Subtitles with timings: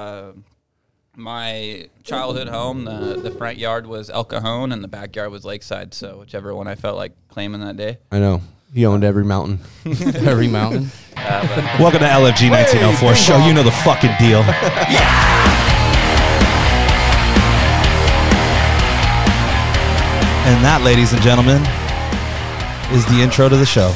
[0.00, 0.32] Uh,
[1.14, 5.92] my childhood home, the the front yard was El Cajon, and the backyard was Lakeside.
[5.92, 7.98] So whichever one I felt like claiming that day.
[8.10, 8.40] I know.
[8.72, 9.58] He owned every mountain.
[10.14, 10.90] Every mountain.
[11.16, 13.36] Uh, but Welcome to LFG 1904 show.
[13.44, 14.40] You know the fucking deal.
[14.90, 15.26] Yeah.
[20.46, 21.62] And that, ladies and gentlemen,
[22.96, 23.94] is the intro to the show.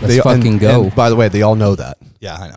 [0.00, 0.82] Let's They- fucking and- go.
[0.84, 1.98] and by the way, they all know that.
[2.20, 2.56] Yeah, I know.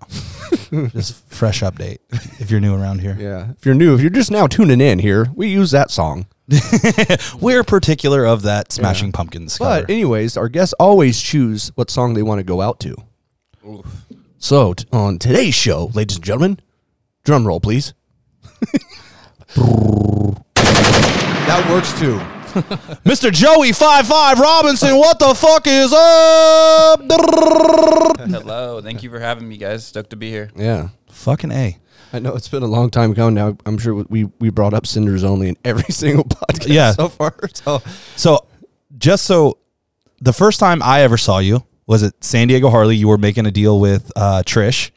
[0.92, 2.00] just fresh update
[2.40, 3.16] if you're new around here.
[3.20, 3.52] Yeah.
[3.58, 6.28] If you're new, if you're just now tuning in here, we use that song.
[7.40, 9.82] We're particular of that Smashing Pumpkins cover.
[9.82, 12.96] But anyways, our guests always choose what song they want to go out to.
[14.38, 16.60] So t- on today's show, ladies and gentlemen,
[17.24, 17.94] drum roll, please.
[21.46, 22.20] that works too.
[23.04, 23.32] Mr.
[23.32, 27.02] Joey Five Five Robinson, what the fuck is up?
[28.30, 29.86] hello, thank you for having me, guys.
[29.86, 30.50] Stoked to be here.
[30.56, 30.90] Yeah.
[31.10, 31.78] Fucking a.
[32.12, 33.58] I know it's been a long time coming now.
[33.66, 36.92] I'm sure we we brought up Senders only in every single podcast Yeah.
[36.92, 37.34] so far.
[37.54, 37.82] So
[38.16, 38.46] So,
[38.98, 39.58] just so
[40.22, 42.96] the first time I ever saw you was at San Diego Harley.
[42.96, 44.92] You were making a deal with uh, Trish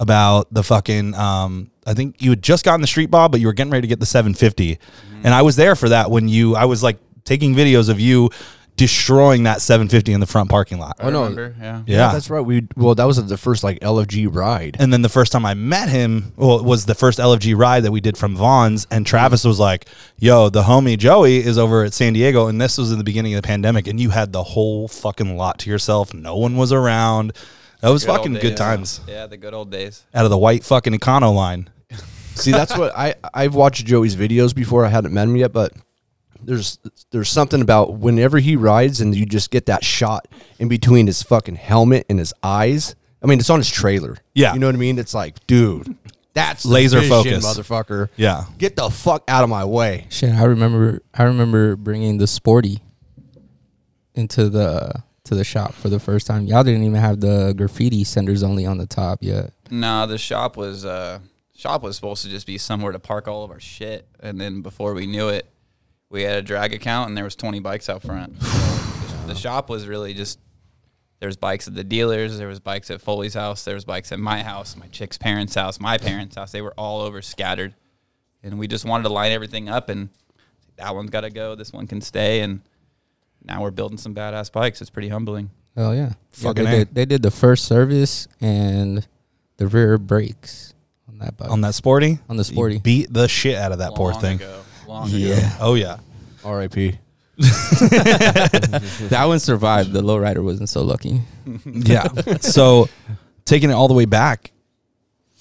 [0.00, 1.14] about the fucking.
[1.14, 3.82] Um, I think you had just gotten the Street Bob, but you were getting ready
[3.82, 4.78] to get the 750,
[5.22, 6.56] and I was there for that when you.
[6.56, 8.30] I was like taking videos of you
[8.76, 10.96] destroying that 750 in the front parking lot.
[10.98, 11.22] I no.
[11.22, 11.82] remember, yeah.
[11.86, 12.12] Yeah.
[12.12, 12.40] that's right.
[12.40, 14.76] We well, that was the first like LFG ride.
[14.80, 17.84] And then the first time I met him, well, it was the first LFG ride
[17.84, 18.86] that we did from Vaughn's.
[18.90, 19.86] And Travis was like,
[20.18, 22.48] yo, the homie Joey is over at San Diego.
[22.48, 23.86] And this was in the beginning of the pandemic.
[23.86, 26.12] And you had the whole fucking lot to yourself.
[26.12, 27.32] No one was around.
[27.84, 29.02] That was Good fucking good times.
[29.06, 30.06] Yeah, the good old days.
[30.14, 31.66] Out of the white fucking Econoline.
[32.34, 34.86] See, that's what I I've watched Joey's videos before.
[34.86, 35.74] I hadn't met him yet, but
[36.42, 36.78] there's
[37.10, 40.26] there's something about whenever he rides and you just get that shot
[40.58, 42.96] in between his fucking helmet and his eyes.
[43.22, 44.16] I mean, it's on his trailer.
[44.34, 44.54] Yeah.
[44.54, 44.98] you know what I mean.
[44.98, 45.94] It's like, dude,
[46.32, 47.44] that's the Laser vision, focus.
[47.46, 48.08] motherfucker.
[48.16, 48.44] Yeah.
[48.56, 50.06] Get the fuck out of my way.
[50.08, 51.02] Shit, I remember.
[51.12, 52.78] I remember bringing the sporty
[54.14, 56.46] into the to the shop for the first time.
[56.46, 59.52] Y'all didn't even have the graffiti senders only on the top yet.
[59.70, 61.20] No, the shop was uh
[61.54, 64.62] shop was supposed to just be somewhere to park all of our shit, and then
[64.62, 65.48] before we knew it,
[66.10, 68.40] we had a drag account and there was 20 bikes out front.
[68.42, 70.38] So the, the shop was really just
[71.20, 74.18] there's bikes at the dealers, there was bikes at Foley's house, there was bikes at
[74.18, 76.52] my house, my chick's parents' house, my parents' house.
[76.52, 77.74] They were all over scattered,
[78.42, 80.10] and we just wanted to line everything up and
[80.76, 82.60] that one's got to go, this one can stay, and
[83.44, 84.80] now we're building some badass bikes.
[84.80, 85.50] It's pretty humbling.
[85.76, 86.84] Oh yeah, yeah Fucking they, A.
[86.84, 89.06] did, they did the first service and
[89.56, 90.74] the rear brakes
[91.08, 91.50] on that bike.
[91.50, 92.18] On that sporty?
[92.28, 92.74] On the sporty.
[92.76, 94.36] You beat the shit out of that poor thing.
[94.36, 95.16] ago, long ago.
[95.16, 95.98] yeah, Oh, yeah.
[96.44, 96.98] R.I.P.
[97.38, 99.92] that one survived.
[99.92, 101.22] The lowrider wasn't so lucky.
[101.66, 102.08] Yeah.
[102.40, 102.88] so
[103.44, 104.52] taking it all the way back,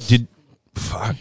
[0.07, 0.27] did
[0.75, 1.15] fuck?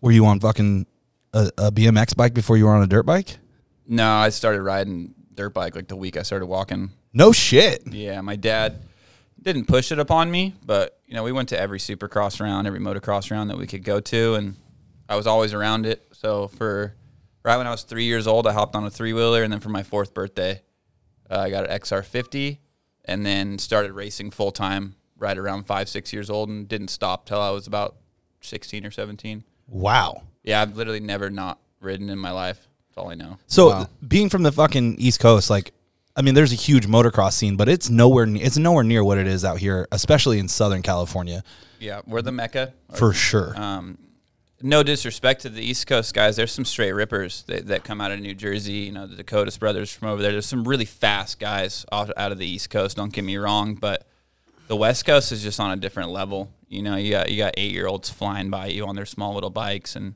[0.00, 0.86] Were you on fucking
[1.32, 3.36] a, a BMX bike before you were on a dirt bike?
[3.86, 6.90] No, I started riding dirt bike like the week I started walking.
[7.12, 7.86] No shit.
[7.86, 8.82] Yeah, my dad
[9.42, 12.80] didn't push it upon me, but you know, we went to every supercross round, every
[12.80, 14.56] motocross round that we could go to, and
[15.08, 16.06] I was always around it.
[16.12, 16.94] So for
[17.42, 19.60] right when I was three years old, I hopped on a three wheeler, and then
[19.60, 20.62] for my fourth birthday,
[21.30, 22.58] uh, I got an XR50,
[23.04, 27.26] and then started racing full time right around five, six years old, and didn't stop
[27.26, 27.96] till I was about
[28.40, 29.44] sixteen or seventeen.
[29.66, 30.22] Wow.
[30.42, 32.68] Yeah, I've literally never not ridden in my life.
[33.08, 33.38] That's all I know.
[33.46, 33.88] So Wow.
[34.06, 35.72] being from the fucking East Coast, like,
[36.16, 38.26] I mean, there's a huge motocross scene, but it's nowhere.
[38.26, 41.42] ne- It's nowhere near what it is out here, especially in Southern California,
[41.78, 43.54] Yeah, we're the mecca for sure.
[43.58, 43.96] Um,
[44.62, 46.36] no disrespect to the East Coast guys.
[46.36, 48.72] There's some straight rippers that, that come out of New Jersey.
[48.72, 50.32] You know, the Dakotas brothers from over there.
[50.32, 52.98] There's some really fast guys out, out of the East Coast.
[52.98, 54.06] Don't get me wrong, but
[54.68, 56.50] the West Coast is just on a different level.
[56.68, 59.32] You know, you got you got eight year olds flying by you on their small
[59.32, 60.14] little bikes, and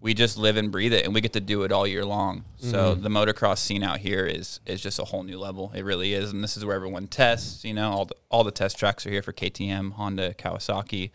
[0.00, 2.44] we just live and breathe it, and we get to do it all year long.
[2.58, 3.02] So mm-hmm.
[3.02, 5.72] the motocross scene out here is is just a whole new level.
[5.74, 7.64] It really is, and this is where everyone tests.
[7.64, 11.10] You know, all the all the test tracks are here for KTM, Honda, Kawasaki.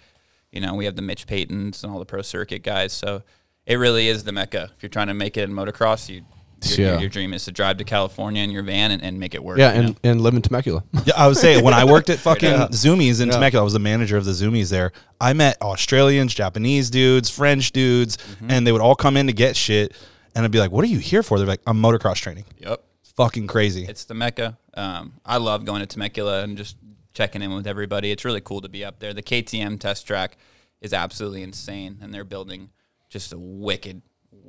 [0.51, 2.91] You know, we have the Mitch Paytons and all the pro circuit guys.
[2.91, 3.23] So
[3.65, 4.71] it really is the mecca.
[4.75, 6.23] If you're trying to make it in motocross, you
[6.63, 6.99] your, Yeah.
[6.99, 9.57] your dream is to drive to California in your van and, and make it work.
[9.57, 9.95] Yeah, and, know?
[10.03, 10.83] and live in Temecula.
[11.05, 12.67] Yeah, I would say when I worked at fucking Yeah.
[12.67, 13.33] Zumiez in Yeah.
[13.35, 14.91] Temecula, I was the manager of the Zumiez there.
[15.19, 18.51] I met Australians, Japanese dudes, French dudes, Mm-hmm.
[18.51, 19.95] and they would all come in to get shit.
[20.35, 22.81] And I'd be like, "What are you here for?" They're like, "I'm motocross training." yep.
[23.17, 23.85] Fucking crazy.
[23.85, 24.57] It's the mecca.
[24.73, 26.77] Um, I love going to Temecula and just
[27.13, 28.09] checking in with everybody.
[28.11, 29.13] It's really cool to be up there.
[29.13, 30.37] The KTM test track
[30.79, 32.69] is absolutely insane, and they're building
[33.09, 34.01] just a wicked,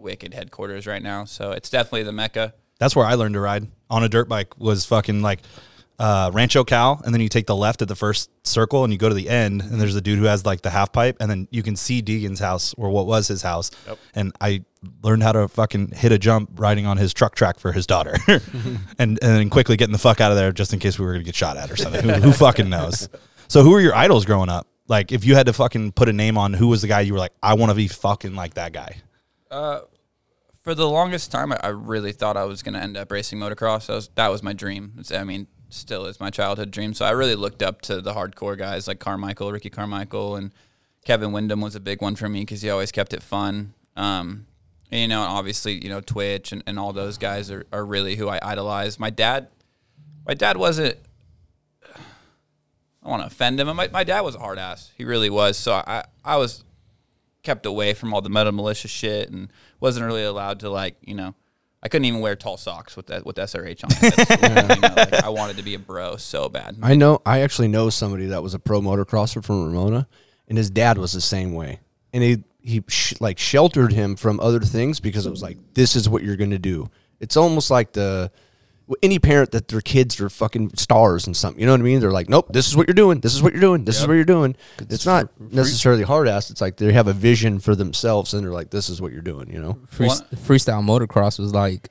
[0.02, 1.24] wicked headquarters right now.
[1.24, 2.54] So it's definitely the mecca.
[2.78, 4.58] That's where I learned to ride on a dirt bike.
[4.58, 5.40] Was fucking like
[5.98, 8.98] uh, Rancho Cal, and then you take the left at the first circle, and you
[8.98, 11.30] go to the end, and there's a dude who has like the half pipe, and
[11.30, 13.70] then you can see Deegan's house or what was his house.
[13.86, 13.98] Yep.
[14.14, 14.64] And I
[15.02, 18.16] learned how to fucking hit a jump riding on his truck track for his daughter,
[18.26, 18.42] and
[18.98, 21.24] and then quickly getting the fuck out of there just in case we were gonna
[21.24, 22.02] get shot at or something.
[22.02, 23.08] who, who fucking knows?
[23.46, 24.66] So who were your idols growing up?
[24.88, 27.12] Like if you had to fucking put a name on who was the guy you
[27.12, 28.96] were like, I want to be fucking like that guy.
[30.62, 33.38] For the longest time, I, I really thought I was going to end up racing
[33.38, 33.86] motocross.
[33.86, 34.92] That was that was my dream.
[34.98, 36.94] It's, I mean, still is my childhood dream.
[36.94, 40.52] So I really looked up to the hardcore guys like Carmichael, Ricky Carmichael, and
[41.04, 43.74] Kevin Windham was a big one for me because he always kept it fun.
[43.96, 44.46] Um,
[44.90, 48.16] and, you know, obviously, you know, Twitch and, and all those guys are, are really
[48.16, 49.00] who I idolize.
[49.00, 49.48] My dad,
[50.26, 50.96] my dad wasn't.
[51.84, 51.98] I
[53.02, 53.74] don't want to offend him.
[53.74, 54.92] My, my dad was a hard ass.
[54.96, 55.56] He really was.
[55.56, 56.62] So I, I was
[57.42, 61.14] kept away from all the Metal Mulisha shit and wasn't really allowed to like you
[61.14, 61.34] know
[61.82, 63.90] I couldn't even wear tall socks with that with SRH on.
[64.42, 66.76] You know, like, I wanted to be a bro so bad.
[66.80, 67.20] I know.
[67.26, 70.06] I actually know somebody that was a pro motocrosser from Ramona,
[70.46, 71.80] and his dad was the same way.
[72.12, 75.96] And he he sh- like sheltered him from other things because it was like this
[75.96, 76.88] is what you're going to do.
[77.18, 78.30] It's almost like the
[79.02, 81.60] any parent that their kids are fucking stars and something.
[81.60, 82.00] You know what I mean?
[82.00, 83.20] They're like, nope, this is what you're doing.
[83.20, 83.84] This is what you're doing.
[83.84, 84.56] This is what you're doing.
[84.78, 86.50] It's not necessarily hard ass.
[86.50, 89.22] It's like they have a vision for themselves and they're like, this is what you're
[89.22, 89.52] doing.
[89.52, 89.78] You know?
[89.86, 91.88] Free, Well- freestyle motocross was like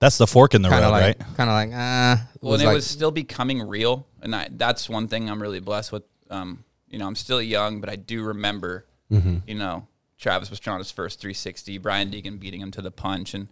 [0.00, 1.36] That's the fork in the road, like right?
[1.36, 2.28] kind of like ah.
[2.34, 5.28] it well, was and it like- was still becoming real, and I, that's one thing
[5.28, 6.04] I'm really blessed with.
[6.30, 9.86] Um, you know, I'm still young, but I do remember, you know,
[10.18, 13.48] Travis Pastrana's first 360, Brian Deegan beating him to the punch, and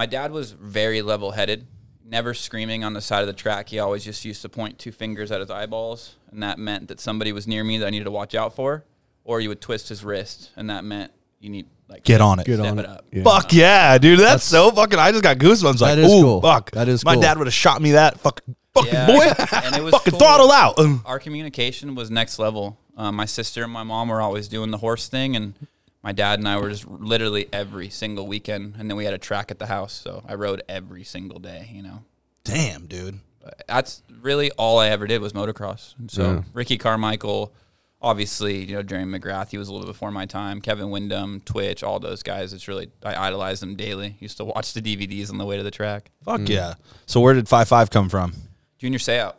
[0.00, 1.66] my dad was very level-headed,
[2.06, 3.68] never screaming on the side of the track.
[3.68, 6.98] He always just used to point two fingers at his eyeballs, and that meant that
[7.00, 8.86] somebody was near me that I needed to watch out for,
[9.24, 12.46] or he would twist his wrist, and that meant you need like Get on it.
[12.46, 12.86] Get on it it.
[12.88, 13.04] up.
[13.12, 13.24] Yeah.
[13.24, 14.20] Fuck yeah, dude.
[14.20, 14.98] That's, so fucking.
[14.98, 15.82] I just got goosebumps.
[15.82, 16.40] Like, That is ooh, cool.
[16.40, 16.70] fuck.
[16.70, 17.20] That is My cool.
[17.22, 18.40] dad would have shot me that fuck,
[18.72, 19.44] fucking Yeah, boy.
[19.64, 20.18] and it was fucking cool.
[20.18, 20.78] throttle out.
[21.04, 22.78] Our communication was next level.
[22.96, 25.52] Um, my sister and my mom were always doing the horse thing, and
[26.02, 28.74] my dad and I were just literally every single weekend.
[28.78, 31.70] And then we had a track at the house, so I rode every single day.
[31.72, 32.04] You know,
[32.44, 33.20] Damn, dude.
[33.42, 35.94] but that's really all I ever did was motocross.
[35.98, 36.42] And so Yeah.
[36.54, 37.52] Ricky Carmichael,
[38.00, 40.60] obviously, you know, Jerry McGrath, he was a little before my time.
[40.62, 42.52] Kevin Windham, Twitch, all those guys.
[42.54, 44.16] It's really I idolize them daily.
[44.20, 46.10] Used to watch the DVDs on the way to the track.
[46.24, 46.48] Fuck mm.
[46.48, 46.74] yeah.
[47.06, 48.32] So where did five five come from?
[48.78, 49.34] Junior Seau.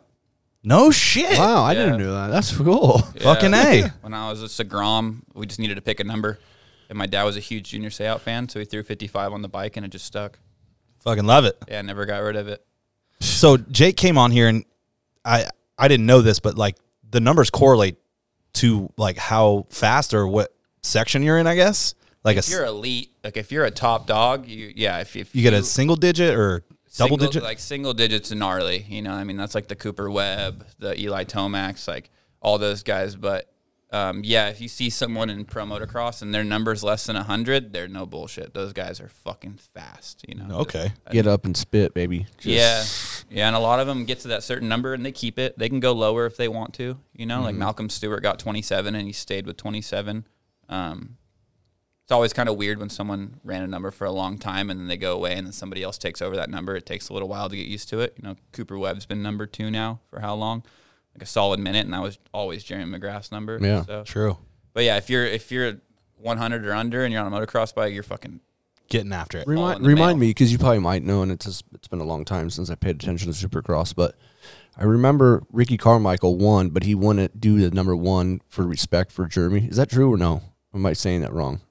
[0.64, 1.36] No shit.
[1.38, 1.86] Wow, I Yeah.
[1.86, 2.28] didn't know that.
[2.28, 2.98] That's cool.
[2.98, 3.90] Fucking A.
[4.02, 6.38] When I was a Segrom, we just needed to pick a number.
[6.92, 9.48] And my dad was a huge Junior Seau fan, so he threw 55 on the
[9.48, 10.38] bike and it just stuck.
[11.00, 11.56] Fucking love it.
[11.66, 12.62] Yeah, I never got rid of it.
[13.20, 14.66] So Jake came on here and
[15.24, 15.46] I
[15.78, 16.76] I didn't know this, but like
[17.10, 17.96] the numbers correlate
[18.56, 21.94] to like how fast or what section you're in, I guess.
[22.24, 25.16] Like a If s- you're elite, like if you're a top dog, you yeah, if,
[25.16, 26.62] if you get a single digit or
[26.98, 27.42] double single- digit.
[27.42, 28.84] like single digits gnarly.
[28.86, 32.10] You know, I mean that's like the Cooper Webb, the Eli Tomacs, like
[32.42, 33.16] all those guys.
[33.16, 33.51] But
[33.92, 37.72] um, yeah, if you see someone in pro motocross and their number's less than hundred,
[37.72, 38.54] they're no bullshit.
[38.54, 40.24] Those guys are fucking fast.
[40.26, 40.60] You know.
[40.60, 40.92] okay.
[41.10, 42.26] Get up and spit, baby.
[42.38, 42.84] Just- Yeah,
[43.38, 45.58] yeah, and a lot of them get to that certain number and they keep it.
[45.58, 46.98] They can go lower if they want to.
[47.14, 47.44] You know, Mm-hmm.
[47.44, 50.26] like Malcolm Stewart got 27 and he stayed with 27.
[50.68, 51.18] Um,
[52.04, 54.80] it's always kind of weird when someone ran a number for a long time and
[54.80, 56.74] then they go away and then somebody else takes over that number.
[56.74, 58.14] It takes a little while to get used to it.
[58.20, 60.64] You know, Cooper Webb's been number two now for how long?
[61.14, 63.58] Like a solid minute, and that was always Jeremy McGrath's number.
[63.60, 63.84] Yeah.
[63.84, 64.04] So.
[64.04, 64.38] True.
[64.72, 65.76] But yeah, if you're if you're
[66.16, 68.40] 100 or under and you're on a motocross bike, you're fucking
[68.88, 69.46] Getting after it.
[69.46, 70.26] Remind, remind mail.
[70.26, 72.68] me because you probably might know, and it's just, it's been a long time since
[72.68, 73.94] I paid attention to Supercross.
[73.94, 74.16] But
[74.76, 79.10] I remember Ricky Carmichael won, but he won it do the number one for respect
[79.10, 79.66] for Jeremy.
[79.66, 80.42] Is that true or no?
[80.74, 81.62] Am I saying that wrong?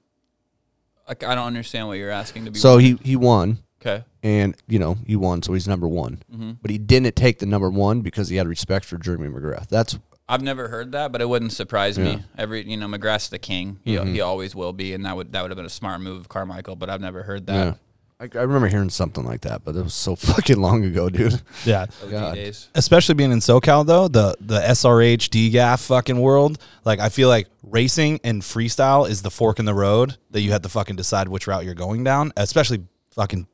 [1.12, 2.58] like I don't understand what you're asking to be.
[2.58, 4.04] So he he won, okay.
[4.22, 6.22] and you know he won, so he's number one.
[6.32, 6.52] Mm-hmm.
[6.62, 9.68] But he didn't take the number one because he had respect for Jeremy McGrath.
[9.68, 9.98] That's
[10.28, 12.04] I've never heard that, but it wouldn't surprise Yeah.
[12.04, 12.22] me.
[12.38, 13.80] Every you know, McGrath's the king.
[13.84, 16.20] He, he always will be, and that would that would have been a smart move
[16.20, 16.76] of Carmichael.
[16.76, 17.66] But I've never heard that.
[17.66, 17.74] yeah.
[18.20, 21.42] I, I remember hearing something like that, but it was so fucking long ago, dude.
[21.66, 21.86] Yeah.
[22.08, 22.38] God.
[22.76, 27.48] especially being in SoCal though, the the SRH DGAF fucking world, like I feel like
[27.64, 31.28] racing and freestyle is the fork in the road that you have to fucking decide
[31.28, 33.48] which route you're going down, especially fucking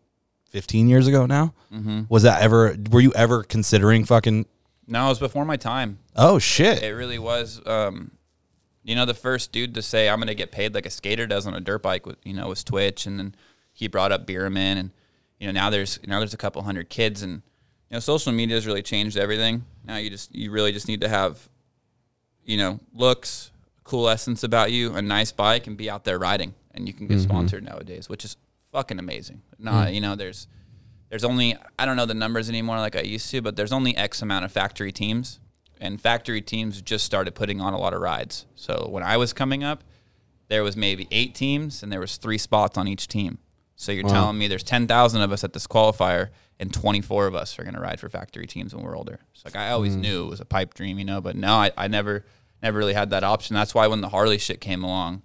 [0.48, 1.54] 15 years ago now.
[1.72, 2.02] Mm-hmm.
[2.08, 4.46] Was that ever were you ever considering fucking
[4.86, 5.98] No, it was before my time.
[6.16, 6.82] Oh shit.
[6.82, 7.60] It really was.
[7.66, 8.12] Um,
[8.82, 11.26] you know, the first dude to say I'm going to get paid like a skater
[11.26, 13.34] does on a dirt bike, was, you know, was Twitch, and then
[13.72, 14.90] he brought up Bierman, and
[15.38, 17.42] you know now there's now there's a couple hundred kids, and
[17.90, 19.64] you know social media has really changed everything.
[19.84, 21.50] Now you just you really just need to have,
[22.44, 23.50] you know, looks,
[23.84, 27.06] cool essence about you, a nice bike, and be out there riding, and you can
[27.06, 28.38] get sponsored nowadays, which is
[28.72, 29.42] fucking amazing.
[29.58, 29.94] Not hmm.
[29.94, 30.48] you know there's
[31.10, 33.96] there's only I don't know the numbers anymore like I used to, but there's only
[33.96, 35.40] X amount of factory teams,
[35.80, 38.46] and factory teams just started putting on a lot of rides.
[38.54, 39.84] So when I was coming up,
[40.48, 43.38] there was maybe eight teams, and there was three spots on each team.
[43.76, 47.34] So you're telling me there's ten thousand of us at this qualifier, and 24 of
[47.34, 49.20] us are going to ride for factory teams when we're older.
[49.34, 50.00] So like I always hmm.
[50.00, 52.24] knew it was a pipe dream, you know, but no, I, I never
[52.62, 53.54] never really had that option.
[53.54, 55.22] That's why when the Harley shit came along,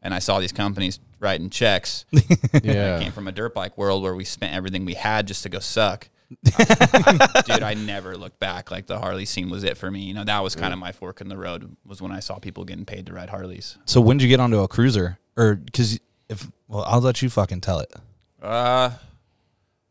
[0.00, 2.04] and I saw these companies writing checks.
[2.14, 2.98] I Yeah.
[3.00, 5.58] came from a dirt bike world where we spent everything we had just to go
[5.58, 6.08] suck.
[6.44, 8.70] Dude, I never looked back.
[8.70, 10.00] Like the Harley scene was it for me.
[10.00, 11.76] You know, that was kind of my fork in the road.
[11.86, 13.78] Was when I saw people getting paid to ride Harleys.
[13.86, 15.18] So when did you get onto a cruiser?
[15.36, 15.98] Or because
[16.28, 17.92] if well, I'll let you fucking tell it.
[18.42, 18.90] Uh,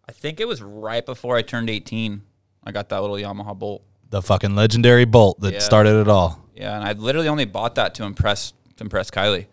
[0.08, 2.22] I think it was right before I turned 18.
[2.64, 3.84] I got that little Yamaha Bolt.
[4.10, 5.60] The fucking legendary bolt that Yeah.
[5.60, 6.46] started it all.
[6.56, 9.48] Yeah, and I literally only bought that to impress to impress Kylie.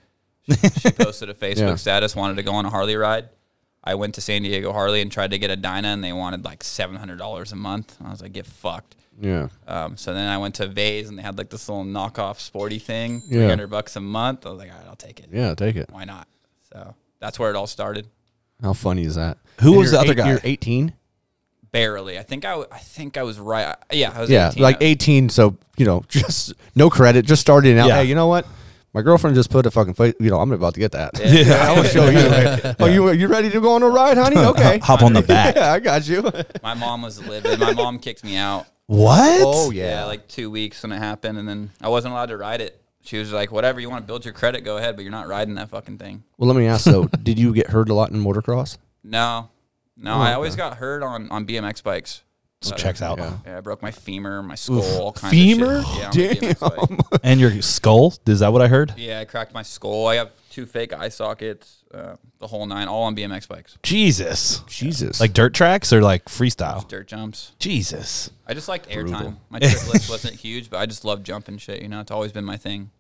[0.49, 1.75] She, she posted a Facebook Yeah.
[1.77, 3.29] status, wanted to go on a Harley ride.
[3.83, 6.45] I went to San Diego Harley and tried to get a Dyna, and they wanted
[6.45, 7.97] like seven hundred dollars a month.
[8.05, 8.97] I was like, get fucked.
[9.21, 9.49] Yeah.
[9.69, 12.79] Um, so then I went to Vase, and they had like this little knockoff sporty
[12.79, 13.41] thing, Yeah.
[13.41, 14.47] three hundred bucks a month.
[14.47, 15.29] I was like, all right, I'll take it.
[15.33, 15.55] Yeah.
[15.55, 15.89] Take it.
[15.91, 16.27] Why not?
[16.73, 18.07] So that's where it all started.
[18.63, 19.37] How funny is that?
[19.61, 20.29] Who And was the other eight- guy?
[20.31, 20.95] You're 18.
[21.71, 22.19] Barely.
[22.19, 23.75] I think I, w- I think I was right.
[23.93, 24.63] Yeah, I was Yeah, 18.
[24.63, 25.29] like 18.
[25.29, 27.89] So you know, just no credit, just starting out.
[27.89, 27.97] Yeah.
[27.97, 28.47] Hey, you know what?
[28.95, 29.95] My girlfriend just put a fucking.
[29.95, 31.11] Fa- you know, I'm about to get that.
[31.23, 31.67] Yeah.
[31.69, 32.19] I will show you.
[32.65, 34.37] Like, oh, you you ready to go on a ride, honey?
[34.55, 34.79] Okay.
[34.79, 35.57] Hop on the back.
[35.57, 36.23] yeah, I got you.
[36.63, 37.59] My mom was livid.
[37.59, 38.67] My mom kicked me out.
[38.87, 39.41] What?
[39.45, 40.01] Oh Yeah.
[40.01, 40.05] yeah.
[40.05, 42.81] like two weeks when it happened, and then I wasn't allowed to ride it.
[43.03, 45.27] She was like, "Whatever you want to build your credit, go ahead, but you're not
[45.27, 47.05] riding that fucking thing." Well, let me ask though.
[47.07, 48.79] did you get hurt a lot in motocross?
[49.03, 49.51] No,
[49.97, 50.33] no, Oh, I okay.
[50.35, 52.23] always got hurt on on BMX bikes.
[52.65, 53.19] So checks out.
[53.19, 53.37] Yeah.
[53.47, 55.79] Yeah, I broke my femur, my skull, all kinds Femur?
[55.79, 56.43] of shit.
[56.43, 58.15] Yeah, on a And your skull?
[58.27, 58.95] Is that what I heard?
[58.97, 60.07] yeah, I cracked my skull.
[60.09, 63.77] I have two fake eye sockets, uh, the whole nine, all on BMX bikes.
[63.83, 64.61] Jesus.
[64.67, 65.21] Jesus.
[65.21, 66.87] Like dirt tracks or like freestyle?
[66.89, 67.53] Dirt jumps.
[67.59, 68.31] Jesus.
[68.47, 69.37] I just liked airtime.
[69.51, 71.83] My trip list wasn't huge, but I just love jumping shit.
[71.83, 72.91] You know, it's always been my thing.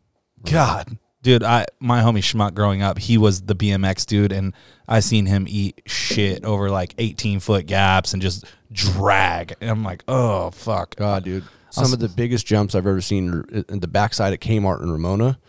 [0.44, 0.98] God.
[1.24, 4.52] Dude, I my homie Schmuck growing up, he was the BMX dude, and
[4.86, 9.54] I seen him eat shit over like eighteen foot gaps and just drag.
[9.62, 10.94] And I'm like, oh fuck.
[10.96, 11.44] God, dude.
[11.70, 15.40] Some of the biggest jumps I've ever seen in the backside at Kmart in Ramona.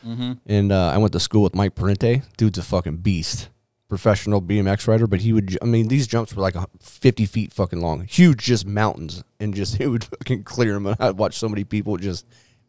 [0.48, 2.24] And uh, I went to school with Mike Parente.
[2.38, 3.50] Dude's a fucking beast.
[3.90, 7.80] Professional BMX rider, but he would, I mean, these jumps were like 50 feet fucking
[7.80, 8.06] long.
[8.06, 9.24] Huge, just mountains.
[9.40, 10.88] And just, it would fucking clear them.
[10.88, 12.26] And I'd watch so many people just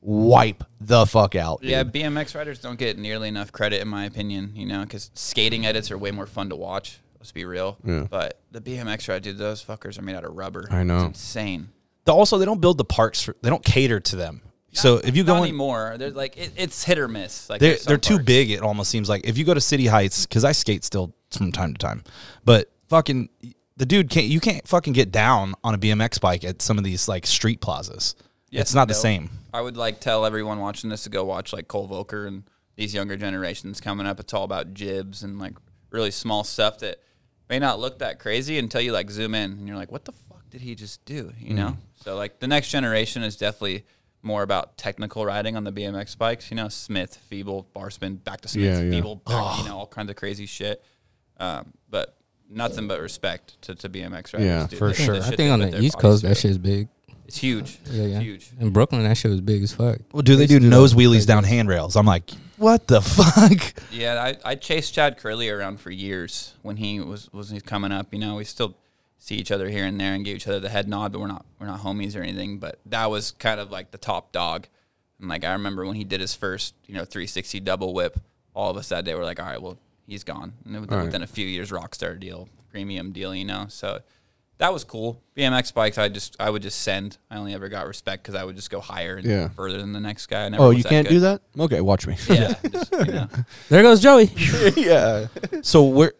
[0.06, 1.62] wipe the fuck out.
[1.62, 1.82] Yeah.
[1.84, 4.52] BMX riders don't get nearly enough credit, in my opinion.
[4.54, 7.00] You know, because skating edits are way more fun to watch.
[7.18, 7.76] Let's be real.
[7.84, 8.06] Yeah.
[8.08, 10.68] But the BMX ride, dude, those fuckers are made out of rubber.
[10.70, 10.98] I know.
[10.98, 11.68] It's insane.
[12.04, 14.42] The- Also, they don't build the parks for they don't cater to them.
[14.72, 17.48] So if you go in, anymore, they're like it, it's hit or miss.
[17.48, 18.26] Like they're they're too parks.
[18.26, 18.50] big.
[18.50, 21.50] It almost seems like if you go to City Heights, because I skate still from
[21.50, 22.04] time to time,
[22.44, 23.30] but fucking
[23.78, 24.26] the dude can't.
[24.26, 27.62] You can't fucking get down on a BMX bike at some of these like street
[27.62, 28.14] plazas.
[28.50, 29.30] Yes, it's not the same.
[29.52, 32.44] I would like tell everyone watching this to go watch like Cole Volker and
[32.76, 34.20] these younger generations coming up.
[34.20, 35.54] It's all about jibs and like
[35.90, 36.98] really small stuff that
[37.48, 40.12] may not look that crazy until you like zoom in and you're like, what the
[40.12, 41.32] fuck did he just do?
[41.38, 41.56] You Mm.
[41.56, 41.76] know?
[42.02, 43.84] So like the next generation is definitely
[44.22, 46.50] more about technical riding on the BMX bikes.
[46.50, 48.90] You know, Smith, Feeble, bar spin, back to Smith, Yeah, yeah.
[48.90, 50.84] Feeble, back, you know, all kinds of crazy shit.
[51.38, 52.16] Um, but
[52.50, 54.46] nothing but respect to, to BMX riders.
[54.46, 54.78] Yeah, dude.
[54.78, 55.14] for The- the sure.
[55.16, 56.50] shit I think on the East Coast, that through.
[56.50, 56.88] shit's big.
[57.26, 57.78] It's huge.
[57.90, 58.16] Yeah, yeah.
[58.16, 58.50] It's huge.
[58.60, 59.98] In Brooklyn, that shit was big as fuck.
[60.12, 61.96] Well, do they used do do nose wheelies down handrails?
[61.96, 63.82] I'm like, what the fuck?
[63.92, 67.92] Yeah, I, I chased Chad Kerley around for years when he was was he coming
[67.92, 68.12] up.
[68.12, 68.76] You know, we still
[69.18, 71.26] see each other here and there and give each other the head nod, but we're
[71.26, 72.58] not we're not homies or anything.
[72.58, 74.68] But that was kind of like the top dog.
[75.20, 78.18] And like I remember when he did his first, you know, 360 double whip,
[78.54, 80.52] all of us that day were like, all right, well, he's gone.
[80.64, 81.04] And then within, Right.
[81.06, 83.66] within a few years, Rockstar deal, premium deal, you know.
[83.68, 84.00] So
[84.58, 85.22] that was cool.
[85.36, 87.18] BMX bikes, I just I would just send.
[87.30, 89.48] I only ever got respect because I would just go higher and Yeah.
[89.48, 90.44] further than the next guy.
[90.46, 91.14] I never Oh, was you can't good.
[91.14, 91.42] do that?
[91.58, 92.16] Okay, watch me.
[92.28, 93.28] Yeah, just, you know.
[93.68, 94.24] There goes Joey.
[94.76, 95.26] yeah.
[95.62, 96.12] So we're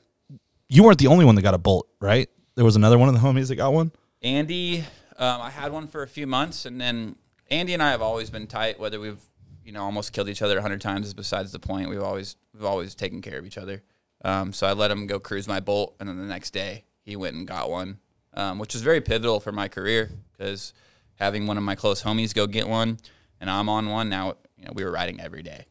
[0.68, 2.28] you weren't the only one that got a bolt, right?
[2.56, 3.92] There was another one of the homies that got one.
[4.22, 4.80] Andy,
[5.18, 7.16] um, I had one for a few months, and then
[7.50, 8.78] Andy and I have always been tight.
[8.80, 9.20] Whether we've
[9.64, 11.88] you know almost killed each other a hundred times is besides the point.
[11.88, 13.82] We've always we've always taken care of each other.
[14.24, 17.14] Um, so I let him go cruise my bolt, and then the next day he
[17.16, 17.98] went and got one,
[18.36, 20.72] um, which was very pivotal for my career because
[21.16, 22.98] having one of my close homies go get one,
[23.40, 24.34] and I'm on one now.
[24.58, 25.66] You know, we were riding every day.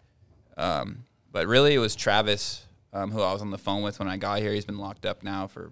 [0.57, 4.07] Um, but really, it was Travis um, who I was on the phone with when
[4.07, 4.53] I got here.
[4.53, 5.71] He's been locked up now for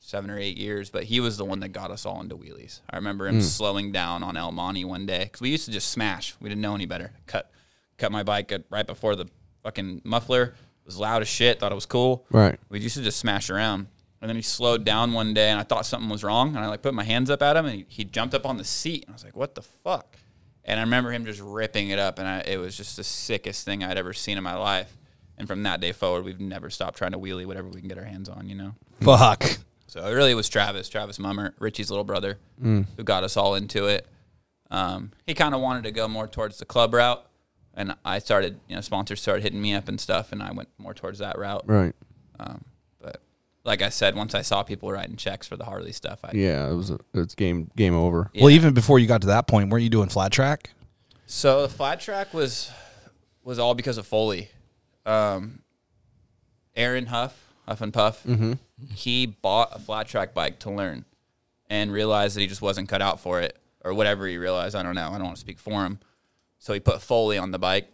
[0.00, 2.80] seven or eight years, but he was the one that got us all into wheelies.
[2.90, 5.90] I remember him slowing down on El Monte one day because we used to just
[5.90, 6.34] smash.
[6.40, 7.12] We didn't know any better.
[7.26, 7.50] Cut,
[7.98, 9.26] cut my bike right before the
[9.62, 10.42] fucking muffler.
[10.42, 11.60] It was loud as shit.
[11.60, 12.26] Thought it was cool.
[12.30, 12.58] Right.
[12.68, 13.86] We used to just smash around.
[14.20, 16.56] And then he slowed down one day, and I thought something was wrong.
[16.56, 18.56] And I like put my hands up at him, and he, he jumped up on
[18.56, 19.04] the seat.
[19.04, 20.16] And I was like, "What the fuck?"
[20.64, 23.64] And I remember him just ripping it up, and I, it was just the sickest
[23.64, 24.96] thing I'd ever seen in my life.
[25.36, 27.96] And from that day forward, we've never stopped trying to wheelie whatever we can get
[27.96, 28.48] our hands on.
[28.48, 28.74] You know.
[29.00, 29.44] Fuck.
[29.86, 32.38] So it really was Travis, Travis Mummer, Richie's little brother,
[32.96, 34.06] who got us all into it.
[34.70, 37.24] Um, he kind of wanted to go more towards the club route,
[37.72, 40.68] and I started, you know, sponsors started hitting me up and stuff, and I went
[40.76, 41.62] more towards that route.
[41.66, 41.94] Right.
[42.38, 42.64] Um,
[43.68, 46.68] like I said, once I saw people writing checks for the Harley stuff, I Yeah,
[46.68, 46.90] it was.
[46.90, 48.30] A, it's game game over.
[48.34, 50.70] Well, even before you got to that point, weren't you doing flat track?
[51.26, 52.72] So the flat track was
[53.44, 54.48] was all because of Foley.
[55.06, 55.60] Um,
[56.74, 58.26] Aaron Huff, Huff and Puff,
[58.94, 61.04] he bought a flat track bike to learn,
[61.68, 64.74] and realized that he just wasn't cut out for it, or whatever he realized.
[64.74, 65.08] I don't know.
[65.08, 66.00] I don't want to speak for him.
[66.58, 67.88] So he put Foley on the bike,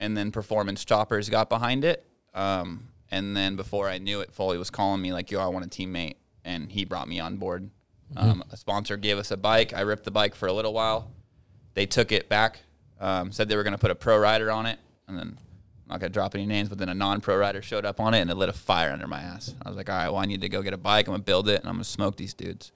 [0.00, 2.04] and then Performance Choppers got behind it.
[2.34, 5.64] Um, and then before I knew it, Foley was calling me like, "Yo, I want
[5.64, 7.70] a teammate," and he brought me on board.
[8.16, 9.74] Um, a sponsor gave us a bike.
[9.74, 11.10] I ripped the bike for a little while.
[11.74, 12.60] They took it back,
[13.00, 15.38] um, said they were going to put a pro rider on it, and then
[15.88, 18.14] I'm not going to drop any names, but then a non-pro rider showed up on
[18.14, 19.54] it, and it lit a fire under my ass.
[19.62, 21.06] I was like, all right, well, I need to go get a bike.
[21.06, 22.72] I'm going to build it, and I'm going to smoke these dudes.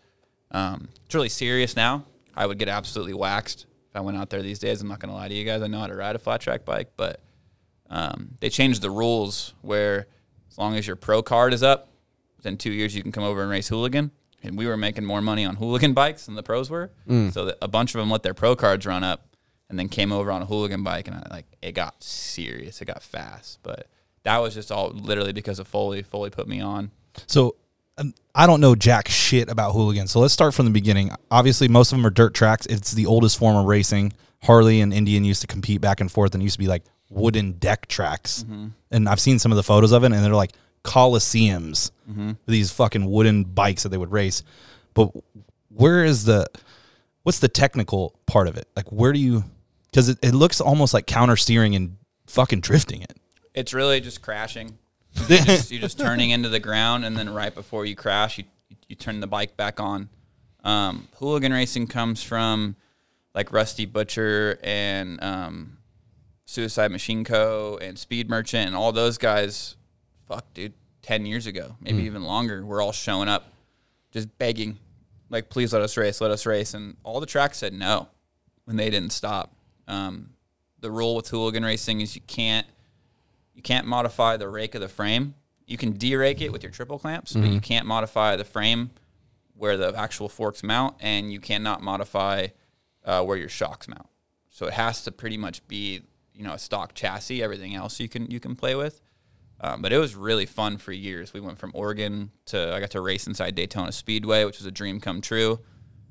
[0.51, 2.05] Um, it's really serious now.
[2.35, 4.81] I would get absolutely waxed if I went out there these days.
[4.81, 5.63] I'm not going to lie to you guys.
[5.63, 7.21] I know how to ride a flat track bike, but
[7.91, 10.07] um, they changed the rules where
[10.53, 11.89] as long as your pro card is up,
[12.37, 14.11] within two years you can come over and race hooligan.
[14.43, 16.91] And we were making more money on hooligan bikes than the pros were.
[17.31, 19.27] So that a bunch of them let their pro cards run up
[19.71, 22.83] and then came over on a hooligan bike and I, like it got serious.
[22.83, 23.61] It got fast.
[23.63, 23.87] But
[24.25, 26.03] that was just all literally because of Foley.
[26.03, 26.91] Foley put me on.
[27.27, 27.57] So
[27.97, 30.11] um, I don't know jack shit about hooligans.
[30.11, 31.13] So let's start from the beginning.
[31.31, 32.67] Obviously, most of them are dirt tracks.
[32.67, 34.13] It's the oldest form of racing.
[34.43, 36.83] Harley and Indian used to compete back and forth, and used to be like
[37.13, 38.45] wooden deck tracks.
[38.91, 40.53] And I've seen some of the photos of it, and they're like
[40.85, 41.91] coliseums.
[42.47, 44.43] These fucking wooden bikes that they would race.
[44.95, 45.11] But
[45.69, 46.47] where is the
[47.23, 48.69] what's the technical part of it?
[48.77, 49.45] Like, where do you?
[49.91, 53.17] Because it, it looks almost like counter steering and fucking drifting it.
[53.55, 54.79] It's really just crashing.
[55.29, 58.45] You just, you're just turning into the ground, and then right before you crash, you
[58.89, 60.09] you turn the bike back on.
[60.65, 62.77] Um, hooligan racing comes from
[63.35, 65.79] like Rusty Butcher and um,
[66.53, 67.79] Suicide Machine Co.
[67.81, 69.77] and Speed Merchant and all those guys.
[70.29, 72.65] Fuck, dude, ten years ago, maybe even longer.
[72.65, 73.53] We're all showing up,
[74.11, 74.79] just begging,
[75.31, 78.09] like, please let us race, let us race, and all the tracks said no
[78.65, 79.55] when they didn't stop.
[79.89, 80.31] Um,
[80.81, 82.67] the rule with hooligan racing is you can't
[83.55, 85.35] you can't modify the rake of the frame.
[85.67, 88.91] You can derake it with your triple clamps, but you can't modify the frame
[89.57, 92.49] where the actual forks mount, and you cannot modify
[93.05, 94.09] uh, where your shocks mount.
[94.51, 96.03] So it has to pretty much be
[96.35, 97.43] you know a stock chassis.
[97.43, 99.01] Everything else you can you can play with.
[99.61, 101.33] Um, but it was really fun for years.
[101.33, 104.73] We went from Oregon to I got to race inside Daytona Speedway, which was a
[104.73, 105.61] dream come true.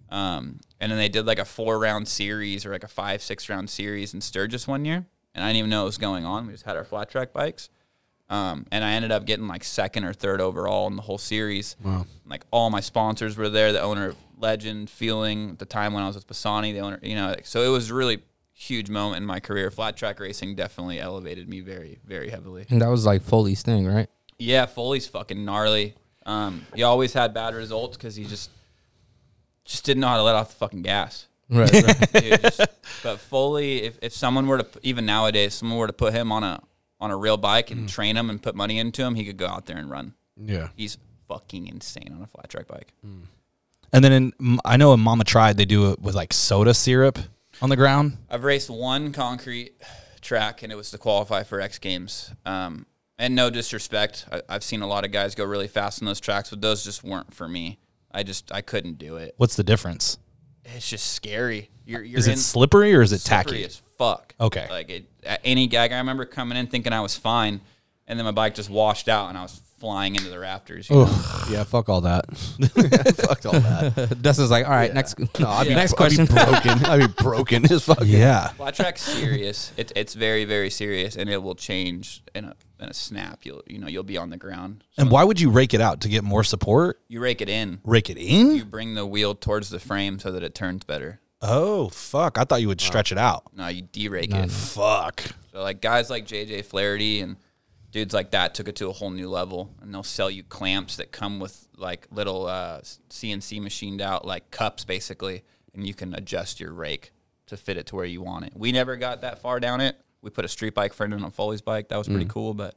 [0.10, 3.50] Um, and then they did like a four round series or like a five six
[3.50, 5.06] round series in Sturgis one year,
[5.36, 6.48] and I didn't even know what was going on.
[6.48, 7.70] We just had our flat track bikes,
[8.30, 11.76] um, and I ended up getting like second or third overall in the whole series.
[11.84, 12.06] Wow.
[12.26, 13.72] Like all my sponsors were there.
[13.72, 17.00] The owner of Legend, Feuling, at the time when I was with Bassani, the owner,
[17.02, 18.22] you know, so it was really
[18.62, 19.72] huge moment in my career.
[19.72, 22.66] Flat track racing definitely elevated me very, very heavily.
[22.70, 24.08] And that was like Foley's thing, right?
[24.38, 25.96] Yeah, Foley's fucking gnarly.
[26.26, 28.52] Um, he always had bad results because he just
[29.66, 31.28] just didn't know how to let off the fucking gas.
[31.50, 31.72] Right.
[31.72, 32.14] right.
[32.14, 32.62] Dude, just-
[33.04, 36.44] but Foley, if, if someone were to even nowadays, someone were to put him on
[36.44, 36.62] a
[37.00, 39.48] on a real bike and train him and put money into him, he could go
[39.48, 40.14] out there and run.
[40.38, 40.68] Yeah.
[40.76, 42.94] He's fucking insane on a flat track bike.
[43.94, 47.18] And then in, I know in Mama Tried they do it with like soda syrup
[47.62, 48.18] on the ground.
[48.30, 49.74] I've raced one concrete
[50.22, 52.32] track, and it was to qualify for X Games.
[52.46, 52.86] Um,
[53.18, 56.20] and no disrespect, I, I've seen a lot of guys go really fast on those
[56.20, 57.78] tracks, but those just weren't for me.
[58.12, 59.36] I just I couldn't do it.
[59.38, 60.18] What's the difference?
[60.66, 61.70] It's just scary.
[61.86, 63.66] You're, you're Is it slippery or is it slippery tacky?
[63.66, 64.36] as fuck.
[64.40, 64.68] Okay.
[64.70, 67.62] Like it, at any gag, I remember coming in thinking I was fine,
[68.08, 70.90] and then my bike just washed out, and I was flying into the rafters.
[70.90, 71.10] you know?
[71.50, 71.64] Yeah.
[71.66, 72.26] Fuck all that.
[73.18, 74.18] fuck all that.
[74.22, 76.26] Dustin's like, all right, next No, I'd be, next I'd question.
[76.28, 76.86] be broken.
[76.86, 78.04] I'd be broken as fuck.
[78.06, 78.48] Yeah.
[78.50, 79.74] Flat track's serious.
[79.76, 83.40] It's it's very very serious, and it will change in a in a snap.
[83.46, 84.84] You'll you know you'll be on the ground.
[84.92, 87.00] So And why would you rake it out to get more support?
[87.10, 87.80] you rake it in.
[87.84, 88.52] Rake it in?
[88.56, 91.20] You bring the wheel towards the frame so that it turns better.
[91.42, 92.38] oh fuck!
[92.38, 93.44] I thought you would stretch it out.
[93.56, 94.52] No, you derake it.
[94.52, 95.24] Fuck.
[95.52, 97.36] So like guys like JJ Flaherty and
[97.92, 100.98] dudes like that took it to a whole new level, and they'll sell you clamps
[100.98, 106.14] that come with like little uh, CNC machined out like cups basically, and you can
[106.16, 107.12] adjust your rake
[107.48, 108.54] to fit it to where you want it.
[108.56, 109.98] We never got that far down it.
[110.22, 111.90] We put a street bike front end on Foley's bike.
[111.90, 112.76] That was pretty cool, but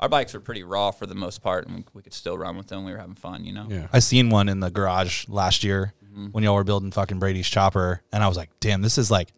[0.00, 2.56] our bikes were pretty raw for the most part, and we, we could still run
[2.56, 2.84] with them.
[2.84, 3.66] We were having fun, you know.
[3.68, 3.88] Yeah.
[3.92, 5.92] I seen one in the garage last year
[6.32, 9.28] when y'all were building fucking Brady's chopper, and I was like, damn, this is like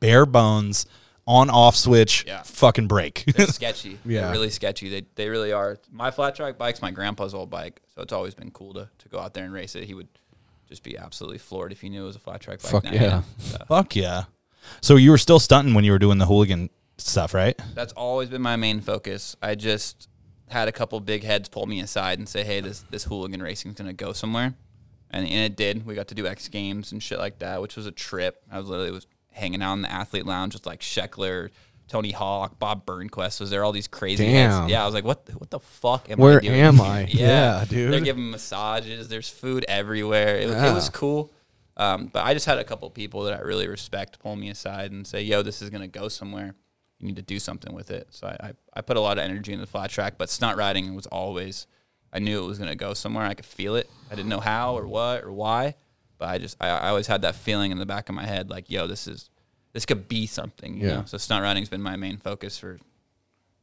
[0.00, 0.84] bare bones
[1.26, 2.42] on off switch, Yeah.
[2.42, 3.24] fucking break.
[3.36, 3.98] They're sketchy.
[4.04, 4.22] Yeah.
[4.22, 4.88] They're really sketchy.
[4.88, 5.78] They they really are.
[5.90, 9.08] My flat track bike's my grandpa's old bike, so it's always been cool to, to
[9.08, 9.84] go out there and race it.
[9.84, 10.08] He would
[10.68, 12.70] just be absolutely floored if he knew it was a flat track bike.
[12.72, 13.22] Fuck now, yeah.
[13.38, 14.24] So Fuck yeah.
[14.80, 17.60] So you were still stunting when you were doing the hooligan stuff, right?
[17.74, 19.36] that's always been my main focus.
[19.42, 20.08] I just
[20.48, 23.72] had a couple big heads pull me aside and say, "Hey, this this hooligan racing
[23.72, 24.54] is gonna go somewhere,"
[25.10, 25.84] and, and it did.
[25.86, 28.42] We got to do X Games and shit like that, which was a trip.
[28.50, 31.50] I was literally was hanging out in the athlete lounge with like Sheckler,
[31.88, 33.62] Tony Hawk, Bob Burnquist was there.
[33.62, 34.68] All these crazy Damn.
[34.68, 35.26] Yeah, I was like, "What?
[35.26, 37.00] the- What the fuck am Where I doing?" Where am I?
[37.10, 37.92] yeah, Yeah, dude.
[37.92, 39.08] They're giving massages.
[39.08, 40.38] There's food everywhere.
[40.38, 40.70] It, was- Yeah.
[40.70, 41.32] it was cool.
[41.76, 44.90] Um, but I just had a couple people that I really respect pull me aside
[44.92, 46.54] and say, "Yo, this is gonna go somewhere.
[46.98, 49.24] You need to do something with it." So I, I, I put a lot of
[49.24, 51.66] energy into the flat track, but stunt riding was always.
[52.12, 53.26] I knew it was gonna go somewhere.
[53.26, 53.90] I could feel it.
[54.10, 55.74] I didn't know how or what or why,
[56.18, 58.50] but I just I, I always had that feeling in the back of my head,
[58.50, 59.30] like, "Yo, this is
[59.72, 60.94] this could be something." You Yeah.
[60.96, 61.02] know.
[61.06, 62.78] So stunt riding's been my main focus for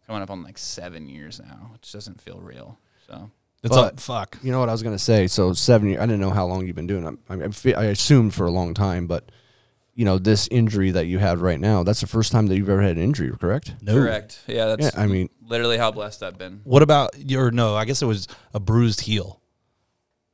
[0.08, 2.78] coming up on like seven years now, which doesn't feel real.
[3.08, 3.32] So
[3.64, 4.38] It's all But- fuck.
[4.44, 5.28] You know what I was gonna say?
[5.28, 6.02] So seven years.
[6.02, 7.06] I didn't know how long you've been doing.
[7.06, 7.18] it.
[7.30, 9.32] I, I, I assumed for a long time, but
[9.96, 11.84] you know this injury that you have right now.
[11.84, 13.76] That's the first time that you've ever had an injury, correct?
[13.82, 13.94] No.
[13.94, 14.40] correct.
[14.48, 16.62] Yeah, that's Yeah, I mean- literally how blessed I've been.
[16.66, 19.40] What about your no, I guess it was a bruised heel.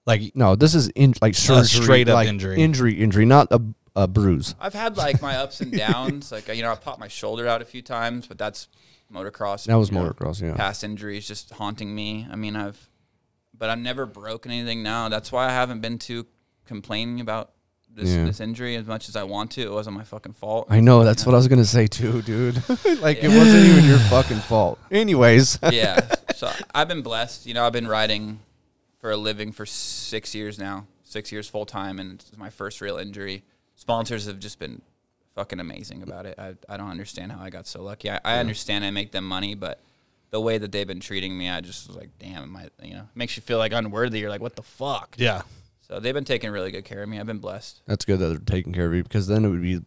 [0.10, 2.60] Like No, this is in like surgery, straight up like injury.
[2.62, 3.62] injury, injury, not a,
[3.96, 4.56] a bruise.
[4.60, 6.32] I've had like my ups and downs.
[6.32, 8.68] Like you know, I popped my shoulder out a few times, but that's
[9.14, 9.66] motocross.
[9.66, 10.56] That was you know, motocross, yeah.
[10.56, 12.28] Past injuries just haunting me.
[12.32, 12.90] I mean, I've,
[13.58, 14.82] but I've never broken anything.
[14.84, 16.26] Now that's why I haven't been too
[16.66, 17.52] complaining about
[17.92, 18.26] this Yeah.
[18.26, 19.62] this injury as much as I want to.
[19.62, 20.68] It wasn't my fucking fault.
[20.70, 22.56] I know that's what I was gonna say too, dude.
[23.02, 24.80] like it wasn't even your fucking fault.
[24.92, 26.00] Anyways, yeah.
[26.36, 27.46] So I've been blessed.
[27.46, 28.40] You know, I've been riding
[29.00, 32.82] for a living for six years now, six years full time, and it's my first
[32.82, 33.44] real injury.
[33.76, 34.82] Sponsors have just been
[35.36, 36.38] fucking amazing about it.
[36.38, 38.10] I, I don't understand how I got so lucky.
[38.10, 39.82] I, I understand I make them money, but
[40.32, 42.94] the way that they've been treating me, I just was like, damn, am I, you
[42.94, 44.20] know, makes you feel like unworthy.
[44.20, 45.16] You're like, what the fuck?
[45.18, 45.42] yeah.
[45.82, 47.20] So they've been taking really good care of me.
[47.20, 47.82] I've been blessed.
[47.88, 49.82] that's good that they're taking care of you because then it would be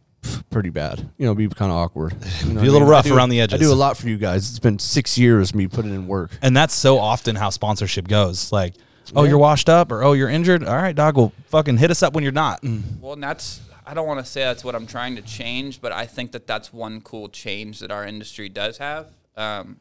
[0.50, 0.98] pretty bad.
[1.16, 2.14] You know, it'd be kind of awkward.
[2.44, 2.88] You know Be a what I little mean?
[2.88, 3.60] Rough do- around the edges.
[3.60, 4.50] I do a lot for you guys.
[4.50, 6.32] It's been six years me putting in work.
[6.42, 8.50] And that's so often how sponsorship goes.
[8.50, 8.74] Like,
[9.14, 9.30] oh, Yeah.
[9.30, 10.64] you're washed up or oh, you're injured.
[10.64, 12.62] All right, dog, well fucking hit us up when you're not.
[12.62, 12.78] Mm.
[12.78, 13.00] Mm.
[13.00, 15.92] Well, and that's I don't want to say that's what I'm trying to change, but
[15.92, 19.08] I think that that's one cool change that our industry does have.
[19.36, 19.80] Um,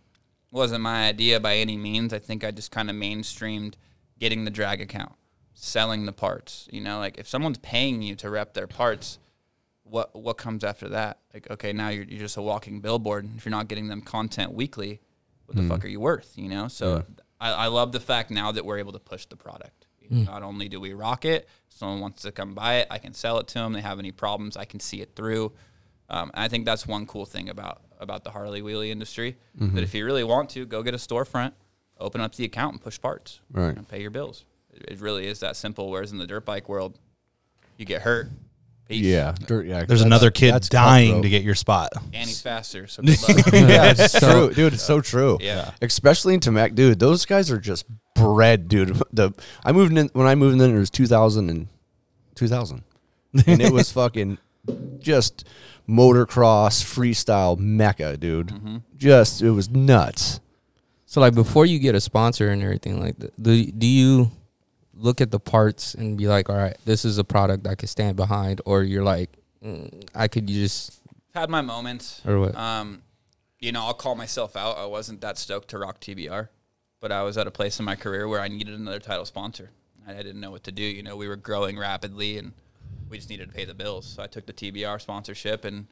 [0.52, 2.14] wasn't my idea by any means.
[2.14, 3.76] I think I just kind of mainstreamed
[4.20, 5.14] getting the drag account,
[5.54, 6.68] selling the parts.
[6.72, 9.20] You know, like if someone's paying you to rep their parts,
[9.84, 11.20] what what comes after that?
[11.34, 13.26] Like, okay, now you're, you're just a walking billboard.
[13.26, 15.00] And if you're not getting them content weekly,
[15.46, 15.70] what the mm.
[15.70, 16.34] fuck are you worth?
[16.36, 16.68] You know.
[16.68, 17.06] So
[17.42, 19.88] I, I love the fact now that we're able to push the product.
[20.10, 23.14] Know, Not only do we rock it, someone wants to come buy it, I can
[23.14, 23.72] sell it to them.
[23.74, 25.54] They have any problems, I can see it through.
[26.10, 29.38] Um, I think that's one cool thing about about the Harley wheelie industry.
[29.56, 31.54] That if you really want to, go get a storefront,
[32.00, 33.76] open up the account, and push parts, Right.
[33.78, 34.44] and pay your bills.
[34.74, 35.90] It, it really is that simple.
[35.90, 37.00] Whereas in the dirt bike world,
[37.78, 38.32] you get hurt.
[38.92, 39.06] Peace.
[39.06, 39.86] Yeah, dirt, yeah.
[39.86, 41.90] There's another kid dying to get your spot.
[42.14, 42.88] and he's faster.
[42.88, 43.38] So good luck.
[43.54, 44.74] yeah, it's So- true, dude.
[44.74, 45.38] It's so true.
[45.42, 45.72] Yeah.
[45.82, 47.00] especially in Tamac, dude.
[47.00, 49.02] Those guys are just bred, dude.
[49.14, 49.32] The
[49.64, 50.76] I moved in when I moved in.
[50.76, 51.68] It was 2000 and
[52.36, 52.84] 2000,
[53.48, 54.38] and it was fucking
[55.00, 55.48] just
[55.90, 58.48] motocross freestyle mecca, dude.
[58.48, 58.78] Mm-hmm.
[58.98, 60.40] Just it was nuts.
[61.06, 64.32] So like before you get a sponsor and everything like that, do, do you
[65.02, 67.90] look at the parts and be like, all right, this is a product I could
[67.90, 69.30] stand behind, or you're like,
[69.64, 71.02] mm, I could just
[71.34, 72.22] had my moments.
[72.26, 72.56] or what?
[72.56, 73.04] Um,
[73.60, 74.78] you know, I'll call myself out.
[74.78, 76.50] I wasn't that stoked to rock TBR,
[77.00, 79.72] but I was at a place in my career where I needed another title sponsor.
[80.08, 80.84] I I didn't know what to do.
[80.84, 82.54] You know, we were growing rapidly and
[83.10, 84.08] we just needed to pay the bills.
[84.08, 85.88] So I took the TBR sponsorship and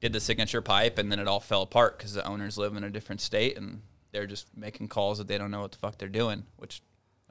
[0.00, 2.84] did the signature pipe, and then it all fell apart because the owners live in
[2.84, 3.80] a different state and
[4.12, 6.44] they're just making calls that they don't know what the fuck they're doing.
[6.56, 6.82] Which,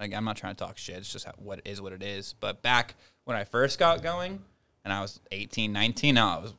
[0.03, 0.97] like, I'm not trying to talk shit.
[0.97, 2.35] It's just how, what is what it is.
[2.39, 4.41] But back when I first got going,
[4.83, 6.53] and I was 18, 19, no, I was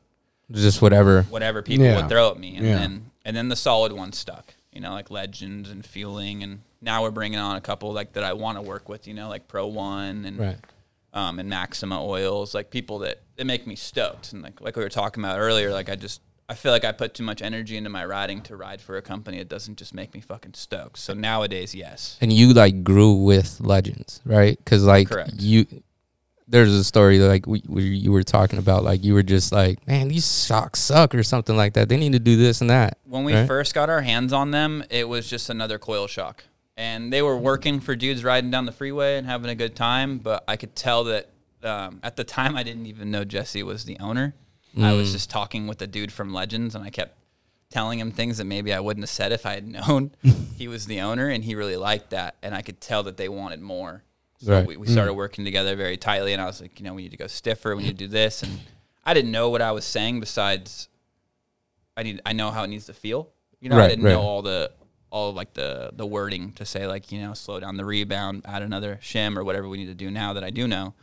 [0.51, 1.23] just whatever.
[1.23, 1.95] whatever people Yeah.
[1.97, 2.75] would throw at me, and Yeah.
[2.75, 4.53] then and then the solid ones stuck.
[4.71, 8.23] You know, like Legends and Feuling, and now we're bringing on a couple like that
[8.23, 9.07] I want to work with.
[9.07, 10.57] You know, like Pro One and Right.
[11.13, 14.33] um, and Maxima Oils, like people that that make me stoked.
[14.33, 16.91] And like like we were talking about earlier, like I just I feel like I
[16.91, 19.93] put too much energy into my riding to ride for a company It doesn't just
[19.93, 20.99] make me fucking stoked.
[20.99, 24.57] So nowadays, yes, And you like grew with legends, right?
[24.57, 25.33] Because like Correct.
[25.37, 25.65] you,
[26.47, 29.85] there's a story like we, we you were talking about like you were just like
[29.87, 32.99] man these shocks suck or something like that they need to do this and that
[33.05, 33.47] When we right?
[33.47, 36.43] first got our hands on them, it was just another coil shock.
[36.77, 40.17] And they were working for dudes riding down the freeway and having a good time,
[40.19, 41.29] but I could tell that
[41.63, 44.35] um, at the time I didn't even know Jesse was the owner.
[44.77, 47.17] I was just talking with the dude from Legends and I kept
[47.69, 50.11] telling him things that maybe I wouldn't have said if I had known
[50.57, 53.29] he was the owner and he really liked that and I could tell that they
[53.29, 54.03] wanted more.
[54.39, 54.67] So Right.
[54.67, 57.11] we, we started working together very tightly and I was like, you know, we need
[57.11, 58.59] to go stiffer, we need to do this and
[59.05, 60.89] I didn't know what I was saying besides
[61.97, 63.29] I need I know how it needs to feel.
[63.61, 64.11] You know, I didn't right.
[64.11, 64.71] know all the
[65.09, 68.41] all of like the the wording to say like you know slow down the rebound,
[68.45, 70.93] add another shim or whatever we need to do now that I do know.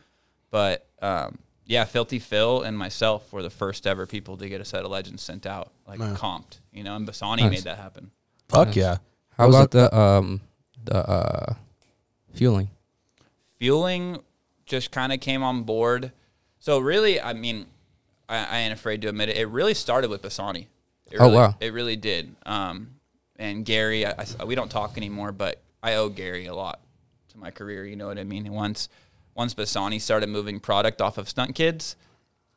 [0.51, 4.65] But um, yeah, Filthy Phil and myself were the first ever people to get a
[4.65, 6.59] set of legends sent out like comped.
[6.71, 7.51] You know, and Bassani Nice.
[7.51, 8.11] made that happen.
[8.49, 8.97] Fuck yeah.
[9.37, 10.41] how was about the um
[10.83, 11.53] the uh
[12.33, 12.69] Feuling
[13.59, 14.19] Feuling
[14.65, 16.11] just kind of came on board.
[16.59, 17.65] So really, I mean,
[18.29, 19.37] I, I ain't afraid to admit it.
[19.37, 20.67] It really started with Bassani.
[21.11, 21.55] It Oh, wow.
[21.59, 22.35] It really did.
[22.45, 22.95] Um,
[23.35, 26.79] and Gary, I, I- we don't talk anymore, but I owe Gary a lot
[27.29, 27.85] to my career.
[27.85, 28.51] You know what I mean?
[28.51, 28.89] Once,
[29.35, 31.95] once Bassani started moving product off of Stunt Kids,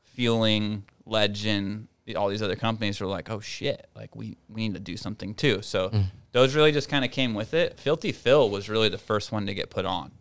[0.02, 4.80] Feuling, Legend, all these other companies were like, oh shit, like we, we need to
[4.80, 5.62] do something too.
[5.62, 6.04] So Mm.
[6.32, 7.78] those really just kind of came with it.
[7.80, 10.12] Filthy Phil was really the first one to get put on.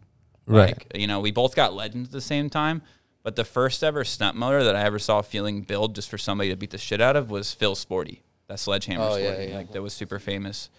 [0.48, 0.70] Right.
[0.70, 2.82] Like, you know, we both got legends at the same time,
[3.24, 6.50] but the first ever stunt motor that I ever saw Feuling build just for somebody
[6.52, 8.22] to beat the shit out of was Phil Sporty.
[8.48, 9.56] That sledgehammer Oh, Sporty, yeah.
[9.58, 10.70] like that was super famous.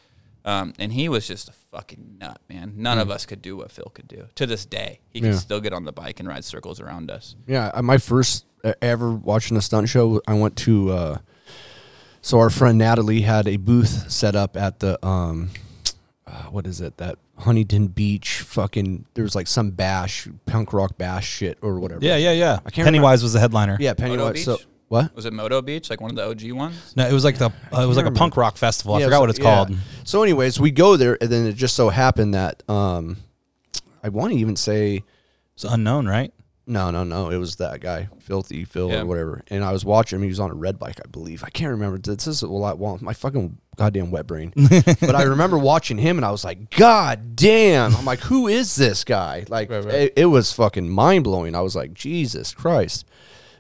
[0.47, 2.75] Um, and he was just a fucking nut, man.
[2.77, 4.29] None of us could do what Phil could do.
[4.37, 5.37] To this day, he can Yeah.
[5.39, 7.35] still get on the bike and ride circles around us.
[7.49, 10.91] Yeah, my first uh, ever watching a stunt show, I went to.
[10.93, 11.19] Uh,
[12.23, 15.51] so our friend Natalie had a booth set up at the um,
[16.27, 16.97] uh, what is it?
[16.99, 19.05] That Huntington Beach fucking.
[19.15, 22.05] There was like some bash, punk rock bash shit or whatever.
[22.05, 22.61] Yeah, yeah, yeah.
[22.65, 23.77] I can't Pennywise was the headliner.
[23.81, 23.91] yeah.
[23.91, 24.45] Moto Pennywise.
[24.45, 24.67] So Beach?
[24.89, 25.15] What?
[25.17, 26.95] Was it Moto Beach, like one of the OG ones?
[26.97, 28.95] No, it was like the uh, it was like a punk rock festival.
[28.95, 29.45] I Yeah, forgot what it's yeah.
[29.45, 29.77] called.
[30.05, 33.17] So, anyways, we go there, and then it just so happened that um,
[34.03, 35.03] I want to even say
[35.55, 36.33] It's unknown, right?
[36.69, 37.31] No, no, no.
[37.31, 39.03] It was that guy, Filthy Phil Yeah.
[39.03, 39.43] or whatever.
[39.49, 40.25] And I was watching him.
[40.25, 41.45] He was on a red bike, I believe.
[41.45, 41.97] I can't remember.
[41.97, 42.79] This is a lot.
[42.79, 44.53] Well, my fucking goddamn wet brain.
[45.01, 47.95] but I remember watching him, and I was like, God damn!
[47.95, 49.45] I'm like, who is this guy?
[49.49, 49.95] Like, Right, right.
[49.95, 51.55] It, it was fucking mind blowing.
[51.55, 53.05] I was like, Jesus Christ.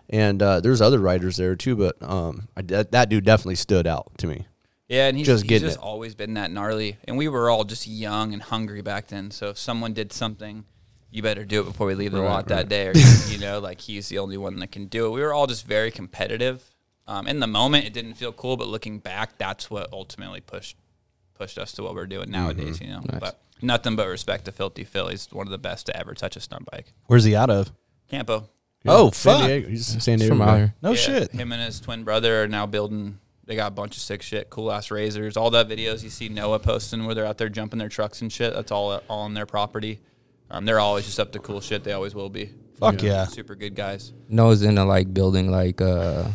[0.08, 3.86] And uh, there's other writers there too, but um, I, that, that dude definitely stood
[3.86, 4.46] out to me.
[4.88, 6.98] Yeah, and he's Just he's just always been that gnarly.
[7.08, 9.32] And we were all just young and hungry back then.
[9.32, 10.64] So if someone did something,
[11.10, 12.86] you better do it before we leave the Right, lot that day.
[12.88, 12.92] Or,
[13.28, 15.10] you know, like he's the only one that can do it.
[15.10, 16.62] We were all just very competitive.
[17.08, 20.76] Um, in the moment, it didn't feel cool, but looking back, that's what ultimately pushed
[21.34, 22.80] pushed us to what we're doing nowadays.
[22.80, 23.20] You know, Nice.
[23.20, 25.08] but nothing but respect to Filthy Phil.
[25.08, 26.92] He's one of the best to ever touch a stunt bike.
[27.06, 27.72] Where's he out of?
[28.08, 28.48] Campo.
[28.88, 29.46] Oh, San fuck.
[29.46, 29.68] Diego.
[29.68, 30.34] He's a San Diego.
[30.34, 30.74] from out here.
[30.82, 31.32] No Yeah, shit.
[31.32, 33.18] Him and his twin brother are now building.
[33.44, 35.36] They got a bunch of sick shit, cool ass razors.
[35.36, 38.32] All that videos you see Noah posting where they're out there jumping their trucks and
[38.32, 38.54] shit.
[38.54, 40.00] That's all all on their property.
[40.50, 41.84] Um, they're always just up to cool shit.
[41.84, 42.50] They always will be.
[42.78, 43.24] Fuck yeah.
[43.26, 44.12] Super good guys.
[44.28, 46.28] Noah's into like building like uh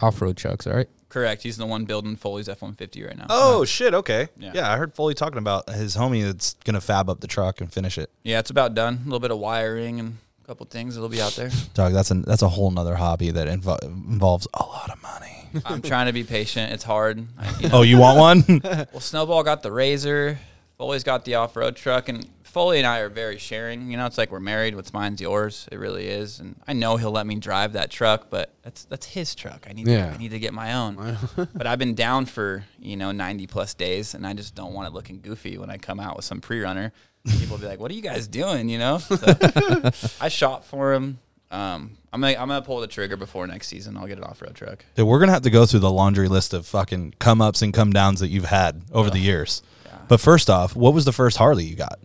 [0.00, 1.42] off-road trucks right Correct.
[1.42, 3.26] He's the one building Foley's F one fifty right now.
[3.28, 3.94] Oh shit.
[3.94, 4.28] Okay.
[4.38, 4.52] Yeah.
[4.54, 4.72] Yeah.
[4.72, 7.98] I heard Foley talking about his homie that's gonna fab up the truck and finish
[7.98, 8.10] it.
[8.22, 8.94] Yeah, it's about done.
[9.02, 10.96] A little bit of wiring and a couple things.
[10.96, 11.48] It'll be out there.
[11.74, 15.48] Dog, that's an that's a whole nother hobby that invo- involves a lot of money.
[15.64, 16.72] I'm trying to be patient.
[16.72, 17.24] It's hard.
[17.38, 18.60] I, you know, oh, you want one?
[18.92, 20.40] Well, Snowball got the Razor.
[20.76, 23.90] Foley's got the off-road truck, and Foley and I are very sharing.
[23.92, 24.74] You know, it's like we're married.
[24.74, 25.68] What's mine's yours.
[25.70, 26.40] It really is.
[26.40, 29.66] And I know he'll let me drive that truck, but that's that's his truck.
[29.70, 30.06] I need Yeah.
[30.08, 31.16] to, I need to get my own.
[31.54, 34.88] but I've been down for you know 90 plus days, and I just don't want
[34.88, 36.92] it looking goofy when I come out with some pre-runner.
[37.26, 38.98] People will be like, "What are you guys doing?" You know.
[38.98, 39.16] So
[40.20, 41.18] I shot for him.
[41.50, 43.96] Um, I'm gonna, I'm gonna pull the trigger before next season.
[43.96, 44.84] I'll get an off-road truck.
[44.94, 47.74] Dude, we're gonna have to go through the laundry list of fucking come ups and
[47.74, 49.62] come downs that you've had over the years.
[49.84, 49.98] Yeah.
[50.08, 51.98] But first off, what was the first Harley you got?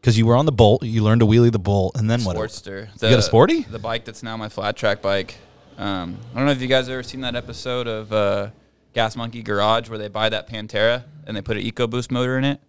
[0.00, 2.36] Because you were on the Bolt, you learned to wheelie the Bolt, and then what?
[2.36, 2.88] Sportster.
[3.02, 3.62] You got a Sporty?
[3.62, 5.36] The bike that's now my flat track bike.
[5.76, 8.50] Um, I don't know if you guys ever seen that episode of uh,
[8.92, 12.44] Gas Monkey Garage where they buy that Pantera and they put an EcoBoost motor in
[12.44, 12.60] it.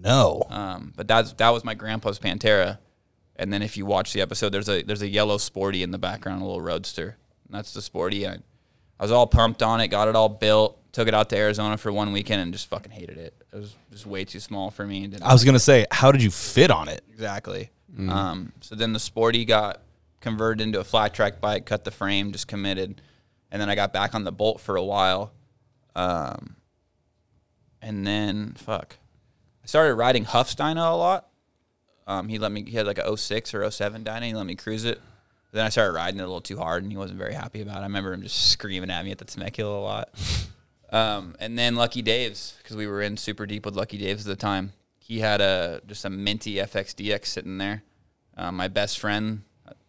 [0.00, 0.44] No.
[0.48, 2.78] Um, but that's that was my grandpa's Pantera.
[3.36, 5.98] And then if you watch the episode, there's a there's a yellow Sporty in the
[5.98, 7.16] background, a little roadster.
[7.46, 8.26] And that's the Sporty.
[8.26, 11.36] I, I was all pumped on it, got it all built, took it out to
[11.36, 13.34] Arizona for one weekend, and just fucking hated it.
[13.52, 15.06] It was just way too small for me.
[15.06, 17.02] Didn't I was gonna say, how did you fit on it?
[17.10, 17.70] Exactly.
[18.08, 19.82] Um, so then the Sporty got
[20.20, 23.02] converted into a flat track bike, cut the frame, just committed,
[23.50, 25.32] and then I got back on the Bolt for a while,
[25.94, 26.56] um,
[27.82, 28.96] and then fuck,
[29.62, 31.28] I started riding Huff's Dyna a lot.
[32.06, 32.64] Um, he let me.
[32.64, 34.26] He had like a 06 or 07 Dyna.
[34.26, 35.00] He let me cruise it
[35.52, 37.76] Then I started riding it a little too hard, and he wasn't very happy about
[37.76, 37.80] it.
[37.80, 40.08] I remember him just screaming at me at the Temecula a lot.
[40.92, 44.28] Um, and then Lucky Dave's, because we were in super deep with Lucky Dave's at
[44.28, 44.74] the time.
[44.98, 47.82] He had a just a minty FXDX sitting there.
[48.36, 49.42] Um, my best friend,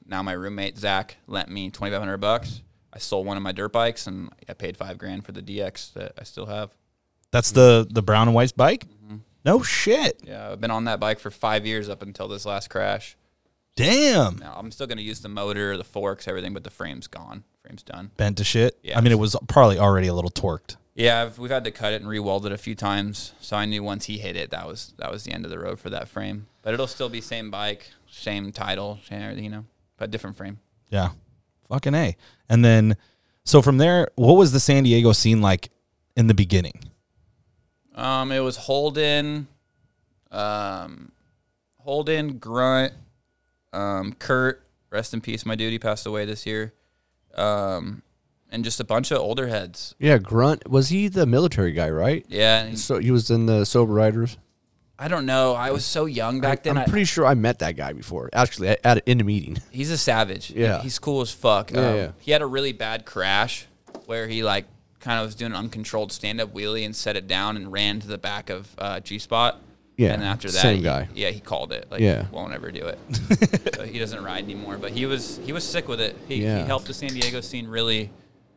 [0.07, 2.61] now my roommate Zach, lent me twenty five hundred bucks.
[2.93, 5.91] I sold one of my dirt bikes, and I paid five grand for the DX
[5.91, 6.69] that I still have.
[7.31, 8.85] That's the the brown and white bike.
[9.45, 10.21] No shit.
[10.23, 13.17] Yeah, I've been on that bike for five years up until this last crash.
[13.75, 14.37] Damn.
[14.37, 17.43] Now I'm still gonna use the motor, the forks, everything, but the frame's gone.
[17.61, 18.11] Frame's done.
[18.17, 18.77] Bent to shit.
[18.83, 18.97] Yeah.
[18.97, 20.75] I mean, it was probably already a little torqued.
[20.95, 23.65] Yeah, I've, we've had to cut it and re-weld it a few times, so I
[23.65, 25.89] knew once he hit it, that was that was the end of the road for
[25.89, 26.47] that frame.
[26.61, 29.65] But it'll still be same bike, same title, same you know,
[29.97, 30.59] but different frame.
[30.89, 31.09] Yeah.
[31.69, 32.15] Fucking A.
[32.47, 32.95] And then,
[33.43, 35.69] so from there, what was the San Diego scene like
[36.15, 36.91] in the beginning?
[37.95, 39.47] Um, it was Holden,
[40.31, 41.11] um,
[41.77, 42.93] Holden, Grunt,
[43.71, 46.73] um, Kurt, rest in peace, my dude, he passed away this year,
[47.35, 48.01] um,
[48.49, 49.95] and just a bunch of older heads.
[49.99, 52.25] Yeah, Grunt was he the military guy, right?
[52.29, 54.37] Yeah, he- So he was in the Sober Riders.
[54.97, 55.53] I don't know.
[55.53, 56.77] I was so young back then.
[56.77, 58.29] I'm I- pretty sure I met that guy before.
[58.31, 59.57] Actually, at, at in a meeting.
[59.71, 60.51] He's a savage.
[60.51, 60.81] Yeah.
[60.81, 61.71] He's cool as fuck.
[61.71, 62.11] Yeah, Um, yeah.
[62.19, 63.65] He had a really bad crash
[64.05, 64.65] where he like
[65.03, 67.99] kind of was doing an uncontrolled stand up wheelie and set it down and ran
[67.99, 69.59] to the back of uh, G Spot.
[69.97, 71.07] Yeah, And then after that, same he- guy.
[71.13, 71.85] Yeah, he called it.
[71.91, 72.25] Like, Yeah.
[72.31, 72.97] won't ever do it.
[73.75, 74.77] so he doesn't ride anymore.
[74.77, 76.15] But he was he was sick with it.
[76.27, 76.59] He, Yeah.
[76.59, 78.09] he helped the San Diego scene really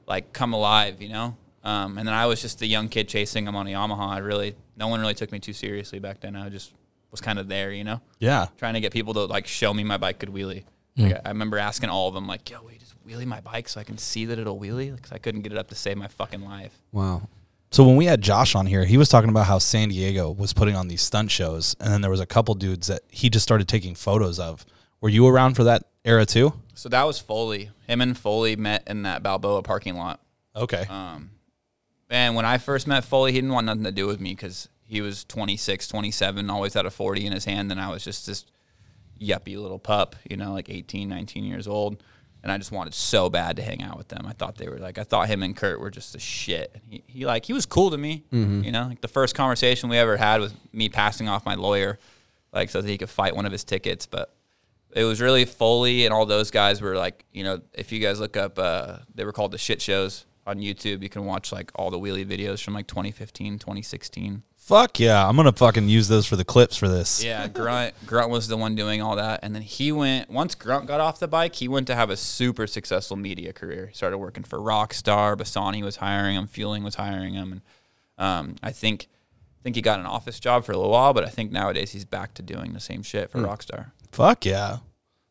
[0.07, 1.37] like come alive, you know.
[1.63, 4.09] Um, and then I was just the young kid chasing him on a Yamaha.
[4.09, 6.37] I really no one really took me too seriously back then.
[6.37, 6.73] I just
[7.11, 8.47] was kind of there, you know Yeah.
[8.57, 10.65] trying to get people to like show me my bike could wheelie.
[10.97, 13.69] Like, I I remember asking all of them, like, "Yo, wait, just wheelie my bike
[13.69, 15.97] so I can see that it'll wheelie," because I couldn't get it up to save
[15.97, 16.73] my fucking life.
[16.92, 17.29] Wow.
[17.71, 20.53] So when we had Josh on here, he was talking about how San Diego was
[20.53, 23.42] putting on these stunt shows, and then there was a couple dudes that he just
[23.42, 24.64] started taking photos of.
[25.01, 26.55] Were you around for that era too?
[26.75, 27.71] So that was Foley.
[27.87, 30.21] Him and Foley met in that Balboa parking lot.
[30.55, 30.85] Okay.
[30.88, 31.31] Um,
[32.09, 34.69] and when I first met Foley, he didn't want nothing to do with me because
[34.85, 38.27] he was 26, 27, always had a 40 in his hand, and I was just
[38.27, 38.47] this
[39.21, 42.03] yuppie little pup, you know, like 18, 19 years old.
[42.47, 44.25] And I just wanted so bad to hang out with them.
[44.25, 46.71] I thought they were like, I thought him and Kurt were just the shit.
[46.75, 48.23] And he, he like, he was cool to me,
[48.63, 51.99] you know, like the first conversation we ever had was me passing off my lawyer,
[52.53, 54.07] like so that he could fight one of his tickets.
[54.07, 54.33] But
[54.95, 58.21] it was really Foley and all those guys were like, you know, if you guys
[58.21, 61.03] look up, uh, they were called the shit shows on YouTube.
[61.03, 64.45] You can watch like all the wheelie videos from like 2015, 2016.
[64.66, 67.22] Fuck yeah, I'm gonna fucking use those for the clips for this.
[67.22, 70.29] Yeah, Grunt Grunt was the one doing all that, and then he went.
[70.29, 73.87] Once Grunt got off the bike, he went to have a super successful media career.
[73.87, 75.37] He started working for Rockstar.
[75.37, 76.48] Bassani was hiring him.
[76.48, 77.61] Feuling was hiring him, and
[78.18, 79.07] um, I think
[79.61, 81.92] I think he got an office job for a little while, but I think nowadays
[81.92, 83.92] he's back to doing the same shit for Rockstar.
[84.11, 84.79] Fuck yeah.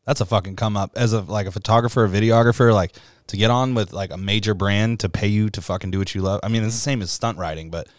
[0.06, 2.96] That's a fucking come up as a like a photographer, a videographer, like
[3.28, 6.16] to get on with like a major brand to pay you to fucking do what
[6.16, 6.40] you love.
[6.42, 7.90] I mean, it's the same as stunt riding, but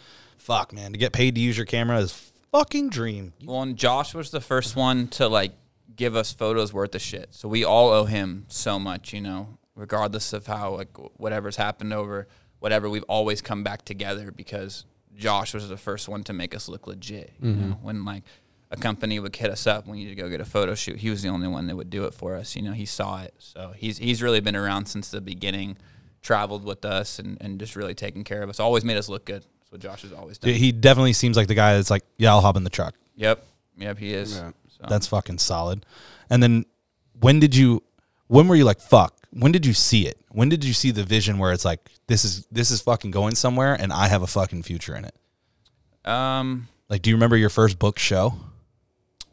[0.46, 3.32] fuck, man, to get paid to use your camera is fucking dream.
[3.44, 5.52] Well, and Josh was the first one to like
[5.96, 7.34] give us photos worth of shit.
[7.34, 11.92] So we all owe him so much, you know, regardless of how like whatever's happened
[11.92, 12.28] over
[12.60, 12.88] whatever.
[12.88, 14.84] We've always come back together because
[15.16, 17.32] Josh was the first one to make us look legit.
[17.40, 17.70] You mm-hmm.
[17.70, 18.22] know, when like
[18.70, 20.98] a company would hit us up, we need to go get a photo shoot.
[20.98, 22.54] He was the only one that would do it for us.
[22.54, 25.76] You know, he saw it, so he's he's really been around since the beginning.
[26.22, 28.58] Traveled with us and, and just really taken care of us.
[28.58, 29.44] Always made us look good.
[29.76, 30.54] That's what Josh has always done.
[30.54, 32.94] He definitely seems like the guy that's like, yeah, I'll hop in the truck.
[33.16, 33.44] Yep,
[33.76, 34.36] yep, he is.
[34.36, 34.52] Yeah.
[34.68, 34.86] So.
[34.88, 35.86] That's fucking solid.
[36.28, 36.66] And then
[37.20, 37.82] when did you
[38.26, 39.14] when were you like fuck?
[39.30, 40.18] When did you see it?
[40.30, 43.34] When did you see the vision where it's like this is this is fucking going
[43.34, 45.14] somewhere and I have a fucking future in it?
[46.04, 46.68] um.
[46.88, 48.34] Like do you remember your first book show?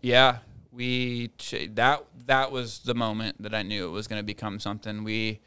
[0.02, 0.40] Yeah,
[0.72, 4.60] we ch- that that was the moment that I knew it was going to become
[4.60, 5.04] something.
[5.04, 5.40] We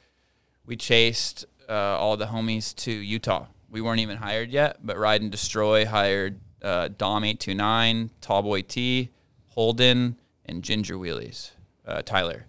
[0.66, 3.46] we chased uh, all the homies to Utah.
[3.76, 8.08] We weren't even hired yet, but Ride and Destroy hired uh, Dom eight two nine,
[8.22, 9.10] Tallboy T,
[9.48, 11.50] Holden, and Ginger Wheelies,
[11.86, 12.46] uh, Tyler,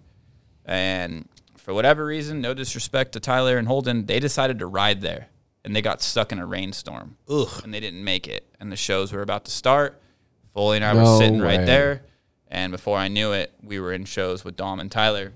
[0.64, 5.28] and for whatever reason, no disrespect to Tyler and Holden, they decided to ride there,
[5.66, 7.60] and they got stuck in a rainstorm, Ugh.
[7.62, 8.46] and they didn't make it.
[8.58, 10.00] And the shows were about to start.
[10.54, 12.04] Foley and I were No sitting right there,
[12.50, 15.34] and before I knew it, we were in shows with Dom and Tyler.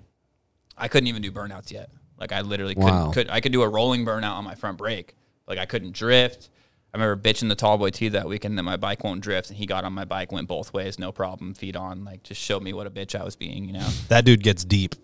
[0.74, 1.90] I couldn't even do burnouts yet.
[2.18, 2.90] Like I literally couldn't.
[2.90, 3.10] Wow.
[3.10, 5.16] Could I could do a rolling burnout on my front brake.
[5.52, 6.48] Like I couldn't drift.
[6.94, 9.58] I remember bitching the tall boy T that weekend that my bike won't drift, and
[9.58, 12.62] he got on my bike, went both ways, no problem, feet on, like just showed
[12.62, 13.88] me what a bitch I was being, you know.
[14.08, 14.94] That dude gets deep.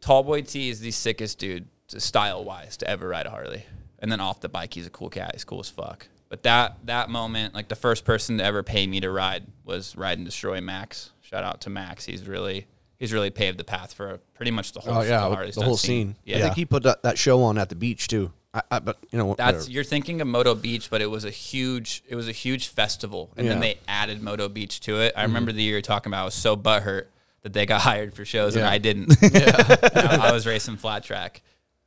[0.00, 3.64] Tallboy T is the sickest dude, style wise, to ever ride a Harley.
[3.98, 5.30] And then off the bike, he's a cool cat.
[5.32, 6.08] He's cool as fuck.
[6.28, 9.96] But that that moment, like the first person to ever pay me to ride was
[9.96, 11.12] Ride and Destroy Max.
[11.20, 12.04] Shout out to Max.
[12.04, 12.66] He's really
[13.04, 15.76] he's really paved the path for pretty much the whole Oh yeah, the, the, whole
[15.76, 16.16] stunt scene.
[16.24, 18.32] Yeah, I think he put that, that show on at the beach too.
[18.54, 19.70] I, I but you know That's whatever.
[19.70, 23.30] you're thinking of Moto Beach, but it was a huge it was a huge festival,
[23.36, 23.72] and then Yeah.
[23.72, 23.78] Mm-hmm.
[23.78, 25.12] they added Moto Beach to it.
[25.16, 26.22] I remember the year you're talking about.
[26.22, 27.06] I was so butthurt
[27.42, 29.14] that they got hired for shows, and I didn't.
[29.22, 31.42] I, I was racing flat track.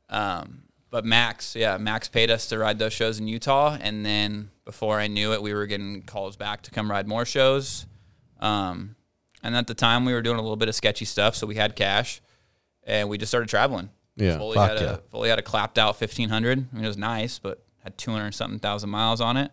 [0.08, 4.50] Um, but Max, yeah, Max paid us to ride those shows in Utah, and then
[4.64, 7.86] before I knew it, we were getting calls back to come ride more shows.
[8.40, 8.94] Um,
[9.48, 11.54] and at the time, we were doing a little bit of sketchy stuff, so we
[11.56, 12.20] had cash,
[12.84, 13.90] and we just started traveling.
[14.16, 14.36] Yeah.
[14.38, 14.92] Foley Fuck had yeah.
[14.94, 16.66] a Foley had a clapped out fifteen hundred.
[16.72, 19.50] I mean, it was nice, but had two hundred something thousand miles on it.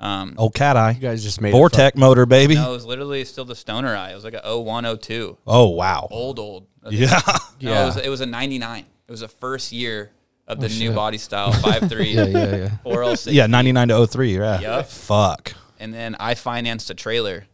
[0.00, 0.92] Um, Old cat eye.
[0.92, 2.54] you guys just made Vortec motor, baby.
[2.54, 4.12] no, it was literally still the stoner eye.
[4.12, 5.36] It was like a 0102.
[5.46, 6.08] Oh wow.
[6.10, 6.66] old, old.
[6.90, 7.20] Yeah.
[7.26, 7.34] No,
[7.70, 7.82] Yeah.
[7.82, 8.78] it was, it was a 99.
[9.06, 10.10] It was the first year
[10.48, 12.68] of the new body style, 5'3", Yeah, yeah, yeah.
[12.82, 13.34] 406.
[13.34, 14.38] yeah, 99 to 03.
[14.38, 14.60] Yeah.
[14.60, 14.86] Yup.
[14.88, 15.52] Fuck.
[15.78, 17.44] And then I financed a trailer.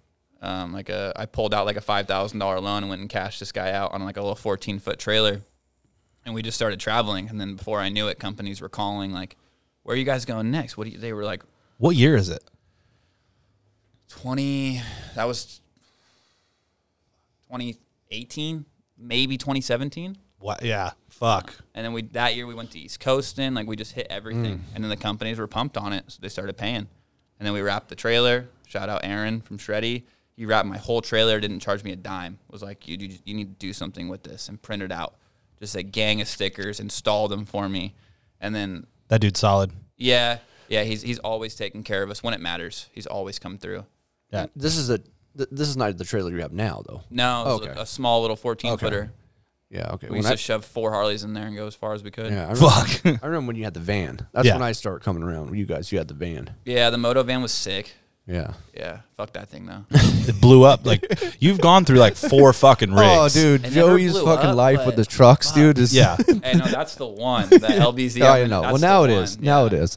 [0.46, 3.10] Um, like a, I pulled out like a five thousand dollar loan and went and
[3.10, 5.40] cashed this guy out on like a little fourteen foot trailer,
[6.24, 7.28] and we just started traveling.
[7.28, 9.36] And then before I knew it, companies were calling like,
[9.82, 11.42] "Where are you guys going next?" What do you, they were like,
[11.78, 12.44] What year is it?
[14.08, 14.80] twenty.
[15.14, 15.60] That was
[17.48, 17.76] twenty
[18.10, 18.64] eighteen,
[18.96, 20.16] maybe twenty seventeen.
[20.38, 20.62] What?
[20.62, 20.90] Yeah.
[21.08, 21.54] Fuck.
[21.74, 24.06] And then we that year we went to East Coast and like we just hit
[24.10, 24.62] everything.
[24.74, 26.86] And then the companies were pumped on it, so they started paying.
[27.38, 28.48] And then we wrapped the trailer.
[28.66, 30.04] Shout out Aaron from Shreddy.
[30.36, 32.38] He wrapped my whole trailer, didn't charge me a dime.
[32.50, 35.14] Was like, you, you you need to do something with this and print it out.
[35.58, 37.94] Just a gang of stickers, install them for me.
[38.40, 39.72] And then That dude's solid.
[39.96, 42.88] yeah, yeah, he's he's always taking care of us when it matters.
[42.92, 43.86] He's always come through.
[44.30, 44.46] Yeah.
[44.54, 47.02] This is a th- this is not the trailer you have now though.
[47.08, 47.78] No, it Okay.
[47.80, 48.84] a, a small little fourteen Okay.
[48.86, 49.12] footer.
[49.70, 49.92] Yeah.
[49.92, 50.08] Okay.
[50.08, 52.02] We When used I, to shove four Harleys in there and go as far as
[52.04, 52.30] we could.
[52.30, 52.46] yeah.
[52.48, 53.06] I remember, Fuck.
[53.22, 54.26] I remember when you had the van.
[54.32, 54.52] That's Yeah.
[54.54, 55.56] when I started coming around.
[55.56, 56.54] You guys, you had the van.
[56.66, 57.94] Yeah, the moto van was sick.
[58.26, 58.54] Yeah.
[58.74, 59.84] Yeah, fuck that thing though.
[59.90, 60.84] it blew up.
[60.84, 61.04] Like
[61.38, 63.36] you've gone through like four fucking rigs.
[63.36, 65.78] Oh, dude, It never Joey's blew fucking up, life with but the trucks, dude.
[65.78, 66.16] Is Yeah.
[66.42, 67.48] hey, no, that's the one.
[67.48, 68.22] The LBZ.
[68.22, 68.62] oh, I know.
[68.62, 69.40] Well, now it one, is.
[69.40, 69.96] Now it is.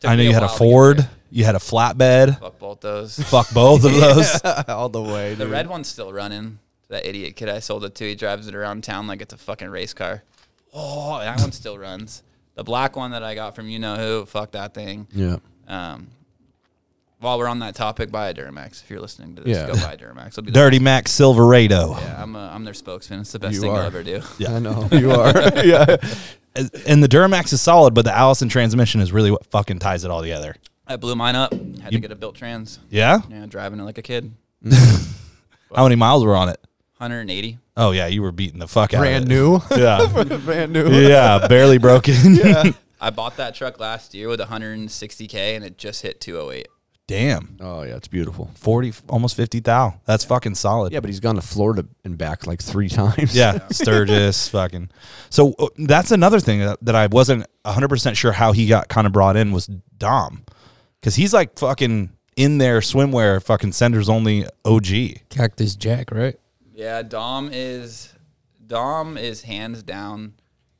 [0.00, 1.08] Took I know you had a while to get Ford.
[1.30, 2.40] You had a flatbed.
[2.40, 3.18] Fuck both those.
[3.18, 4.40] Fuck both of those.
[4.68, 5.34] All the way.
[5.34, 5.52] The dude.
[5.52, 6.58] red one's still running.
[6.88, 9.36] That idiot kid I sold it to, he drives it around town like it's a
[9.36, 10.22] fucking race car.
[10.72, 12.22] Oh, that one still runs.
[12.54, 15.08] The black one that I got from you know who, fuck that thing.
[15.12, 15.38] Yeah.
[15.66, 16.06] Um,
[17.26, 18.82] while we're on that topic, buy a Duramax.
[18.84, 19.66] If you're listening to this, Yeah.
[19.66, 20.28] go buy a Duramax.
[20.28, 21.96] It'll be the Dirty Max Silverado.
[22.00, 23.20] Yeah, I'm, a, I'm their spokesman.
[23.20, 23.78] It's the best You thing are.
[23.78, 24.22] they'll ever do.
[24.38, 24.54] Yeah.
[24.54, 25.32] I know you are.
[25.64, 25.96] yeah.
[26.86, 30.10] And the Duramax is solid, but the Allison transmission is really what fucking ties it
[30.10, 30.54] all together.
[30.86, 31.52] I blew mine up.
[31.52, 32.78] Had to get a built trans.
[32.90, 33.20] Yeah.
[33.28, 34.32] Yeah, driving it like a kid.
[35.74, 36.60] How many miles were on it?
[36.98, 37.58] 180.
[37.76, 39.34] Oh yeah, you were beating the fuck out Brand of it.
[39.34, 39.60] new.
[39.76, 40.24] Yeah.
[40.44, 40.88] Brand new.
[40.90, 42.14] yeah, barely broken.
[42.98, 46.68] I bought that truck last year with 160k, and it just hit 208.
[47.08, 47.56] Damn.
[47.60, 48.50] Oh yeah, it's beautiful.
[48.56, 50.00] 40 almost 50 thou.
[50.06, 50.92] That's fucking solid.
[50.92, 53.34] Yeah, but he's gone to Florida and back like three times.
[53.36, 54.90] Yeah, Sturgis, fucking.
[55.30, 59.06] So uh, that's another thing that, that I wasn't 100% sure how he got kind
[59.06, 59.66] of brought in was
[59.98, 60.44] Dom.
[61.02, 65.28] Cuz he's like fucking in there swimwear fucking senders only OG.
[65.28, 66.36] Cactus Jack, right?
[66.74, 68.12] Yeah, Dom is
[68.66, 70.34] Dom is hands down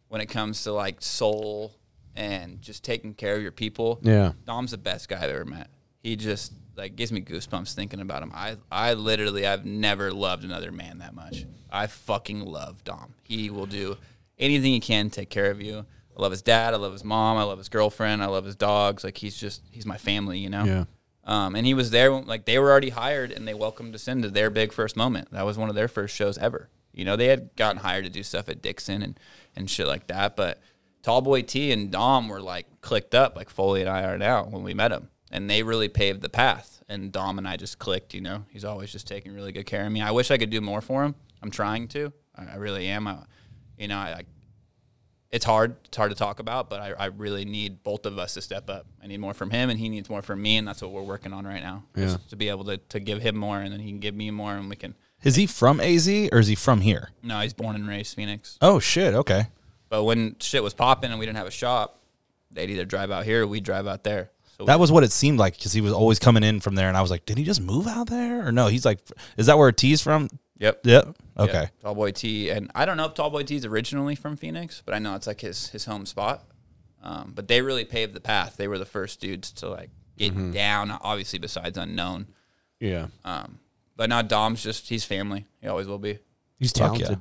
[0.09, 1.73] when it comes to like soul
[2.17, 4.01] and just taking care of your people.
[4.03, 4.33] Yeah.
[4.45, 5.69] Dom's the best guy I've ever met.
[6.07, 8.31] He just like gives me goosebumps thinking about him.
[8.33, 11.45] I I literally I've never loved another man that much.
[11.71, 13.15] I fucking love Dom.
[13.25, 13.97] He will do
[14.39, 15.85] anything he can to take care of you.
[16.17, 16.75] I love his dad.
[16.75, 17.37] I love his mom.
[17.39, 18.23] I love his girlfriend.
[18.23, 19.03] I love his dogs.
[19.03, 20.65] Like he's just he's my family, you know.
[20.65, 20.85] Yeah.
[21.25, 24.07] Um, and he was there, when- like they were already hired, and they welcomed us
[24.07, 25.33] into their big first moment.
[25.33, 26.69] That was one of their first shows ever.
[26.93, 29.19] You know, they had gotten hired to do stuff at Dixon and
[29.57, 30.37] and shit like that.
[30.37, 30.61] But
[31.03, 34.63] Tallboy T and Dom were like clicked up, like Foley and I are now when
[34.63, 36.83] we met him, and they really paved the path.
[36.89, 38.15] And Dom and I just clicked.
[38.15, 40.01] You know, he's always just taking really good care of me.
[40.01, 41.15] I wish I could do more for him.
[41.43, 42.13] I'm trying to.
[42.37, 43.07] I, really am.
[43.07, 43.19] I,
[43.79, 44.23] you know, I, I
[45.31, 45.77] it's hard.
[45.87, 48.71] It's hard to talk about, but I, I really need both of us to step
[48.71, 48.87] up.
[49.03, 51.03] I need more from him, and he needs more from me, and that's what we're
[51.03, 51.85] working on right now.
[51.97, 52.17] Yeah.
[52.29, 54.55] To be able to, to give him more, and then he can give me more,
[54.55, 54.95] and we can.
[55.23, 57.11] Is he from AZ or is he from here?
[57.23, 59.49] No, he's born and raised Phoenix, Oh shit, okay.
[59.89, 62.01] but when shit was popping and we didn't have a shop,
[62.51, 64.31] they'd either drive out here or we'd drive out there.
[64.59, 66.89] So That was what it seemed like cuz he was always coming in from there
[66.89, 69.01] and I was like, "Did he just move out there?" Or no, he's like
[69.37, 70.29] is that where T's from?
[70.59, 70.81] yep.
[70.85, 71.17] Yep.
[71.39, 71.53] Okay.
[71.83, 74.95] Yeah, Tallboy T, and I don't know if Tallboy T is originally from Phoenix, but
[74.95, 76.45] I know it's like his his home spot.
[77.03, 78.57] Um, but they really paved the path.
[78.57, 80.53] They were the first dudes to like get Mm-hmm.
[80.53, 80.91] down.
[80.91, 82.29] Obviously, besides unknown.
[82.81, 83.09] Yeah.
[83.25, 83.59] Um,
[83.97, 85.47] but now Dom's just he's family.
[85.61, 86.19] He always will be.
[86.59, 87.17] He's Fuck yeah.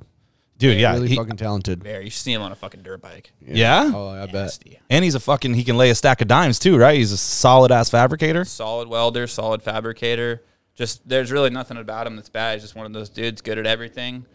[0.59, 0.75] Talented.
[0.75, 0.93] Dude, yeah.
[0.93, 1.83] Really he- fucking talented.
[1.83, 2.05] Very.
[2.05, 3.31] You see him on a fucking dirt bike.
[3.41, 3.91] yeah?
[3.93, 4.33] Oh, I bet.
[4.33, 4.79] Nasty.
[4.89, 6.97] And he's a fucking he can lay a stack of dimes too, right?
[6.97, 8.45] He's a solid ass fabricator.
[8.45, 10.41] Solid welder, solid fabricator.
[10.75, 12.53] Just there's really nothing about him that's bad.
[12.53, 14.25] He's just one of those dudes, good at everything.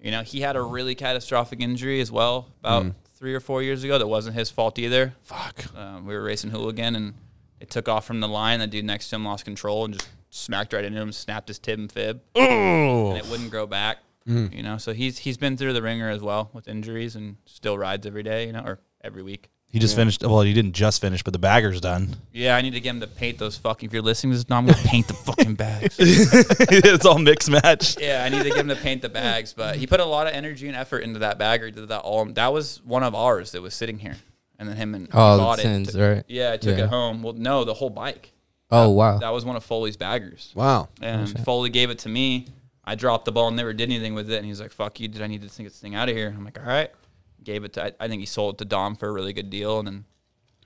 [0.00, 3.84] You know, he had a really catastrophic injury as well about three or four years
[3.84, 3.98] ago.
[3.98, 5.14] That wasn't his fault either.
[5.22, 5.64] Fuck.
[5.76, 7.14] Um, we were racing hooligan and
[7.60, 8.58] it took off from the line.
[8.58, 11.58] The dude next to him lost control and just smacked right into him, snapped his
[11.60, 13.98] tib and fib, and it wouldn't grow back.
[14.28, 14.54] Mm.
[14.54, 17.76] You know, so he's he's been through the ringer as well with injuries and still
[17.78, 18.46] rides every day.
[18.46, 19.48] You know, or every week.
[19.66, 20.22] He just finished.
[20.22, 22.14] Well, he didn't just finish, but the bagger's done.
[22.30, 23.86] Yeah, I need to get him to paint those fucking.
[23.88, 25.96] If you're listening to this, no, I'm gonna paint the fucking bags.
[25.98, 27.98] it's all mixed match.
[27.98, 30.26] Yeah, I need to get him to paint the bags, but he put a lot
[30.26, 31.66] of energy and effort into that bagger.
[31.66, 32.24] He did that all.
[32.26, 34.16] That was one of ours that was sitting here,
[34.58, 35.62] and then him and Oh, the bought it.
[35.62, 36.22] tins, T- right?
[36.28, 36.84] Yeah, I took Yeah.
[36.84, 37.22] it home.
[37.22, 38.32] Well, no, the whole bike.
[38.70, 39.18] Oh wow.
[39.18, 40.90] That was one of Foley's baggers, Wow.
[41.00, 42.46] and oh, Foley gave it to me.
[42.84, 45.08] I dropped the ball and never did anything with it, and he's like, "Fuck you!
[45.08, 46.90] Did I need to take this thing out of here?" I'm like, "All right."
[47.44, 47.84] Gave it to.
[47.86, 50.04] I, I think he sold it to Dom for a really good deal, and then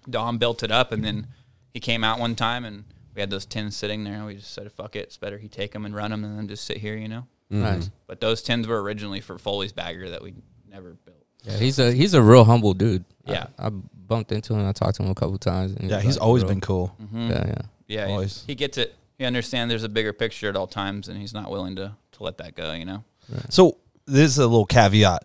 [0.09, 1.27] Dom built it up, and then
[1.73, 4.53] he came out one time, and we had those tins sitting there, and we just
[4.53, 6.77] said, "Fuck it, it's better he take them and run them, and then just sit
[6.79, 7.27] here," you know.
[7.49, 7.91] Nice.
[8.07, 10.35] But those tins were originally for Foley's bagger that we
[10.69, 11.17] never built.
[11.45, 13.05] Yeah, he's a he's a real humble dude.
[13.25, 13.47] Yeah.
[13.59, 14.65] I, bumped into him.
[14.67, 15.73] I talked to him a couple times.
[15.73, 16.95] And Yeah, he's like, always real- been cool.
[17.03, 17.29] Mm-hmm.
[17.31, 17.63] Yeah, yeah.
[17.89, 18.45] Yeah, he- Always.
[18.47, 18.95] he gets it.
[19.19, 22.25] He understands there's a bigger picture at all times, and he's not willing to to
[22.25, 22.73] let that go.
[22.73, 23.05] You know.
[23.51, 25.25] So this is a little caveat.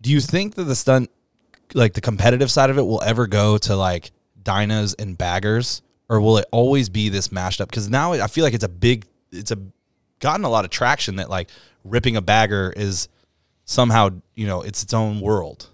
[0.00, 1.10] Do you think that the stunt,
[1.74, 4.10] like the competitive side of it, will ever go to like
[4.42, 7.68] Dynas and baggers, or will it always be this mashed up?
[7.68, 9.58] Because now I feel like it's a big, it's a
[10.20, 11.48] gotten a lot of traction that like
[11.84, 13.08] ripping a bagger is
[13.64, 15.68] somehow you know it's its own world.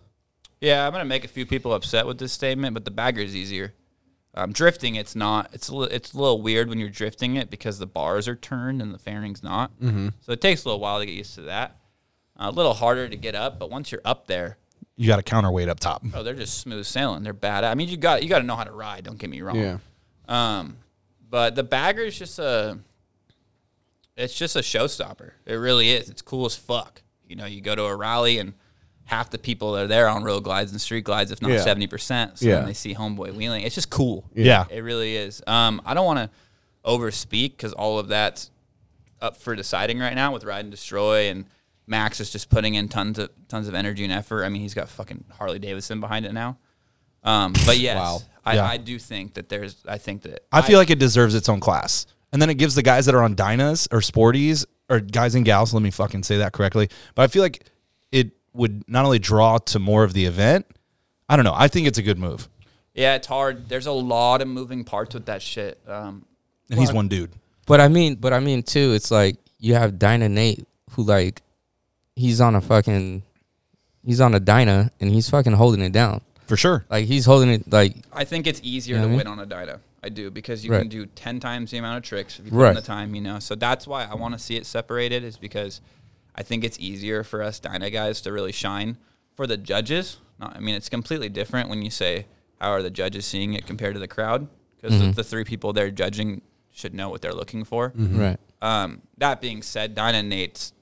[0.61, 3.37] Yeah, I'm gonna make a few people upset with this statement, but the bagger is
[3.37, 3.75] easier.
[4.37, 5.51] Um, drifting, it's not.
[5.53, 8.35] It's a li- it's a little weird when you're drifting it because the bars are
[8.35, 9.71] turned and the fairing's not.
[9.81, 10.09] Mm-hmm.
[10.23, 11.77] So it takes a little while to get used to that.
[12.37, 14.59] a little harder to get up, but once you're up there,
[14.97, 16.03] You got a counterweight up top.
[16.15, 17.23] oh, they're just smooth sailing.
[17.23, 17.63] They're bad.
[17.63, 19.05] I mean, you got you got to know how to ride.
[19.05, 19.57] Don't get me wrong.
[19.57, 19.79] Yeah.
[20.29, 20.79] Um,
[21.31, 22.79] but the bagger is just a,
[24.17, 25.33] it's just a showstopper.
[25.47, 26.09] It really is.
[26.09, 27.03] It's cool as fuck.
[27.29, 28.55] You know, you go to a rally and
[29.07, 31.61] half the people that are there on road glides and street glides, if not Yeah.
[31.63, 32.39] seventy percent.
[32.39, 32.57] So Yeah.
[32.59, 34.25] when they see homeboy wheeling, it's just cool.
[34.35, 34.65] Yeah.
[34.71, 35.43] it really is.
[35.47, 36.31] Um, I don't want to
[36.85, 38.51] overspeak because all of that's
[39.21, 41.47] up for deciding right now with Ride and Destroy and.
[41.87, 44.43] Max is just putting in tons of tons of energy and effort.
[44.47, 46.57] I mean, he's got fucking Harley Davidson behind it now.
[47.23, 48.23] Um, but yes, Wow.
[48.43, 48.65] I, Yeah.
[48.67, 49.77] I do think that there's.
[49.87, 52.07] I think that I feel like it deserves its own class.
[52.33, 55.45] And then it gives the guys that are on Dynas or Sporties or guys and
[55.45, 56.89] gals, let me fucking say that correctly.
[57.15, 57.67] But I feel like
[58.11, 60.67] it would not only draw to more of the event,
[61.29, 61.55] I don't know.
[61.55, 62.49] I think it's a good move.
[62.95, 63.69] Yeah, it's hard.
[63.69, 65.81] There's a lot of moving parts with that shit.
[65.89, 66.25] Um,
[66.71, 67.33] And he's one dude.
[67.67, 68.93] But I mean, but I mean too.
[68.93, 71.43] It's like you have Dyna Nate, who like
[72.15, 73.23] he's on a fucking
[74.05, 76.21] he's on a Dyna and he's fucking holding it down.
[76.47, 76.85] For sure.
[76.91, 79.39] Like he's holding it like I think it's easier You know to what I win
[79.39, 79.81] on a Dyna.
[80.03, 80.81] I do because you Right.
[80.81, 82.69] can do ten times the amount of tricks if you put Right.
[82.71, 83.15] in the time.
[83.15, 85.25] You know, so that's why I want to see it separated.
[85.25, 85.81] Is because
[86.35, 88.97] I think it's easier for us Dyna guys to really shine.
[89.35, 92.27] For the judges, not, I mean, it's completely different when you say
[92.61, 94.47] how are the judges seeing it compared to the crowd
[94.81, 96.41] because the, the three people they're judging
[96.73, 97.93] should know what they're looking for.
[97.97, 98.39] right.
[98.63, 100.73] Um, that being said, Dyna and Nate's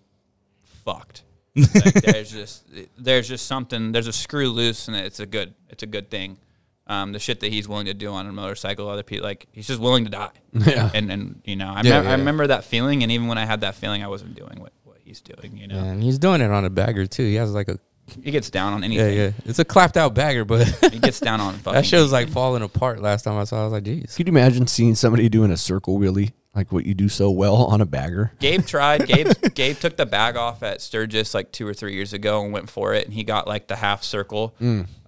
[0.85, 1.23] fucked.
[1.55, 2.65] Like, there's just
[2.97, 6.39] there's just something there's a screw loose and it's a good it's a good thing.
[6.87, 9.67] Um, the shit that he's willing to do on a motorcycle, other people like he's
[9.67, 10.31] just willing to die.
[10.55, 10.91] Yeah.
[10.95, 12.17] And and you know I, Yeah, mem- I yeah.
[12.17, 14.82] remember that feeling, and even when I had that feeling, I wasn't doing what, what
[15.13, 15.57] he's doing.
[15.59, 17.25] You know, And he's doing it on a bagger too.
[17.25, 17.79] He has like a
[18.23, 19.17] he gets down on yeah, anything.
[19.17, 19.25] yeah.
[19.27, 19.31] yeah.
[19.45, 21.75] It's a clapped out bagger, but He gets down on fucking.
[21.81, 23.57] that shit was like falling apart last time I saw.
[23.57, 23.61] it.
[23.61, 24.17] I was like, jeez.
[24.17, 27.57] Could you imagine seeing somebody doing a circle wheelie like what you do so well
[27.57, 28.33] on a bagger?
[28.41, 29.07] Gabe tried.
[29.07, 32.53] Gabe Gabe took the bag off at Sturgis like two or three years ago and
[32.53, 34.55] went for it, and he got like the half circle,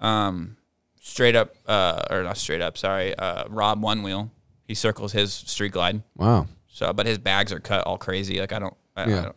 [0.00, 0.57] um,
[1.00, 2.78] straight up, uh, or not straight up.
[2.78, 4.30] Sorry, uh, Rob one wheel.
[4.66, 6.02] He circles his street glide.
[6.16, 6.46] Wow.
[6.68, 8.40] So, but his bags are cut all crazy.
[8.40, 9.18] Like I don't, I, Yeah.
[9.18, 9.36] I don't.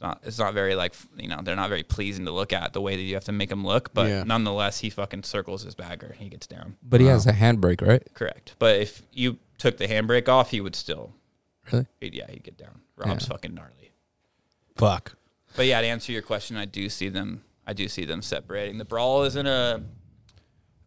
[0.00, 0.20] It's not.
[0.24, 1.40] It's not very like you know.
[1.42, 3.64] They're not very pleasing to look at the way that you have to make them
[3.66, 3.92] look.
[3.92, 4.22] But Yeah.
[4.24, 6.06] nonetheless, he fucking circles his bagger.
[6.06, 6.76] and He gets down.
[6.82, 8.02] But he has a handbrake, right?
[8.14, 8.54] Correct.
[8.58, 11.12] But if you took the handbrake off, he would still.
[11.70, 11.86] Really?
[12.00, 12.80] He'd, yeah, he'd get down.
[12.96, 13.28] Rob's Yeah.
[13.34, 13.92] fucking gnarly.
[14.76, 15.16] Fuck.
[15.54, 17.44] But yeah, to answer your question, I do see them.
[17.66, 18.78] I do see them separating.
[18.78, 19.82] The brawl is in a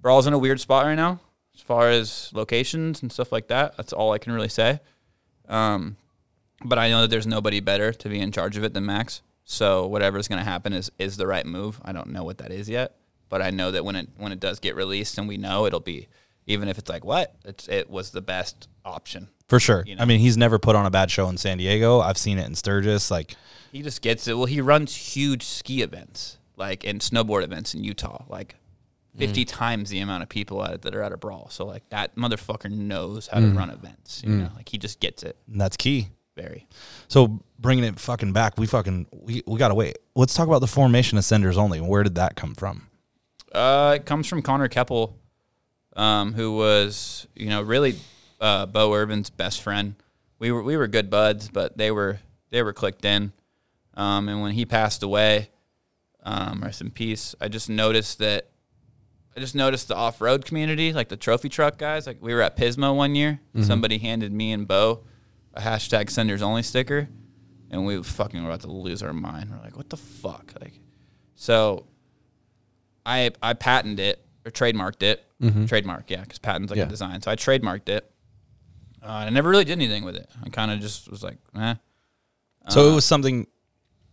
[0.02, 1.20] brawl's in a weird spot right now,
[1.54, 3.78] as far as locations and stuff like that.
[3.78, 4.80] That's all I can really say.
[5.48, 5.98] Um,
[6.64, 9.22] but I know that there's nobody better to be in charge of it than Max.
[9.46, 11.80] So whatever's going to happen is is the right move.
[11.84, 12.96] I don't know what that is yet,
[13.30, 15.80] but I know that when it when it does get released and we know it'll
[15.80, 16.08] be,
[16.48, 19.30] even if it's like what it's it was the best option.
[19.48, 19.84] For sure.
[19.86, 20.02] You know.
[20.02, 22.00] I mean, he's never put on a bad show in San Diego.
[22.00, 23.12] I've seen it in Sturgis.
[23.12, 23.36] Like,
[23.72, 24.36] He just gets it.
[24.36, 28.56] Well, he runs huge ski events, like and snowboard events in Utah, like
[29.16, 29.20] mm.
[29.20, 31.50] fifty times the amount of people at, that are at a brawl.
[31.50, 33.58] So like that motherfucker knows how to mm.
[33.58, 34.24] run events.
[34.24, 34.40] You mm.
[34.44, 35.36] know, like he just gets it.
[35.52, 36.10] and that's key.
[36.36, 36.68] Very.
[37.08, 39.98] So bringing it fucking back, we fucking we, we gotta wait.
[40.16, 41.80] Let's talk about the formation of senders only.
[41.82, 42.88] Where did that come from?
[43.52, 45.18] Uh, it comes from Connor Keppel,
[45.96, 47.96] um, who was you know really
[48.42, 49.96] uh, Bo Irvin's best friend.
[50.40, 52.20] We were we were good buds, but they were
[52.50, 53.32] they were clicked in.
[53.96, 55.52] Um, and when he passed away,
[56.24, 57.36] um, rest in peace.
[57.40, 58.50] I just noticed that.
[59.36, 62.06] I just noticed the off road community, like the trophy truck guys.
[62.06, 63.40] Like we were at Pismo one year.
[63.62, 65.06] Somebody handed me and Bo
[65.54, 67.08] a hashtag senders only sticker,
[67.70, 69.50] and we fucking were about to lose our mind.
[69.52, 70.54] We're like, what the fuck?
[70.62, 70.80] Like,
[71.36, 71.86] so
[73.06, 75.24] I I patented it or trademarked it.
[75.68, 76.86] Trademark, yeah, because patent's like Yeah.
[76.86, 77.22] a design.
[77.22, 78.10] So I trademarked it.
[79.02, 80.30] Uh, and I never really did anything with it.
[80.42, 81.76] I kind of just was like, eh.
[82.70, 83.48] So Uh, it was something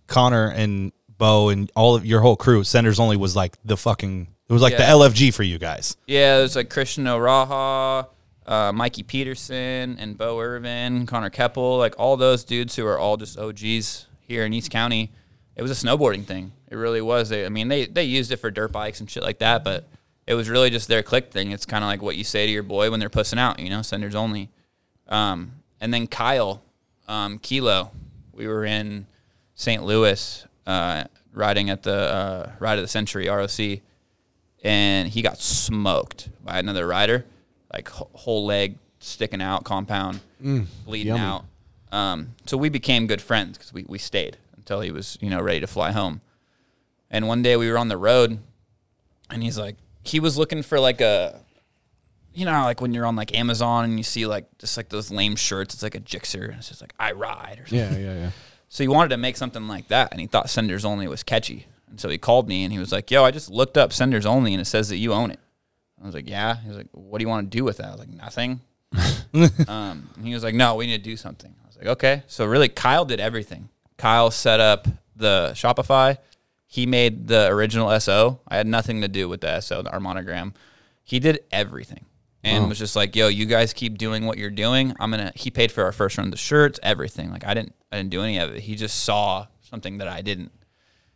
[0.08, 4.26] Connor and Bo and all of your whole crew, senders only was like the fucking
[4.48, 4.78] it was like Yeah.
[4.78, 5.96] the LFG for you guys.
[6.08, 8.08] Yeah, it was like Christian O'Raha,
[8.46, 13.16] uh, Mikey Peterson, and Bo Irvin, Connor Keppel, like all those dudes who are all
[13.16, 15.10] just OGs here in East County.
[15.56, 16.52] It was a snowboarding thing.
[16.68, 17.28] It really was.
[17.28, 19.88] They, I mean, they they used it for dirt bikes and shit like that, but
[20.26, 21.50] it was really just their click thing.
[21.50, 23.68] It's kind of like what you say to your boy when they're pussing out, you
[23.68, 24.48] know, senders only.
[25.08, 26.62] Um, and then Kyle,
[27.08, 27.90] um, Kilo,
[28.32, 29.06] we were in
[29.54, 29.82] St.
[29.82, 33.80] Louis uh, riding at the uh, Ride of the Century ROC,
[34.62, 37.26] and he got smoked by another rider,
[37.72, 41.20] like whole leg sticking out, compound, bleeding yummy.
[41.20, 41.44] out.
[41.92, 45.40] Um, so we became good friends because we, we stayed until he was you know
[45.40, 46.20] ready to fly home.
[47.10, 48.38] And one day we were on the road,
[49.30, 51.40] and he's like, he was looking for like a,
[52.32, 55.10] you know, like when you're on like Amazon and you see like just like those
[55.10, 58.00] lame shirts, it's like a Gixxer, and it's just like I ride or something.
[58.00, 58.30] Yeah, yeah, yeah.
[58.72, 61.66] So he wanted to make something like that, and he thought Senders Only was catchy.
[61.88, 64.24] And so he called me, and he was like, "Yo, I just looked up Senders
[64.24, 65.40] Only, and it says that you own it."
[66.02, 67.86] I was like, "Yeah." He was like, "What do you want to do with that?"
[67.86, 68.60] I was like, "Nothing."
[69.68, 72.22] um, and he was like, "No, we need to do something." I was like, "Okay."
[72.26, 73.68] So really, Kyle did everything.
[73.96, 76.18] Kyle set up the Shopify.
[76.66, 78.40] He made the original SO.
[78.48, 80.54] I had nothing to do with the SO, our monogram.
[81.02, 82.06] He did everything
[82.42, 84.94] and was just like, "Yo, you guys keep doing what you're doing.
[84.98, 87.30] I'm gonna." He paid for our first run of the shirts, everything.
[87.30, 88.62] Like I didn't, I didn't do any of it.
[88.62, 90.52] He just saw something that I didn't.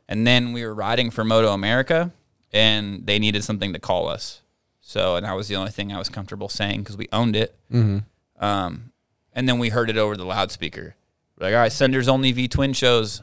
[0.09, 2.13] And then we were riding for Moto America,
[2.53, 4.43] and they needed something to call us.
[4.87, 7.57] So, and that was the only thing I was comfortable saying because we owned it.
[8.39, 8.93] Um,
[9.33, 10.95] and then we heard it over the loudspeaker.
[11.39, 13.23] We're like, all right, senders only V twin shows.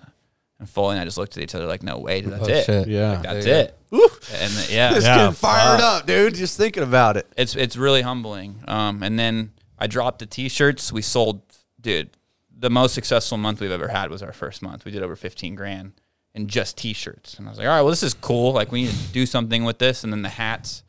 [0.59, 2.66] And Foley and I just looked at each other like, no way, that's Oh, it.
[2.66, 2.88] shit.
[2.88, 3.12] Yeah.
[3.14, 3.78] Like, that's There it.
[3.91, 6.01] And then- yeah, Just Yeah, getting fired fuck.
[6.01, 6.36] up, dude.
[6.36, 7.28] Just thinking about it.
[7.38, 8.64] it's it's really humbling.
[8.68, 10.91] Um, and then I dropped the t-shirts.
[10.91, 11.41] We sold,
[11.80, 12.09] dude,
[12.57, 14.86] the most successful month we've ever had was our first month.
[14.86, 15.93] We did over 15 grand
[16.34, 17.36] in just t-shirts.
[17.39, 18.53] And I was like, all right, well, this is cool.
[18.53, 20.03] Like we need to do something with this.
[20.03, 20.84] And then the hats.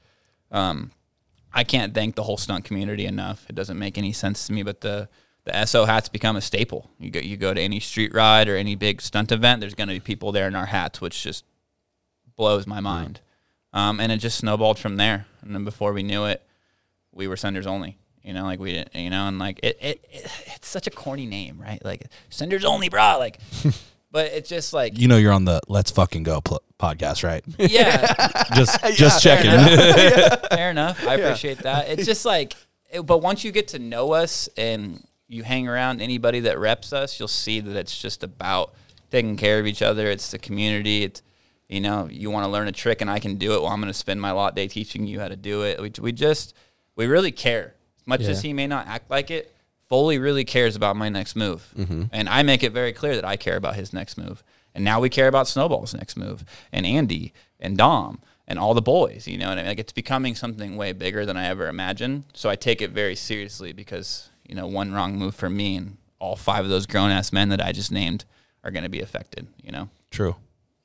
[0.52, 0.92] Um,
[1.52, 3.44] I can't thank the whole stunt community enough.
[3.48, 5.08] It doesn't make any sense to me, but the
[5.44, 6.90] the SO hats become a staple.
[6.98, 9.88] You go you go to any street ride or any big stunt event, there's going
[9.88, 11.44] to be people there in our hats, which just
[12.36, 13.20] blows my mind.
[13.72, 15.26] Um, and it just snowballed from there.
[15.40, 16.42] And then before we knew it,
[17.10, 17.98] we were senders only.
[18.22, 18.94] You know, like we didn't.
[18.94, 21.84] You know, and like it, it, it it's such a corny name, right?
[21.84, 23.16] Like senders only, bro.
[23.18, 23.38] Like,
[24.12, 27.42] but it's just like You know you're on the Let's Fucking Go pl- podcast, right?
[27.58, 29.50] yeah, Just just checking.
[30.50, 31.04] fair enough.
[31.06, 31.88] I appreciate that.
[31.88, 32.54] It's just like,
[32.92, 36.92] it- but once you get to know us and you hang around anybody that reps
[36.92, 38.74] us, you'll see that it's just about
[39.10, 40.06] taking care of each other.
[40.08, 41.04] It's the community.
[41.04, 41.22] It's
[41.68, 43.62] you know, you want to learn a trick and I can do it.
[43.62, 45.80] Well, I'm going to spend my lot day teaching you how to do it.
[45.80, 46.54] We, we just
[46.96, 48.48] we really care as much as Yeah.
[48.48, 49.51] he may not act like it.
[49.92, 52.04] Foley really cares about my next move, mm-hmm.
[52.12, 54.42] and I make it very clear that I care about his next move.
[54.74, 58.80] And now we care about Snowball's next move, and Andy and Dom and all the
[58.80, 59.28] boys.
[59.28, 62.24] You know, and like it's becoming something way bigger than I ever imagined.
[62.32, 65.98] So I take it very seriously because you know one wrong move for me and
[66.18, 68.24] all five of those grown ass men that I just named
[68.64, 69.46] are going to be affected.
[69.62, 69.90] You know.
[70.10, 70.36] True.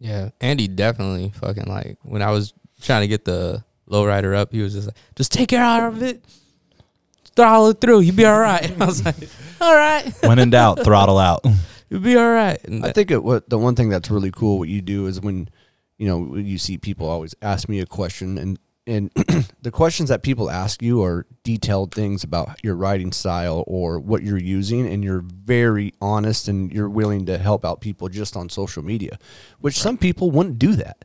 [0.02, 4.62] Yeah, Andy definitely fucking like when I was trying to get the lowrider up, he
[4.62, 6.26] was just like, "Just take care out of it,
[7.38, 9.16] throttle it through, you'll be all right." And I was like,
[9.62, 11.46] "All right, When in doubt, throttle out.
[11.90, 14.60] you'll be all right." And I think it, what the one thing that's really cool
[14.60, 15.48] what you do is when
[15.98, 19.12] you know you see people always ask me a question and and
[19.62, 24.24] the questions that people ask you are detailed things about your writing style or what
[24.24, 28.50] you're using and you're very honest and you're willing to help out people just on
[28.50, 29.20] social media
[29.60, 31.04] which some people wouldn't do that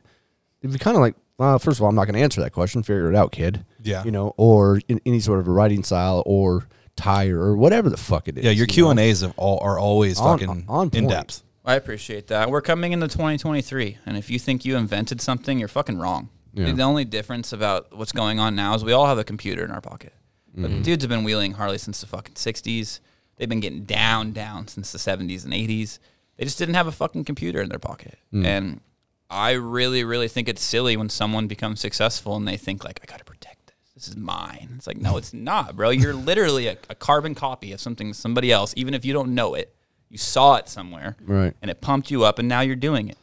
[0.61, 2.53] it'd be kind of like well first of all i'm not going to answer that
[2.53, 4.03] question figure it out kid Yeah.
[4.03, 7.97] you know or in any sort of a writing style or tire or whatever the
[7.97, 10.65] fuck it is Yeah, your you Q and A's of all are always On- fucking
[10.67, 11.09] on in point.
[11.09, 11.43] depth.
[11.65, 12.51] I appreciate that.
[12.51, 16.29] We're coming into 2023, and if you think you invented something, you're fucking wrong.
[16.53, 16.71] Yeah.
[16.71, 19.71] The only difference about what's going on now is we all have a computer in
[19.71, 20.13] our pocket.
[20.53, 20.81] But mm-hmm.
[20.83, 22.99] dudes have been wheeling Harley since the fucking 60s.
[23.37, 25.99] They've been getting down, down since the 70s and 80s.
[26.37, 28.19] They just didn't have a fucking computer in their pocket.
[28.31, 28.45] Mm.
[28.45, 28.81] And
[29.29, 33.09] I really, really think it's silly when someone becomes successful and they think like, I
[33.09, 33.62] got to protect
[33.95, 34.07] this.
[34.07, 34.73] Is mine.
[34.75, 35.89] It's like, no, it's not, bro.
[35.89, 39.53] You're literally a, a carbon copy of something somebody else, even if you don't know
[39.53, 39.75] it.
[40.09, 41.55] You saw it somewhere, Right.
[41.61, 43.17] And it pumped you up, and now you're doing it.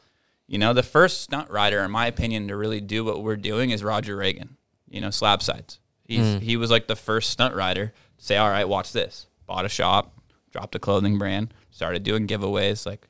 [0.49, 3.71] You know, the first stunt rider, in my opinion, to really do what we're doing
[3.71, 4.57] is Roger Reagan.
[4.89, 5.79] You know, slab sides.
[6.05, 6.39] He's hmm.
[6.39, 9.69] he was like the first stunt rider to say, "All right, watch this." Bought a
[9.69, 10.13] shop,
[10.51, 12.85] dropped a clothing brand, started doing giveaways.
[12.85, 13.07] Like,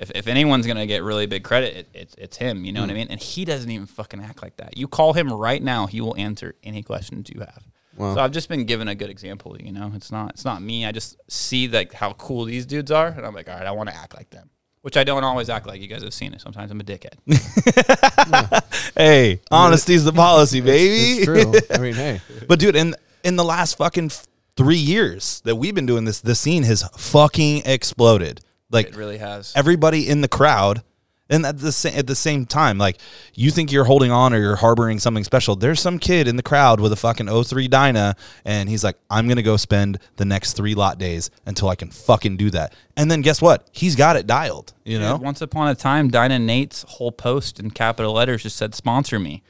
[0.00, 2.64] if, if anyone's gonna get really big credit, it, it's it's him.
[2.64, 2.96] You know what I mm.
[2.96, 3.06] mean?
[3.10, 4.76] And he doesn't even fucking act like that.
[4.76, 7.62] You call him right now, he will answer any questions you have.
[7.96, 8.14] Wow.
[8.14, 9.56] So I've just been given a good example.
[9.60, 10.86] You know, it's not it's not me.
[10.86, 13.72] I just see like how cool these dudes are, and I'm like, all right, I
[13.72, 14.50] want to act like them.
[14.82, 15.82] Which I don't always act like.
[15.82, 16.40] You guys have seen it.
[16.40, 17.16] Sometimes I'm a dickhead.
[18.96, 21.22] Hey, honesty's the policy, baby.
[21.22, 21.52] It's true.
[21.70, 24.10] I mean, hey, But dude, in in the last fucking
[24.56, 28.40] three years that we've been doing this, the scene has fucking exploded.
[28.70, 29.52] Like it really has.
[29.56, 30.82] everybody in the crowd,
[31.28, 32.98] and at the same at the same time, like
[33.34, 35.56] you think you're holding on or you're harboring something special.
[35.56, 39.28] There's some kid in the crowd with a fucking 03 Dyna, and he's like, I'm
[39.28, 42.74] gonna go spend the next three lot days until I can fucking do that.
[42.96, 43.68] And then guess what?
[43.72, 44.72] He's got it dialed.
[44.84, 45.14] You know.
[45.14, 49.18] Dude, once upon a time, Dyna Nate's whole post in capital letters just said "sponsor
[49.18, 49.42] me,"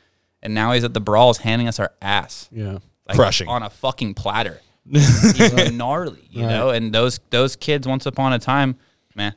[0.43, 3.49] and now he's at the brawls handing us our ass, yeah, like, Crushing.
[3.49, 4.61] on a fucking platter.
[4.91, 6.71] he's gnarly, you know.
[6.71, 8.77] And those those kids, once upon a time,
[9.15, 9.35] man,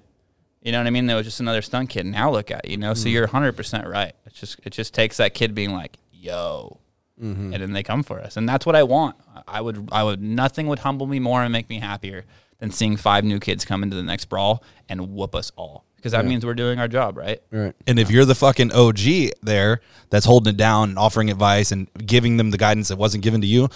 [0.61, 1.05] you know what I mean.
[1.05, 2.05] There was just another stunt kid.
[2.05, 2.93] Now look at you know.
[2.93, 3.13] So mm-hmm.
[3.13, 4.13] you're 100 percent right.
[4.25, 6.79] It's just it just takes that kid being like, "Yo,"
[7.21, 7.53] mm-hmm.
[7.53, 9.15] and then they come for us, and that's what I want.
[9.47, 12.25] I would I would nothing would humble me more and make me happier
[12.59, 16.11] than seeing five new kids come into the next brawl and whoop us all because
[16.11, 17.41] that means we're doing our job, right?
[17.49, 17.73] right.
[17.87, 21.87] And if you're the fucking OG there that's holding it down and offering advice and
[21.93, 23.69] giving them the guidance that wasn't given to you,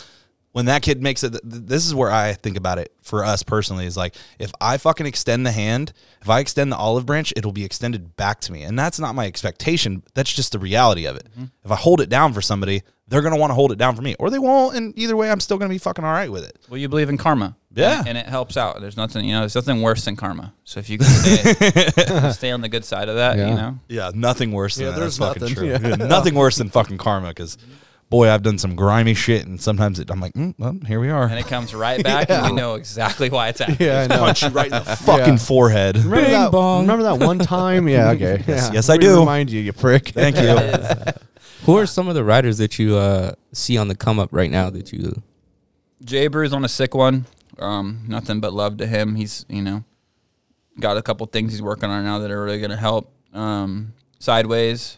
[0.57, 3.85] when that kid makes it, this is where I think about it for us personally
[3.85, 7.51] is like, if I fucking extend the hand, if I extend the olive branch, it'll
[7.51, 8.63] be extended back to me.
[8.63, 10.01] And that's not my expectation.
[10.15, 11.27] That's just the reality of it.
[11.33, 11.43] Mm-hmm.
[11.63, 13.95] If I hold it down for somebody, they're going to want to hold it down
[13.95, 14.75] for me or they won't.
[14.75, 16.57] And either way, I'm still going to be fucking all right with it.
[16.69, 17.99] Well, you believe in karma, Yeah.
[17.99, 18.81] and, and it helps out.
[18.81, 20.55] There's nothing, you know, there's nothing worse than karma.
[20.63, 23.49] So if you can stay, stay on the good side of that, Yeah.
[23.49, 24.99] you know, Yeah, nothing worse than Yeah, that.
[25.01, 25.79] there's That's fucking nothing.
[25.81, 25.89] true.
[25.89, 26.07] Yeah.
[26.07, 27.59] nothing worse than fucking karma because,
[28.09, 31.09] boy, I've done some grimy shit, and sometimes it, I'm like, mm, well, here we
[31.09, 31.23] are.
[31.25, 33.77] and it comes right back, and you know exactly why it's happening.
[33.87, 34.19] Yeah, I know.
[34.19, 35.37] Punch you right in the fucking Yeah.
[35.39, 35.97] forehead.
[35.97, 36.51] Remember Bing that?
[36.51, 36.81] bong.
[36.81, 37.87] Remember that one time?
[37.97, 38.11] Yeah.
[38.11, 38.43] Okay.
[38.47, 38.71] Yes, yeah.
[38.73, 39.19] yes, I do.
[39.19, 40.09] Remind you, you prick.
[40.09, 41.13] Thank you.
[41.65, 44.49] Who are some of the riders that you uh, see on the come up right
[44.51, 45.21] now that you?
[46.03, 47.25] Jay Brew's on a sick one.
[47.59, 49.15] Um, nothing but love to him.
[49.15, 49.83] He's you know
[50.79, 53.11] got a couple things he's working on now that are really going to help.
[53.33, 54.97] Um, Sideways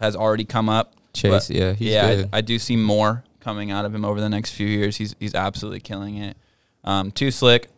[0.00, 0.94] has already come up.
[1.14, 2.28] Chase, but yeah, he's yeah, good.
[2.32, 4.96] I, I do see more coming out of him over the next few years.
[4.96, 6.36] He's he's absolutely killing it.
[6.84, 7.68] Um, Too Slick,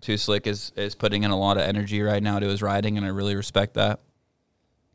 [0.00, 2.96] Too Slick is is putting in a lot of energy right now to his riding,
[2.96, 4.00] and I really respect that.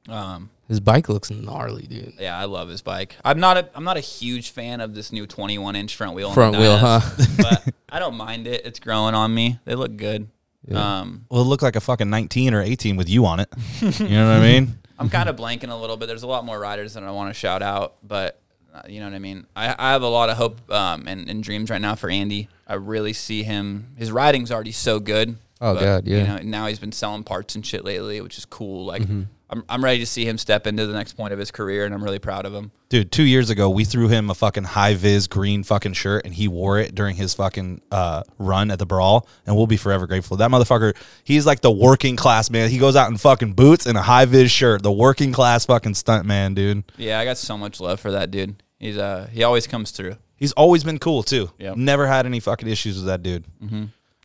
[0.10, 2.14] Um, His bike looks gnarly, dude.
[2.20, 3.16] yeah, I love his bike.
[3.24, 6.30] I'm not a I'm not a huge fan of this new 21 inch front wheel.
[6.30, 7.56] on Front the wheel, Dynas, huh?
[7.66, 8.66] but I don't mind it.
[8.66, 9.60] It's growing on me.
[9.66, 10.28] They look good.
[10.74, 13.50] Um, Well, it looked like a fucking 19 or 18 with you on it.
[13.82, 14.78] You know what I mean?
[15.02, 16.06] I'm kind of blanking a little bit.
[16.08, 18.40] There's a lot more riders that I want to shout out, but
[18.74, 19.46] uh, you know what I mean.
[19.56, 22.48] I, I have a lot of hope um, and, and dreams right now for Andy.
[22.68, 23.94] I really see him.
[23.98, 25.36] His riding's already so good.
[25.60, 26.18] Oh, God, yeah.
[26.18, 28.86] You know, now he's been selling parts and shit lately, which is cool.
[28.86, 29.24] Like Mm-hmm.
[29.52, 31.94] I'm I'm ready to see him step into the next point of his career, and
[31.94, 32.72] I'm really proud of him.
[32.90, 36.34] Dude, two years ago, we threw him a fucking high vis green fucking shirt and
[36.34, 39.28] he wore it during his fucking uh, run at the brawl.
[39.46, 40.36] And we'll be forever grateful.
[40.38, 40.94] That motherfucker,
[41.24, 42.70] he's like the working class man.
[42.70, 44.84] He goes out in fucking boots and a high vis shirt.
[44.84, 46.84] The working class fucking stunt man, dude.
[46.98, 48.62] Yeah, I got so much love for that dude.
[48.78, 50.18] He's uh he always comes through.
[50.36, 51.52] He's always been cool too.
[51.60, 53.46] Yeah, Never had any fucking issues with that dude.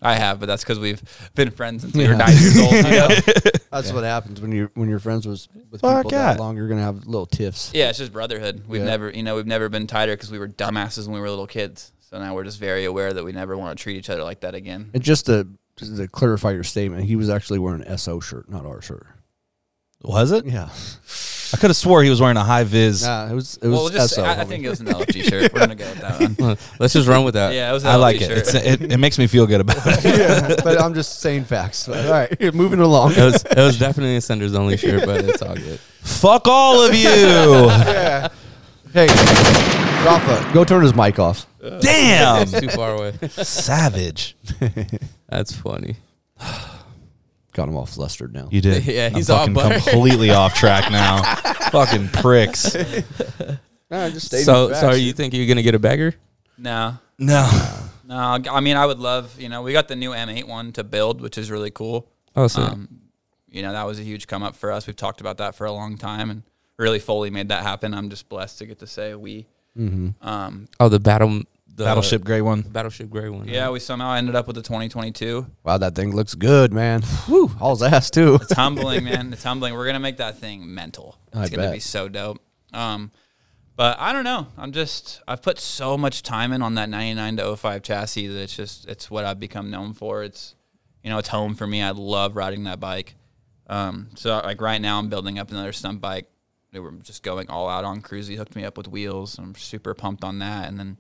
[0.06, 1.02] I have, but that's because we've
[1.34, 2.72] been friends since we were nine years old.
[2.74, 3.08] You know?
[3.70, 6.32] That's what happens when you when you're friends with with Fuck people yeah.
[6.34, 6.56] that long.
[6.56, 7.72] You're gonna have little tiffs.
[7.74, 8.64] Yeah, it's just brotherhood.
[8.68, 8.86] We've Yeah.
[8.86, 11.46] never, you know, we've never been tighter because we were dumbasses when we were little
[11.46, 11.92] kids.
[12.08, 14.40] So now we're just very aware that we never want to treat each other like
[14.40, 14.90] that again.
[14.94, 18.48] And just to just to clarify your statement, he was actually wearing an SO shirt,
[18.48, 19.06] not our shirt.
[20.02, 20.46] Was it?
[20.46, 20.68] Yeah.
[21.52, 23.02] I could have swore he was wearing a high vis.
[23.02, 24.24] Nah, it was it was well, we'll just SO.
[24.24, 25.52] I, I think it was an LFG shirt.
[25.52, 26.56] We're gonna go with that one.
[26.78, 27.54] Let's just run with that.
[27.54, 27.84] Yeah, it was.
[27.84, 28.26] An I like it.
[28.26, 28.38] Shirt.
[28.38, 28.92] It's, it.
[28.92, 30.04] It makes me feel good about it.
[30.04, 31.86] yeah, but I'm just saying facts.
[31.86, 33.12] But, all right, moving along.
[33.12, 35.78] It was it was definitely a senders only shirt, but it's all good.
[36.00, 37.08] Fuck all of you.
[37.08, 38.28] yeah.
[38.92, 39.08] Hey,
[40.04, 41.46] Rafa, go turn his mic off.
[41.80, 42.46] Damn.
[42.46, 43.12] Too far away.
[43.28, 44.36] Savage.
[45.28, 45.96] That's funny.
[47.56, 48.48] Got him all flustered now.
[48.52, 48.84] You did.
[48.86, 49.80] Yeah, I'm he's fucking butter.
[49.80, 51.22] completely off track now.
[51.70, 52.76] fucking pricks.
[53.88, 55.00] Nah, just stating So facts, so dude.
[55.00, 56.14] you think you're gonna get a bagger?
[56.58, 57.48] no, No.
[58.04, 58.16] No,
[58.50, 59.40] I mean I would love.
[59.40, 62.08] You know, we got the new M8 one to build, which is really cool.
[62.34, 62.64] Oh, sick.
[62.64, 62.88] Um,
[63.48, 64.86] you know, that was a huge come up for us.
[64.86, 66.42] We've talked about that for a long time, and
[66.76, 67.94] really Foley made that happen.
[67.94, 69.46] I'm just blessed to get to say we.
[69.78, 71.42] Um, oh, the battle,
[71.76, 72.62] the Battleship Gray one.
[72.62, 73.46] Battleship Gray one.
[73.46, 75.46] yeah, we somehow ended up with the 2022.
[75.62, 77.02] Wow, that thing looks good, man.
[77.26, 78.38] Whew, all's ass too.
[78.40, 79.32] It's humbling, man.
[79.32, 79.74] It's humbling.
[79.74, 81.18] We're gonna make that thing mental.
[81.28, 81.74] It's I gonna bet.
[81.74, 82.38] be so dope.
[82.72, 83.10] Um,
[83.76, 84.46] but I don't know.
[84.56, 88.40] I'm just I've put so much time in on that 99 to 05 chassis that
[88.40, 90.24] it's just it's what I've become known for.
[90.24, 90.54] It's
[91.02, 91.82] you know it's home for me.
[91.82, 93.16] I love riding that bike.
[93.66, 96.26] Um, so like right now I'm building up another stunt bike.
[96.72, 98.28] They were just going all out on cruise.
[98.28, 99.38] He hooked me up with wheels.
[99.38, 100.68] I'm super pumped on that.
[100.68, 100.96] And then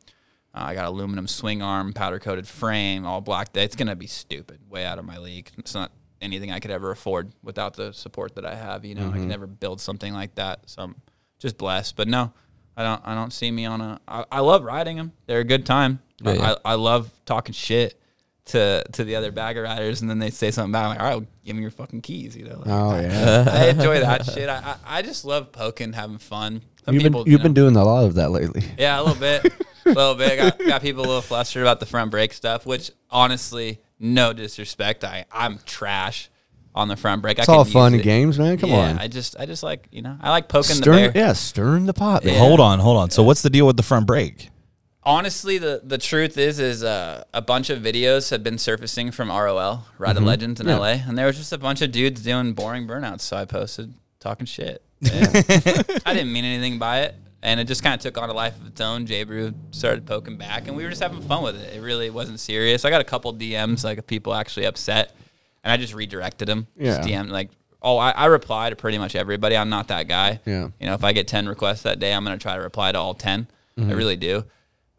[0.56, 3.48] uh, I got aluminum swing arm, powder coated frame, all black.
[3.54, 5.50] It's gonna be stupid, way out of my league.
[5.58, 8.84] It's not anything I could ever afford without the support that I have.
[8.84, 10.60] You know, I can never build something like that.
[10.70, 10.96] So I'm
[11.38, 11.96] just blessed.
[11.96, 12.32] But no,
[12.76, 13.02] I don't.
[13.04, 14.00] I don't see me on a.
[14.08, 15.12] I, I love riding them.
[15.26, 16.00] They're a good time.
[16.22, 16.54] Yeah, yeah.
[16.64, 18.00] I, I love talking shit
[18.46, 20.84] to to the other bagger riders, and then they say something bad.
[20.84, 22.36] I'm like, all right, well, give me your fucking keys.
[22.36, 22.58] You know.
[22.58, 23.44] Like, Oh yeah.
[23.52, 24.48] I enjoy that shit.
[24.48, 26.62] I, I I just love poking, having fun.
[26.86, 28.62] Some You've been people, you've you been doing a lot of that lately.
[28.78, 29.44] yeah, a little bit,
[29.84, 30.38] a little bit.
[30.38, 35.02] Got, got people a little flustered about the front brake stuff, which honestly, no disrespect,
[35.04, 36.30] I I'm trash
[36.76, 37.38] on the front brake.
[37.40, 38.04] It's I all fun and it.
[38.04, 38.56] games, man.
[38.58, 38.98] Come yeah, on.
[38.98, 41.12] I just I just like you know I like poking the bear.
[41.14, 42.24] yeah, stirring the pot.
[42.24, 42.38] Yeah.
[42.38, 43.10] Hold on, hold on.
[43.10, 44.50] So what's the deal with the front brake?
[45.02, 49.28] Honestly, the the truth is is uh, a bunch of videos have been surfacing from
[49.30, 50.78] ROL Ride of Legends in Yeah.
[50.78, 53.20] LA, and there was just a bunch of dudes doing boring burnouts.
[53.22, 53.94] So I posted
[54.26, 54.82] talking shit.
[55.04, 58.58] I didn't mean anything by it, and it just kind of took on a life
[58.60, 59.06] of its own.
[59.06, 61.74] J Brew started poking back, and we were just having fun with it.
[61.76, 62.84] It really wasn't serious.
[62.84, 65.14] I got a couple DMs like of people actually upset,
[65.64, 66.66] and I just redirected them.
[66.76, 66.96] Yeah.
[66.96, 67.50] Just DM like.
[67.82, 69.56] Oh, I, I reply to pretty much everybody.
[69.56, 70.40] I'm not that guy.
[70.44, 70.70] Yeah.
[70.80, 72.90] You know, if I get 10 requests that day, I'm going to try to reply
[72.90, 73.46] to all 10.
[73.78, 73.92] I Mm-hmm.
[73.92, 74.44] really do.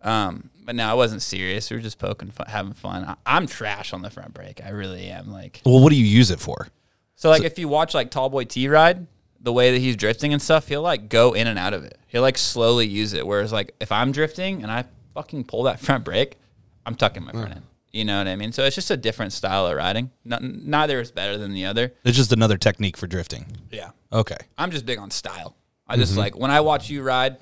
[0.03, 1.69] Um, but no, I wasn't serious.
[1.69, 3.03] We were just poking, fun, having fun.
[3.03, 4.61] I, I'm trash on the front brake.
[4.63, 5.29] I really am.
[5.33, 6.67] Like, Well, what do you use it for?
[7.15, 9.07] so like if you watch like Tallboy T ride,
[9.39, 11.97] the way that he's drifting and stuff, he'll like go in and out of it.
[12.07, 13.25] He'll like slowly use it.
[13.25, 16.37] Whereas like if I'm drifting and I fucking pull that front brake,
[16.85, 17.63] I'm tucking my front end.
[17.91, 18.51] You know what I mean?
[18.51, 20.11] So it's just a different style of riding.
[20.23, 21.93] Neither is better than the other.
[22.03, 23.45] It's just another technique for drifting.
[23.71, 23.91] Yeah.
[24.11, 24.37] Okay.
[24.57, 25.55] I'm just big on style.
[25.87, 26.19] I just mm-hmm.
[26.19, 27.37] like when I watch you ride,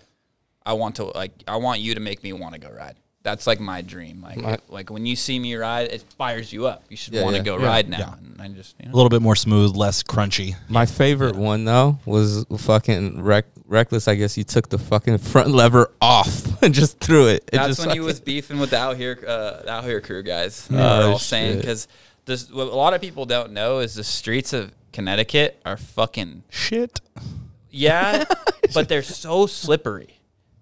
[0.65, 2.95] I want to like I want you to make me want to go ride.
[3.25, 4.21] That's like my dream.
[4.21, 6.83] Like My- like when you see me ride, it fires you up.
[6.89, 7.43] You should Yeah, want to yeah.
[7.43, 7.65] go Yeah.
[7.65, 7.97] ride now.
[7.97, 8.13] Yeah.
[8.21, 10.55] And I just you A little bit more smooth, less crunchy.
[10.69, 14.07] My favorite one though was fucking wreck, reckless.
[14.07, 17.45] I guess you took the fucking front lever off and just threw it.
[17.47, 19.83] It That's just when he fucking- was beefing with the out here uh, the out
[19.85, 20.67] here crew guys.
[20.71, 21.61] Oh, Uh, all saying shit.
[21.61, 21.87] because
[22.25, 26.43] this what a lot of people don't know is the streets of Connecticut are fucking
[26.51, 27.01] Shit.
[27.71, 28.23] Yeah,
[28.75, 30.14] but they're so slippery.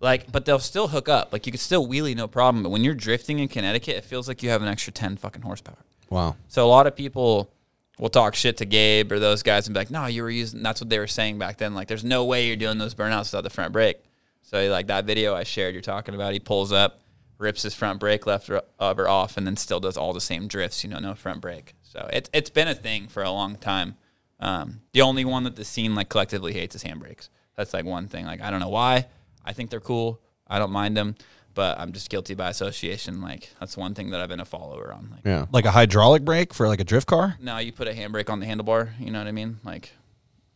[0.03, 1.31] Like, but they'll still hook up.
[1.31, 2.61] Like, you can still wheelie, no problem.
[2.61, 5.41] But when you're drifting in Connecticut, it feels like you have an extra ten fucking
[5.41, 5.77] horsepower.
[6.09, 6.35] Wow.
[6.49, 7.49] So a lot of people
[7.97, 10.61] will talk shit to Gabe or those guys and be like, "No, you were using."
[10.61, 11.73] That's what they were saying back then.
[11.73, 14.03] Like, there's no way you're doing those burnouts without the front brake.
[14.41, 16.33] So like that video I shared, you're talking about.
[16.33, 16.99] He pulls up,
[17.37, 20.47] rips his front brake left or, or off, and then still does all the same
[20.47, 20.83] drifts.
[20.83, 21.75] You know, no front brake.
[21.81, 23.95] So it's it's been a thing for a long time.
[24.41, 27.29] Um, the only one that the scene like collectively hates is handbrakes.
[27.55, 28.25] That's like one thing.
[28.25, 29.07] Like I don't know why.
[29.45, 30.19] I think they're cool.
[30.47, 31.15] I don't mind them,
[31.53, 33.21] but I'm just guilty by association.
[33.21, 35.09] Like that's one thing that I've been a follower on.
[35.11, 35.45] Like Yeah.
[35.51, 37.37] Like a hydraulic brake for like a drift car?
[37.39, 38.91] no, you put a handbrake on the handlebar.
[38.99, 39.59] You know what I mean?
[39.63, 39.91] Like,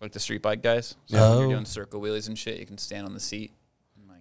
[0.01, 0.95] like the street bike guys.
[1.07, 1.39] So Oh.
[1.39, 3.51] you're doing circle wheelies and shit, you can stand on the seat.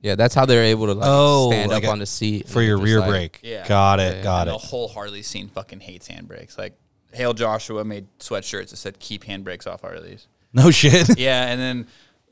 [0.02, 2.48] yeah, that's how they're able to like Oh, stand like up a- on the seat
[2.48, 3.40] For your rear like- brake.
[3.42, 3.66] Yeah.
[3.66, 4.16] Got it.
[4.18, 4.22] Yeah.
[4.22, 4.60] Got And it.
[4.60, 6.56] the whole Harley scene fucking hates handbrakes.
[6.58, 6.74] Like,
[7.12, 11.18] Hale Joshua made sweatshirts that said "Keep handbrakes off Harleys." No shit.
[11.18, 11.86] Yeah, and then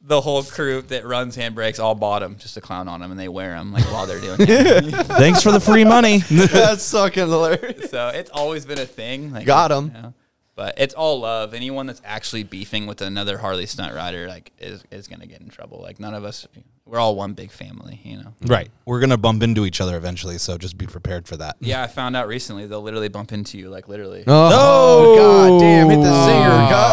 [0.06, 3.18] the whole crew that runs handbrakes all bought them just to clown on them, and
[3.18, 4.36] they wear them like while they're doing.
[4.40, 4.92] it.
[5.06, 6.18] Thanks for the free money.
[6.30, 7.90] That's fucking hilarious.
[7.90, 9.32] so it's always been a thing.
[9.32, 10.14] Like, them, you know,
[10.56, 11.54] But it's all love.
[11.54, 15.48] Anyone that's actually beefing with another Harley stunt rider, like, is is gonna get in
[15.48, 15.80] trouble.
[15.80, 16.46] Like, none of us,
[16.84, 18.34] we're all one big family, you know.
[18.46, 18.70] right.
[18.84, 21.56] We're gonna bump into each other eventually, so just be prepared for that.
[21.60, 24.22] Yeah, I found out recently they'll literally bump into you, like literally.
[24.26, 25.16] Oh, oh!
[25.16, 25.88] god damn!
[25.88, 26.92] Hit the zinger, oh.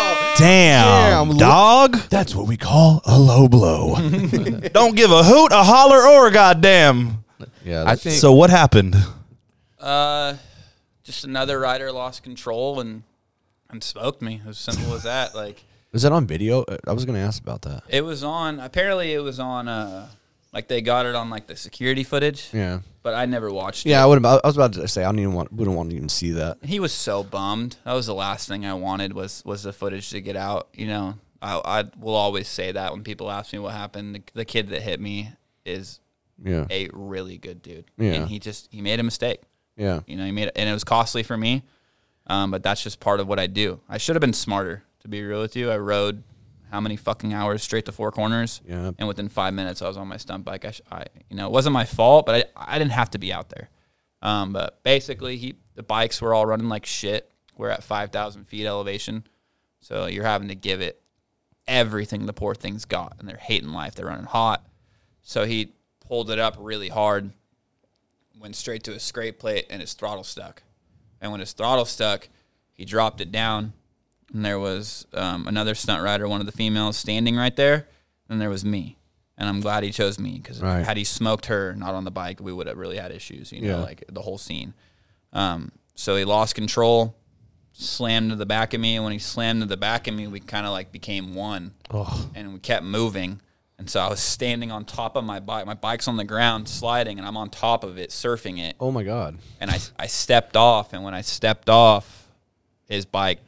[0.00, 0.10] cuz.
[0.36, 1.96] Damn, Damn, dog.
[2.10, 3.94] That's what we call a low blow.
[4.72, 7.24] Don't give a hoot, a holler, or a goddamn.
[7.64, 8.96] yeah, I think So what happened?
[9.78, 10.34] Uh,
[11.04, 13.02] just another rider lost control and
[13.70, 14.40] and smoked me.
[14.46, 15.34] As simple as that.
[15.34, 15.62] Like.
[15.92, 16.62] is that on video?
[16.62, 17.82] Uh, I was gonna ask about that.
[17.88, 18.60] It was on.
[18.60, 19.68] Apparently, it was on.
[19.68, 20.08] Uh,
[20.54, 22.48] like they got it on like the security footage.
[22.52, 22.80] Yeah.
[23.02, 23.90] But I never watched it.
[23.90, 24.04] Yeah, it.
[24.04, 24.24] I would.
[24.24, 25.52] I was about to say I don't even want.
[25.52, 26.58] Wouldn't want to even see that.
[26.62, 27.76] He was so bummed.
[27.84, 30.68] That was the last thing I wanted was was the footage to get out.
[30.72, 34.14] You know, I I will always say that when people ask me what happened.
[34.14, 35.32] The, the kid that hit me
[35.66, 36.00] is
[36.42, 36.66] Yeah.
[36.70, 37.84] a really good dude.
[37.98, 38.12] Yeah.
[38.12, 39.40] And he just he made a mistake.
[39.76, 40.00] Yeah.
[40.06, 41.62] You know, he made it, and it was costly for me.
[42.26, 43.80] Um, but that's just part of what I do.
[43.88, 45.70] I should have been smarter, to be real with you.
[45.70, 46.22] I rode
[46.74, 48.90] how many fucking hours straight to four corners, Yeah.
[48.98, 50.64] and within five minutes I was on my stunt bike.
[50.64, 53.18] I, sh- I you know, it wasn't my fault, but I, I didn't have to
[53.18, 53.70] be out there.
[54.22, 57.30] Um, but basically, he the bikes were all running like shit.
[57.56, 59.24] We're at five thousand feet elevation,
[59.80, 61.00] so you're having to give it
[61.68, 63.94] everything the poor thing's got, and they're hating life.
[63.94, 64.66] They're running hot.
[65.22, 67.32] So he pulled it up really hard,
[68.40, 70.64] went straight to his scrape plate, and his throttle stuck.
[71.20, 72.28] And when his throttle stuck,
[72.72, 73.74] he dropped it down,
[74.34, 77.86] and there was um, another stunt rider, one of the females, standing right there,
[78.28, 78.98] and there was me.
[79.38, 80.84] And I'm glad he chose me because Right.
[80.84, 83.50] had he smoked her not on the bike, we would have really had issues.
[83.52, 83.82] You know, Yeah.
[83.82, 84.74] like the whole scene.
[85.32, 87.16] Um, so he lost control,
[87.72, 88.94] slammed to the back of me.
[88.96, 91.72] And when he slammed to the back of me, we kind of like became one,
[92.34, 93.40] and we kept moving.
[93.76, 95.66] And so I was standing on top of my bike.
[95.66, 98.76] My bike's on the ground, sliding, and I'm on top of it, surfing it.
[98.78, 99.38] Oh my god.
[99.60, 102.28] And I, I stepped off, and when I stepped off,
[102.88, 103.40] his bike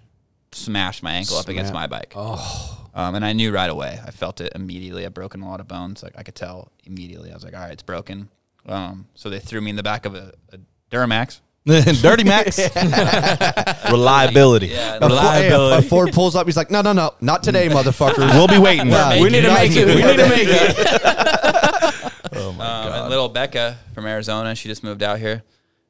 [0.53, 2.13] smashed my ankle up against my bike.
[2.17, 2.73] Oh.
[2.95, 4.01] Um, and I knew right away.
[4.07, 5.05] I felt it immediately.
[5.05, 6.03] I'd broken a lot of bones.
[6.03, 7.31] Like I could tell immediately.
[7.31, 8.29] I was like, all right, it's broken.
[8.67, 10.59] Um, so they threw me in the back of a, a
[10.91, 11.41] Duramax.
[11.67, 12.59] Dirty Max.
[13.91, 14.69] Reliability.
[14.69, 16.47] Yeah, A Ford, hey, a- a Ford pulls up.
[16.47, 18.19] He's like, no, no, no, not today, motherfuckers.
[18.35, 18.89] We'll be waiting.
[18.89, 19.87] Yeah, we need to make it.
[19.87, 22.13] We need to make it.
[22.33, 25.43] Oh Um, and little Becca from Arizona, she just moved out here,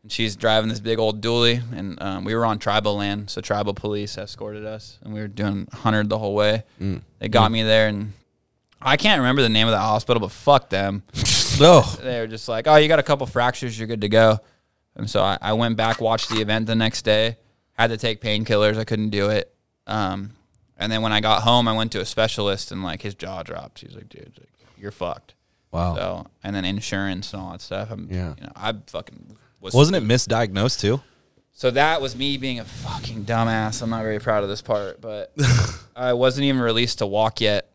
[0.07, 1.61] and she's driving this big old dually.
[1.77, 5.27] And um, we were on tribal land, so tribal police escorted us, and we were
[5.27, 6.63] doing hundred the whole way.
[6.81, 7.03] Mm.
[7.19, 8.13] They got me there, and
[8.81, 11.03] I can't remember the name of the hospital, but fuck them.
[11.59, 11.81] No.
[11.81, 14.39] they were just like, "Oh, you got a couple fractures, you're good to go."
[14.95, 17.39] And so I, I went back, watched the event the next day.
[17.73, 18.77] Had to take painkillers.
[18.77, 19.55] I couldn't do it.
[19.87, 20.33] Um,
[20.77, 23.43] and then when I got home, I went to a specialist, and like his jaw
[23.43, 23.81] dropped.
[23.81, 24.39] He's like, "Dude,
[24.77, 25.33] you're fucked."
[25.73, 25.95] Wow.
[25.95, 27.91] So and then insurance and all that stuff.
[27.91, 28.35] I'm, Yeah.
[28.37, 29.75] You know, I fucking was.
[29.75, 31.03] Wasn't it misdiagnosed too?
[31.53, 33.83] So that was me being a fucking dumbass.
[33.83, 35.35] I'm not very proud of this part, but
[35.97, 37.71] I wasn't even released to walk yet.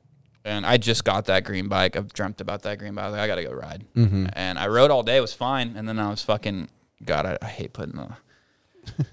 [0.45, 1.95] And I just got that green bike.
[1.95, 3.05] I've dreamt about that green bike.
[3.05, 3.85] I, was like, I gotta go ride.
[3.95, 4.27] Mm-hmm.
[4.33, 5.17] And I rode all day.
[5.17, 5.73] It was fine.
[5.75, 6.69] And then I was fucking
[7.03, 7.25] God.
[7.25, 8.09] I, I hate putting the.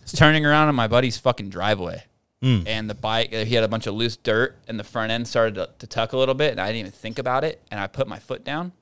[0.02, 2.04] It's turning around on my buddy's fucking driveway,
[2.42, 2.62] mm.
[2.66, 3.32] and the bike.
[3.32, 6.12] He had a bunch of loose dirt, and the front end started to, to tuck
[6.12, 7.60] a little bit, and I didn't even think about it.
[7.70, 8.72] And I put my foot down,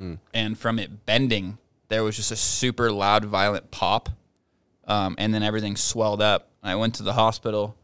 [0.00, 0.18] mm.
[0.32, 1.58] and from it bending,
[1.90, 4.08] there was just a super loud, violent pop
[4.90, 6.48] um, and then everything swelled up.
[6.64, 7.76] I went to the hospital,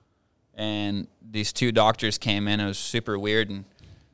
[0.55, 2.59] and these two doctors came in.
[2.59, 3.65] It was super weird, and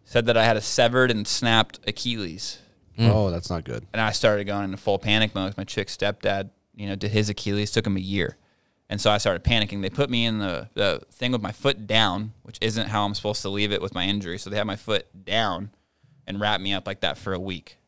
[0.05, 2.59] said that I had a severed and snapped Achilles.
[2.99, 3.87] Oh, that's not good.
[3.95, 5.57] And I started going into full panic mode.
[5.57, 7.71] My chick's stepdad, you know, did his Achilles.
[7.71, 8.37] Took him a year,
[8.91, 9.81] and so I started panicking.
[9.81, 13.15] They put me in the the thing with my foot down, which isn't how I'm
[13.15, 14.37] supposed to leave it with my injury.
[14.37, 15.71] So they had my foot down
[16.27, 17.79] and wrapped me up like that for a week.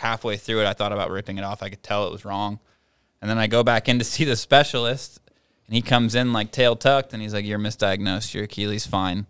[0.00, 1.62] Halfway through it, I thought about ripping it off.
[1.62, 2.58] I could tell it was wrong.
[3.20, 5.20] And then I go back in to see the specialist,
[5.66, 8.32] and he comes in like tail tucked, and he's like, "You're misdiagnosed.
[8.34, 9.26] Your Achilles fine."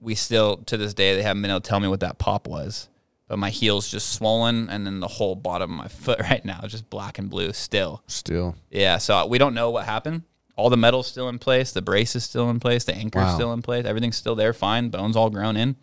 [0.00, 2.46] We still, to this day, they haven't been able to tell me what that pop
[2.48, 2.88] was.
[3.26, 6.60] But my heel's just swollen, and then the whole bottom of my foot right now
[6.64, 8.02] is just black and blue still.
[8.06, 8.56] Still.
[8.70, 10.22] Yeah, so we don't know what happened.
[10.56, 11.70] All the metal's still in place.
[11.72, 12.84] The brace is still in place.
[12.84, 13.34] The anchor's Wow.
[13.34, 13.84] still in place.
[13.84, 14.88] Everything's still there, fine.
[14.88, 15.76] Bones all grown in.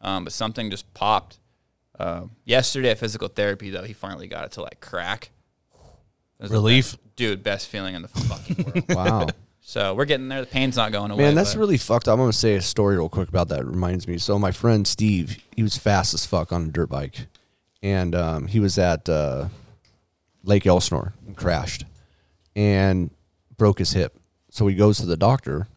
[0.00, 1.38] Um, but something just popped.
[1.98, 5.30] Um, yesterday at physical therapy, though, he finally got it to like crack.
[5.74, 6.92] It was the Relief?
[6.92, 7.42] best- dude.
[7.42, 8.84] Best feeling in the fucking world.
[8.88, 9.26] Wow.
[9.60, 10.40] so we're getting there.
[10.40, 11.22] The pain's not going away.
[11.24, 12.14] Man, that's but- really fucked up.
[12.14, 13.60] I'm gonna say a story real quick about that.
[13.60, 14.18] It reminds me.
[14.18, 17.26] So my friend Steve, he was fast as fuck on a dirt bike,
[17.82, 19.46] and um, he was at uh,
[20.42, 21.84] Lake Elsinore and crashed,
[22.56, 23.10] and
[23.56, 24.18] broke his hip.
[24.50, 25.68] So he goes to the doctor,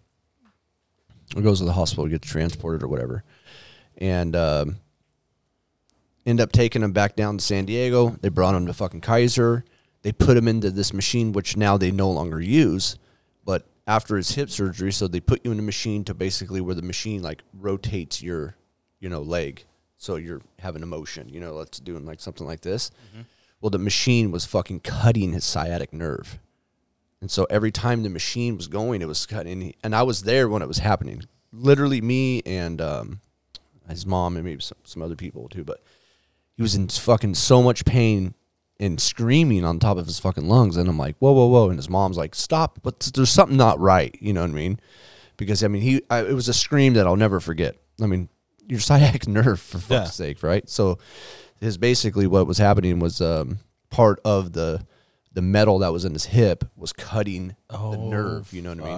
[1.35, 3.23] or goes to the hospital gets transported or whatever,
[3.97, 4.77] and um,
[6.27, 8.09] end up taking him back down to San Diego.
[8.21, 9.63] They brought him to fucking Kaiser.
[10.03, 12.97] They put him into this machine, which now they no longer use.
[13.45, 16.75] But after his hip surgery, so they put you in a machine to basically where
[16.75, 18.55] the machine like rotates your,
[18.99, 19.65] you know, leg.
[19.97, 22.91] So you're having a motion, you know, let's doing like something like this.
[23.61, 26.37] Well, the machine was fucking cutting his sciatic nerve.
[27.19, 29.73] And so every time the machine was going, it was cutting.
[29.81, 31.23] And I was there when it was happening.
[31.51, 33.21] Literally, me and um,
[33.89, 35.63] his mom and maybe some, some other people too.
[35.63, 35.81] But
[36.57, 38.33] he was in fucking so much pain
[38.79, 40.75] and screaming on top of his fucking lungs.
[40.75, 41.69] And I'm like, whoa, whoa, whoa.
[41.69, 42.79] And his mom's like, stop.
[42.83, 44.15] But there's something not right.
[44.19, 44.79] You know what I mean?
[45.37, 47.75] Because, I mean, he, I, it was a scream that I'll never forget.
[48.01, 48.27] I mean,
[48.67, 50.05] your sciatic nerve, for fuck's Yeah.
[50.25, 50.67] sake, right?
[50.69, 50.97] So
[51.59, 54.85] his basically what was happening was um, part of the
[55.33, 58.51] the metal that was in his hip was cutting the nerve.
[58.51, 58.95] You know what I mean?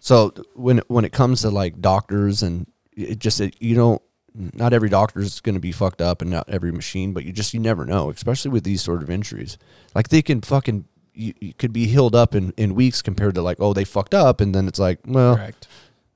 [0.00, 2.66] So when when it comes to like doctors and
[2.96, 4.02] it just it, you don't
[4.34, 7.32] not every doctor is going to be fucked up and not every machine, but you
[7.32, 9.58] just you never know, especially with these sort of injuries.
[9.94, 13.42] Like they can fucking you, you could be healed up in, in weeks compared to
[13.42, 15.68] like oh they fucked up and then it's like well Correct.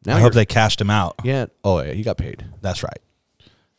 [0.07, 1.17] now I hope they cashed him out.
[1.23, 2.99] yeah oh yeah he got paid That's right.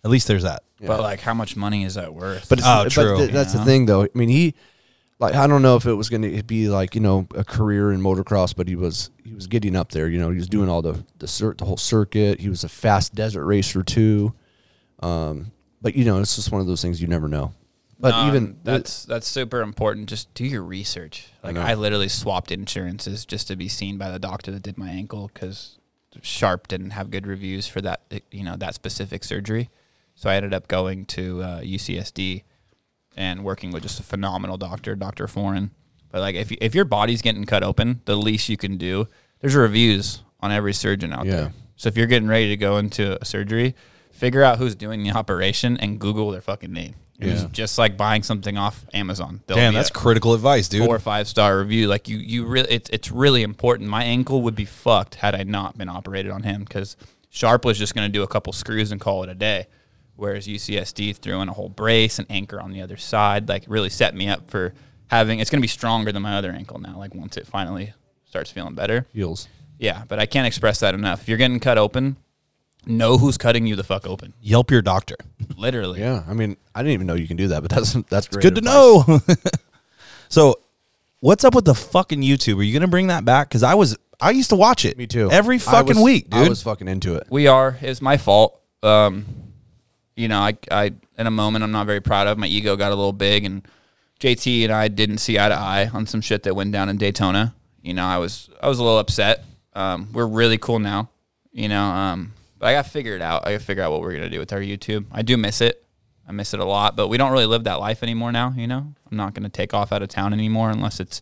[0.04, 0.64] At least there's that.
[0.80, 2.48] But like, how much money is that worth?
[2.48, 3.18] But it's, Oh, but true.
[3.18, 3.62] th- that's Yeah.
[3.62, 4.04] the thing, though.
[4.04, 4.54] I mean, he
[5.20, 7.91] like I don't know if it was going to be like you know a career
[7.91, 10.07] in motocross, but he was he was getting up there.
[10.07, 12.39] You know, he was doing all the the cir- the whole circuit.
[12.39, 14.34] He was a fast desert racer too.
[14.99, 15.51] Um,
[15.82, 17.53] but you know, it's just one of those things you never know.
[17.99, 20.07] But even that's that's super important.
[20.07, 21.30] Just do your research.
[21.43, 21.61] Like know.
[21.61, 25.32] I, literally swapped insurances just to be seen by the doctor that did my ankle
[25.34, 25.80] because
[26.22, 29.70] Sharp didn't have good reviews for that you know that specific surgery.
[30.13, 32.43] So I ended up going to uh, UCSD
[33.18, 35.72] and working with just a phenomenal doctor, Doctor Foreign.
[36.11, 39.07] But like if if your body's getting cut open, the least you can do.
[39.41, 41.36] There's reviews on every surgeon out Yeah.
[41.36, 41.53] there.
[41.76, 43.76] So if you're getting ready to go into a surgery,
[44.11, 46.95] figure out who's doing the operation and Google their fucking name.
[47.20, 47.47] Yeah.
[47.51, 49.41] just like buying something off Amazon.
[49.47, 50.86] There'll Damn, that's critical advice, dude.
[50.86, 51.88] four or five star review.
[51.88, 53.89] Like you, you really, it's it's really important.
[53.89, 56.95] My ankle would be fucked had I not been operated on him because
[57.32, 59.65] Sharp was just going to do a couple screws and call it a day,
[60.18, 63.47] whereas UCSD threw in a whole brace and anchor on the other side.
[63.47, 64.74] Like really set me up for
[65.07, 65.39] having.
[65.39, 66.97] It's going to be stronger than my other ankle now.
[66.97, 67.93] Like once it finally
[68.26, 69.05] starts feeling better.
[69.13, 69.47] heels.
[69.80, 71.22] Yeah, but I can't express that enough.
[71.22, 72.18] If you're getting cut open,
[72.86, 74.34] know who's cutting you the fuck open.
[74.41, 75.15] Yelp your doctor.
[75.57, 75.99] Literally.
[75.99, 78.41] Yeah, I mean, I didn't even know you can do that, but that's that's great
[78.41, 79.20] Good to know.
[80.30, 80.55] so,
[81.20, 82.57] what's up with the fucking YouTube?
[82.57, 83.49] Are you gonna bring that back?
[83.49, 84.97] Because I was, I used to watch it.
[84.97, 85.30] Me too.
[85.32, 86.45] Every fucking was- week, dude.
[86.45, 87.28] I was fucking into it.
[87.30, 87.78] We are.
[87.82, 88.59] It's my fault.
[88.82, 89.26] Um,
[90.18, 92.38] you know, I, I, in a moment, I'm not very proud of.
[92.38, 93.65] My ego got a little big, and
[94.20, 96.97] JT and I didn't see eye to eye on some shit that went down in
[96.97, 97.53] Daytona.
[97.82, 99.45] You know, I was, I was a little upset.
[99.74, 101.09] Um, we're really cool now.
[101.51, 103.47] You know, um, but I got to figure it out.
[103.47, 105.05] I got to figure out what we're gonna do with our YouTube.
[105.11, 105.84] I do miss it.
[106.28, 108.53] I miss it a lot, but we don't really live that life anymore now.
[108.57, 111.22] You know, I'm not gonna take off out of town anymore unless it's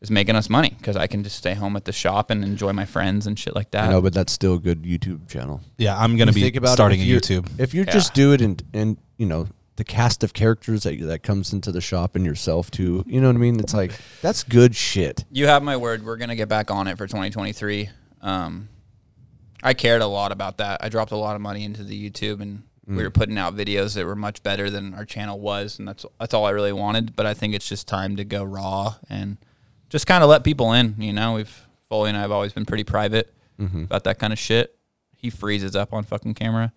[0.00, 2.72] is making us money because I can just stay home at the shop and enjoy
[2.72, 3.84] my friends and shit like that.
[3.88, 5.60] I know, but that's still a good YouTube channel.
[5.78, 7.48] yeah, I'm gonna You be think about starting a you're- YouTube.
[7.58, 7.92] If you Yeah.
[7.92, 11.70] just do it and and you know the cast of characters that that comes into
[11.72, 13.60] the shop and yourself too, you know what I mean?
[13.60, 13.92] It's like
[14.22, 15.24] that's good shit.
[15.30, 16.04] You have my word.
[16.04, 17.90] We're gonna get back on it for 2023.
[18.22, 18.68] Um,
[19.62, 20.82] I cared a lot about that.
[20.82, 23.94] I dropped a lot of money into the YouTube, and we were putting out videos
[23.94, 27.14] that were much better than our channel was, and that's that's all I really wanted.
[27.14, 29.36] But I think it's just time to go raw and
[29.90, 30.94] just kind of let people in.
[30.98, 33.84] You know, we've Foley and I have always been pretty private mm-hmm.
[33.84, 34.76] about that kind of shit.
[35.16, 36.72] He freezes up on fucking camera.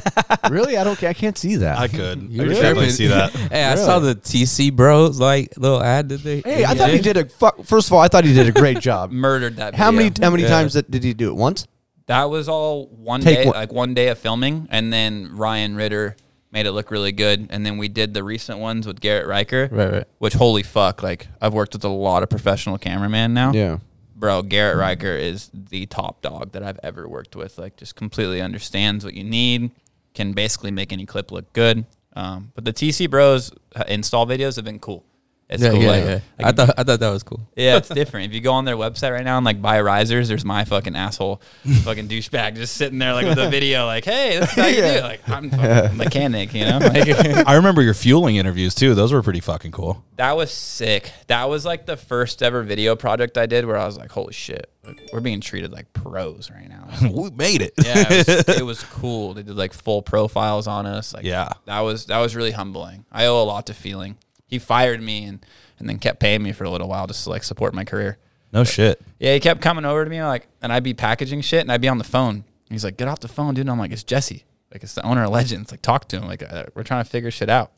[0.50, 1.02] really, I don't.
[1.02, 1.78] I can't see that.
[1.78, 2.22] I could.
[2.30, 2.54] You I could really?
[2.54, 3.32] definitely see that.
[3.50, 6.06] Hey, I saw the TC Bros like little ad.
[6.06, 6.40] Did they?
[6.42, 7.24] hey, I thought he did a.
[7.24, 9.10] Fuck, first of all, I thought he did a great job.
[9.10, 9.74] Murdered that.
[9.74, 10.12] How many?
[10.20, 10.50] How many Yeah.
[10.50, 11.34] times did, did he do it?
[11.34, 11.66] Once.
[12.06, 15.74] That was all one Take day, one- like one day of filming, and then Ryan
[15.74, 16.16] Ritter
[16.50, 17.46] made it look really good.
[17.50, 20.04] And then we did the recent ones with Garrett Riker, Right, right.
[20.18, 23.52] which holy fuck, like I've worked with a lot of professional cameraman now.
[23.52, 23.78] Yeah.
[24.16, 27.56] Bro, Garrett Riker is the top dog that I've ever worked with.
[27.56, 29.70] Like, just completely understands what you need,
[30.14, 31.86] can basically make any clip look good.
[32.14, 35.04] Um, but the TC Bros uh, install videos have been cool.
[35.50, 35.80] It's Yeah, cool.
[35.82, 36.20] yeah, like, yeah.
[36.38, 37.40] like I thought I thought that was cool.
[37.56, 38.26] yeah, it's different.
[38.26, 40.94] If you go on their website right now and like buy risers, there's my fucking
[40.94, 41.40] asshole,
[41.84, 44.82] fucking douchebag just sitting there like with a video, like, "Hey, that's how you do."
[44.82, 46.78] it." Like, I'm fucking mechanic, you know.
[46.78, 47.08] Like,
[47.48, 48.94] I remember your Feuling interviews too.
[48.94, 50.04] Those were pretty fucking cool.
[50.16, 51.10] that was sick.
[51.28, 54.34] That was like the first ever video project I did where I was like, "Holy
[54.34, 54.70] shit,
[55.14, 57.72] we're being treated like pros right now." we made it.
[57.82, 59.32] yeah, it was, it was cool.
[59.32, 61.14] They did like full profiles on us.
[61.14, 61.48] Like, Yeah.
[61.64, 63.06] that was that was really humbling.
[63.10, 64.16] I owe a lot to Feuling.
[64.48, 65.44] He fired me and
[65.78, 68.18] and then kept paying me for a little while just to like support my career.
[68.52, 69.00] No shit.
[69.20, 71.80] Yeah, he kept coming over to me like, and I'd be packaging shit, and I'd
[71.80, 72.44] be on the phone.
[72.70, 74.44] He's like, "Get off the phone, dude." And I'm like, "It's Jesse.
[74.72, 75.70] Like, it's the owner of Legends.
[75.70, 76.26] Like, talk to him.
[76.26, 77.72] Like, uh, we're trying to figure shit out."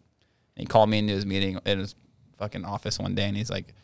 [0.57, 1.95] And he called me into his meeting in his
[2.39, 3.75] fucking office one day, and he's like,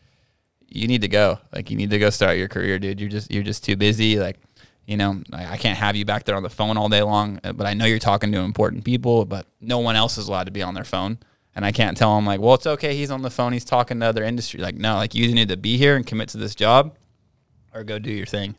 [0.67, 1.39] "You need to go.
[1.53, 2.99] Like, you need to go start your career, dude.
[2.99, 4.17] You're just you're just too busy.
[4.17, 4.37] Like,
[4.85, 7.39] you know, I, I can't have you back there on the phone all day long.
[7.43, 10.45] uh, But I know you're talking to important people, but no one else is allowed
[10.45, 11.19] to be on their phone."
[11.57, 12.95] And I can't tell him like, well, it's okay.
[12.95, 13.51] He's on the phone.
[13.51, 14.59] He's talking to other industry.
[14.61, 16.95] Like, no, like you either need to be here and commit to this job,
[17.73, 18.53] or go do your thing.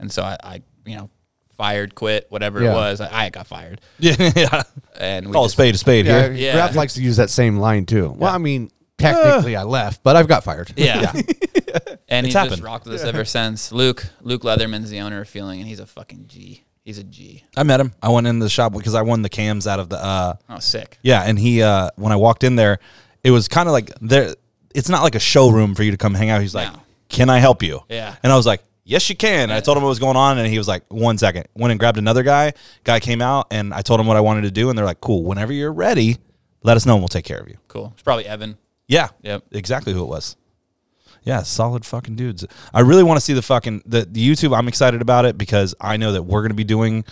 [0.00, 1.08] And so I, I you know,
[1.56, 2.72] fired, quit, whatever Yeah.
[2.72, 3.00] it was.
[3.00, 4.16] I, I got fired, Yeah.
[4.34, 4.62] yeah.
[4.98, 6.22] and we Call a spade a spade Yeah.
[6.24, 6.32] here.
[6.32, 6.66] Yeah.
[6.68, 8.10] Raph likes to use that same line too.
[8.18, 10.72] Well, I mean, technically I left, but I've got fired.
[10.76, 11.12] yeah.
[12.08, 13.70] and It's he's just rocked with us ever since.
[13.70, 16.64] Luke, Luke Leatherman's the owner of Feuling, and he's a fucking G.
[16.84, 17.44] He's a G.
[17.56, 17.92] I met him.
[18.02, 20.58] I went in the shop because I won the cams out of the uh Oh,
[20.58, 20.98] sick.
[21.02, 22.78] yeah, and he uh when I walked in there,
[23.22, 24.34] it was kind of like there
[24.74, 26.40] it's not like a showroom for you to come hang out.
[26.40, 26.80] He's like, No.
[27.08, 28.16] "Can I help you?" Yeah.
[28.22, 29.52] And I was like, Yes, you can.
[29.52, 31.46] I told him what was going on, and he was like, "One second.
[31.54, 32.52] Went and grabbed another guy.
[32.82, 35.00] Guy came out, and I told him what I wanted to do, and they're like,
[35.00, 35.22] "Cool.
[35.22, 36.18] Whenever you're ready,
[36.64, 37.92] let us know, and we'll take care of you." Cool.
[37.94, 38.58] It's probably Evan.
[38.88, 39.10] Yeah.
[39.22, 39.44] Yep.
[39.52, 40.36] Exactly who it was.
[41.24, 42.44] Yeah, solid fucking dudes.
[42.74, 44.56] I really want to see the fucking the, the YouTube.
[44.56, 47.04] I'm excited about it because I know that we're gonna be doing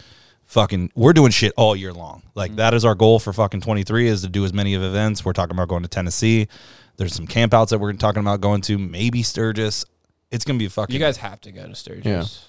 [0.47, 2.23] fucking we're doing shit all year long.
[2.35, 2.57] Like mm-hmm.
[2.57, 5.25] that is our goal for fucking 23 is to do as many of events.
[5.25, 6.49] We're talking about going to Tennessee.
[6.97, 8.77] There's some campouts that we're talking about going to.
[8.77, 9.85] Maybe Sturgis.
[10.31, 10.93] It's gonna be fucking.
[10.93, 12.05] You guys have to go to Sturgis.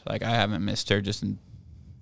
[0.05, 0.11] Yeah.
[0.11, 1.39] Like I haven't missed Sturgis in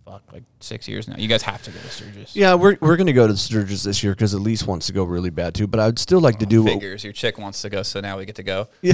[0.09, 1.15] fuck like six years now.
[1.17, 2.35] You guys have to go to Sturgis.
[2.35, 5.29] Yeah, we're we're gonna go to Sturgis this year because Elise wants to go really
[5.29, 5.67] bad too.
[5.67, 7.03] But I'd still like to oh, do what Figures.
[7.03, 8.67] Your chick wants to go, so now we get to go.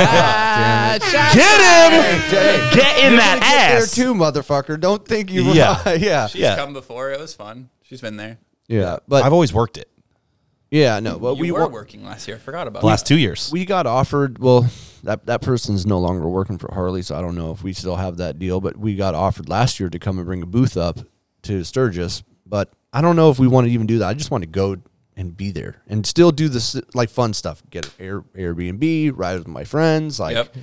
[0.00, 2.78] Ah, get him!
[2.78, 3.94] Get in that Get there ass.
[3.94, 4.78] too, motherfucker.
[4.78, 5.42] Don't think you.
[5.52, 5.92] Yeah.
[5.94, 6.56] yeah, She's Yeah.
[6.56, 7.10] come before.
[7.12, 7.68] It was fun.
[7.82, 8.38] She's been there.
[8.68, 8.98] yeah.
[9.06, 9.88] But I've always worked it.
[10.70, 11.18] Yeah, no.
[11.18, 12.36] But you we were wa- working last year.
[12.36, 13.50] I forgot about The last two years.
[13.52, 14.38] we got offered.
[14.38, 14.68] Well,
[15.04, 17.96] that that person's no longer working for Harley, so I don't know if we still
[17.96, 18.60] have that deal.
[18.60, 20.98] But we got offered last year to come and bring a booth up
[21.42, 22.22] to Sturgis.
[22.46, 24.08] But I don't know if we want to even do that.
[24.08, 24.76] I just want to go
[25.16, 27.62] and be there and still do this like fun stuff.
[27.70, 30.34] Get Air, Airbnb, ride with my friends, like.
[30.36, 30.56] Yep.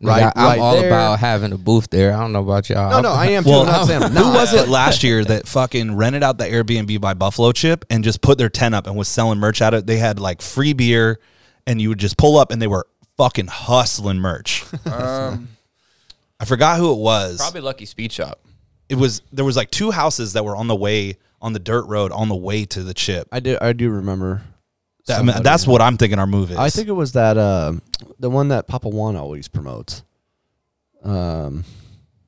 [0.00, 0.86] Right, Like, I'm right all there.
[0.88, 2.14] about having a booth there.
[2.14, 2.90] I don't know about y'all.
[2.90, 3.50] No, no, I am too.
[3.50, 6.44] Well, I'm not saying I'm Who was it last year that fucking rented out the
[6.44, 9.72] Airbnb by Buffalo Chip and just put their tent up and was selling merch at
[9.74, 9.86] it?
[9.86, 11.18] They had like free beer,
[11.66, 12.86] and you would just pull up and they were
[13.16, 14.64] fucking hustling merch.
[14.86, 15.48] Um,
[16.38, 17.38] I forgot who it was.
[17.38, 18.38] probably Lucky Speed Shop.
[18.90, 21.86] It was there was like two houses that were on the way on the dirt
[21.86, 23.26] road on the way to the chip.
[23.32, 23.56] I do.
[23.60, 24.42] I do remember.
[25.06, 26.56] That- I mean, that's what I'm thinking our move is.
[26.56, 27.74] I think it was that uh,
[28.18, 30.02] the one that Papa Juan always promotes.
[31.04, 31.64] Um,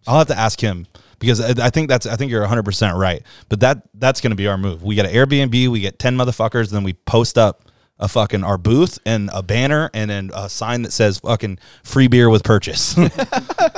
[0.06, 0.86] I'll have to ask him
[1.18, 3.22] because I, I think that's I think you're 100 percent right.
[3.48, 4.82] But that that's going to be our move.
[4.82, 7.62] We get an Airbnb, we get 10 motherfuckers, then we post up
[8.00, 12.06] a fucking our booth and a banner and then a sign that says fucking free
[12.06, 12.96] beer with purchase.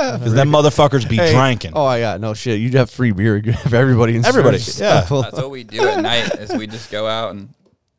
[0.00, 1.72] Because them motherfuckers be drinking.
[1.74, 2.58] Oh yeah, no shit.
[2.60, 3.36] You'd have free beer.
[3.36, 4.80] You'd have everybody in Everybody, Sturgis.
[4.80, 5.00] yeah.
[5.22, 6.34] That's what we do at night.
[6.38, 7.50] Is we just go out and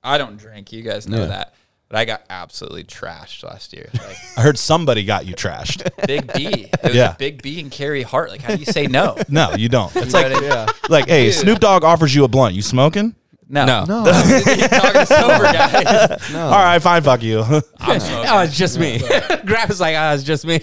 [0.03, 0.71] I don't drink.
[0.71, 1.25] You guys know Yeah.
[1.27, 1.53] that.
[1.89, 3.89] But I got absolutely trashed last year.
[3.93, 5.89] Like I heard somebody got you trashed.
[6.07, 6.45] Big B.
[6.71, 7.15] It was Yeah.
[7.19, 8.29] Big B and Carey Hart.
[8.29, 9.17] Like, how do you say no?
[9.29, 9.93] No, you don't.
[9.95, 10.49] It's You like what I mean?
[10.49, 10.67] yeah.
[10.89, 11.33] like hey, Dude.
[11.35, 12.55] Snoop Dogg offers you a blunt.
[12.55, 13.13] You smoking?
[13.49, 13.65] No.
[13.65, 13.83] No.
[13.83, 16.31] No, You're talking sober guys.
[16.31, 16.45] no.
[16.45, 17.41] All right, fine, fuck you.
[17.41, 18.39] I'm Oh, smoking.
[18.47, 18.99] it's just me.
[19.45, 20.61] Grab is like, oh, it's just me.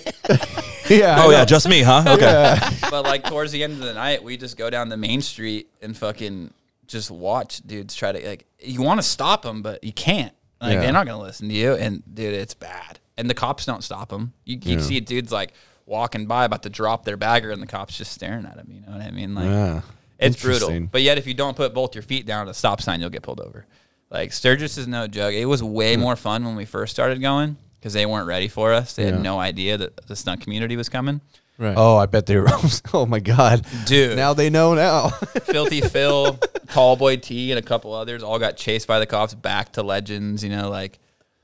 [0.88, 1.22] Yeah.
[1.22, 2.02] oh yeah, just me, huh?
[2.06, 2.58] Okay.
[2.90, 5.68] but like towards the end of the night, we just go down the main street
[5.82, 6.54] and fucking
[6.86, 8.46] just watch dudes try to like.
[8.60, 10.32] You want to stop them, but you can't.
[10.60, 10.80] Like Yeah.
[10.80, 12.98] they're not gonna listen to you, and dude, it's bad.
[13.16, 14.32] And the cops don't stop them.
[14.44, 15.52] You, you see dudes like
[15.86, 18.68] walking by about to drop their bagger, and the cops just staring at them.
[18.70, 19.34] You know what I mean?
[19.34, 19.80] Like Yeah.
[20.18, 20.88] it's brutal.
[20.90, 23.10] But yet, if you don't put both your feet down at a stop sign, you'll
[23.10, 23.66] get pulled over.
[24.10, 25.34] Like Sturgis is no joke.
[25.34, 26.00] It was way hmm.
[26.00, 28.94] more fun when we first started going because they weren't ready for us.
[28.94, 29.12] They Yeah.
[29.12, 31.20] had no idea that the stunt community was coming.
[31.58, 31.74] Right.
[31.76, 32.46] Oh, I bet they were.
[32.94, 34.16] Oh my god, Dude.
[34.16, 35.08] Now they know now.
[35.44, 36.38] Filthy Phil,
[36.70, 39.82] Tall Boy T, and a couple others all got chased by the cops back to
[39.82, 40.42] Legends.
[40.44, 40.98] You know, like,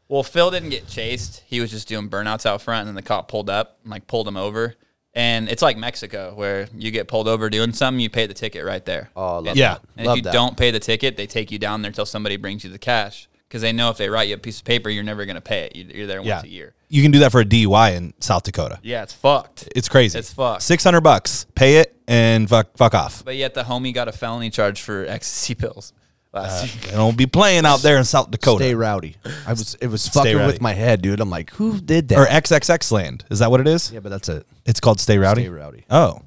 [0.09, 1.43] well, Phil didn't get chased.
[1.47, 4.07] He was just doing burnouts out front, and then the cop pulled up and like
[4.07, 4.75] pulled him over.
[5.17, 8.65] And it's like Mexico, where you get pulled over doing something, you pay the ticket
[8.65, 9.11] right there.
[9.15, 9.79] Oh, I love and, Yeah.
[9.97, 10.33] And Love if you that.
[10.33, 13.29] don't pay the ticket, they take you down there until somebody brings you the cash
[13.55, 15.41] because they know if they write you a piece of paper, you're never going to
[15.41, 15.77] pay it.
[15.77, 16.35] You- You're there Yeah.
[16.39, 16.75] once a year.
[16.89, 18.81] You can do that for a DUI in South Dakota.
[18.83, 19.69] Yeah, it's fucked.
[19.77, 20.19] It's crazy.
[20.19, 20.63] It's fucked.
[20.63, 21.47] Six hundred bucks.
[21.55, 23.25] Pay it and fuck fuck off.
[23.25, 25.93] But yet the homie got a felony charge for ecstasy pills
[26.35, 26.91] uh, last year.
[26.91, 29.15] They don't be playing out there in South Dakota Stay rowdy.
[29.47, 29.77] I was.
[29.81, 30.47] It was Stay fucking rowdy.
[30.53, 31.21] with my head, dude.
[31.21, 32.19] I'm like, who did that?
[32.19, 33.25] or XXX land.
[33.31, 33.93] Is that what it is?
[33.93, 34.47] yeah, but that's it.
[34.67, 35.43] It's called Stay Rowdy.
[35.43, 35.85] Stay rowdy.
[35.91, 36.23] Oh,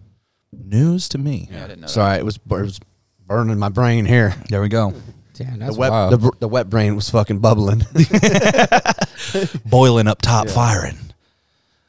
[0.53, 1.49] news to me.
[1.51, 1.93] Yeah, I didn't know that.
[1.93, 2.37] Sorry, it was.
[2.37, 2.79] It was
[3.25, 4.33] burning my brain here.
[4.49, 4.93] There we go.
[5.37, 6.11] Damn, The wet, wild.
[6.19, 7.83] the, the wet brain was fucking bubbling.
[9.65, 10.97] Boiling up top, firing.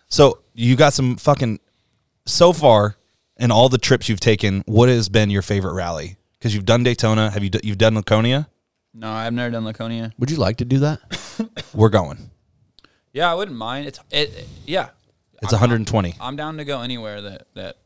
[0.09, 1.61] So you got some fucking.
[2.27, 2.97] So far,
[3.39, 6.17] in all the trips you've taken, what has been your favorite rally?
[6.39, 7.31] Because you've done Daytona.
[7.31, 7.51] Have you?
[7.51, 8.49] d- You've done Laconia.
[8.95, 10.13] No, I've never done Laconia.
[10.19, 11.01] Would you like to do that?
[11.75, 12.31] We're going.
[13.13, 13.87] Yeah, I wouldn't mind.
[13.87, 14.91] It's it, it- yeah.
[15.41, 16.17] It's 120.
[16.21, 17.77] I'm down to go anywhere that that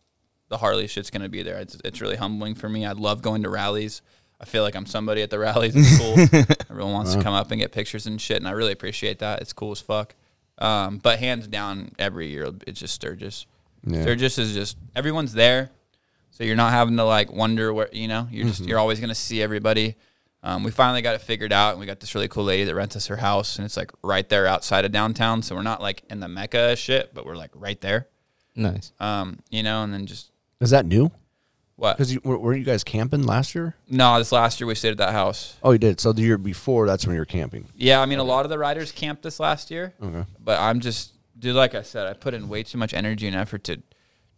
[0.49, 1.59] the Harley shit's gonna be there.
[1.59, 2.87] It's it's really humbling for me.
[2.87, 4.01] I love going to rallies.
[4.43, 5.75] I feel like I'm somebody at the rallies.
[5.77, 6.19] It's cool.
[6.71, 9.41] Everyone wants to come up and get pictures and shit, and I really appreciate that.
[9.41, 10.15] It's cool as fuck.
[10.59, 13.47] Um, but hands down, every year it's just Sturgis.
[13.87, 14.03] Yeah.
[14.03, 15.71] Sturgis is just everyone's there,
[16.31, 18.29] so you're not having to like wonder where you know.
[18.31, 19.97] You're just you're always gonna see everybody.
[20.45, 22.75] Um, we finally got it figured out, and we got this really cool lady that
[22.75, 25.43] rents us her house, and it's like right there outside of downtown.
[25.43, 28.09] So we're not like in the mecca shit, but we're like right there.
[28.57, 28.93] nice.
[28.99, 31.13] Um, you know, and then just Is that new?
[31.83, 31.97] What?
[31.97, 33.75] Because you were, were you guys camping last year?
[33.91, 35.57] No, this last year we stayed at that house.
[35.65, 35.99] Oh, you did.
[35.99, 37.67] So the year before, that's when you were camping.
[37.77, 40.25] Yeah, I mean, a lot of the riders camped this last year, Okay.
[40.43, 43.35] but I'm just dude, like I said, I put in way too much energy and
[43.35, 43.83] effort to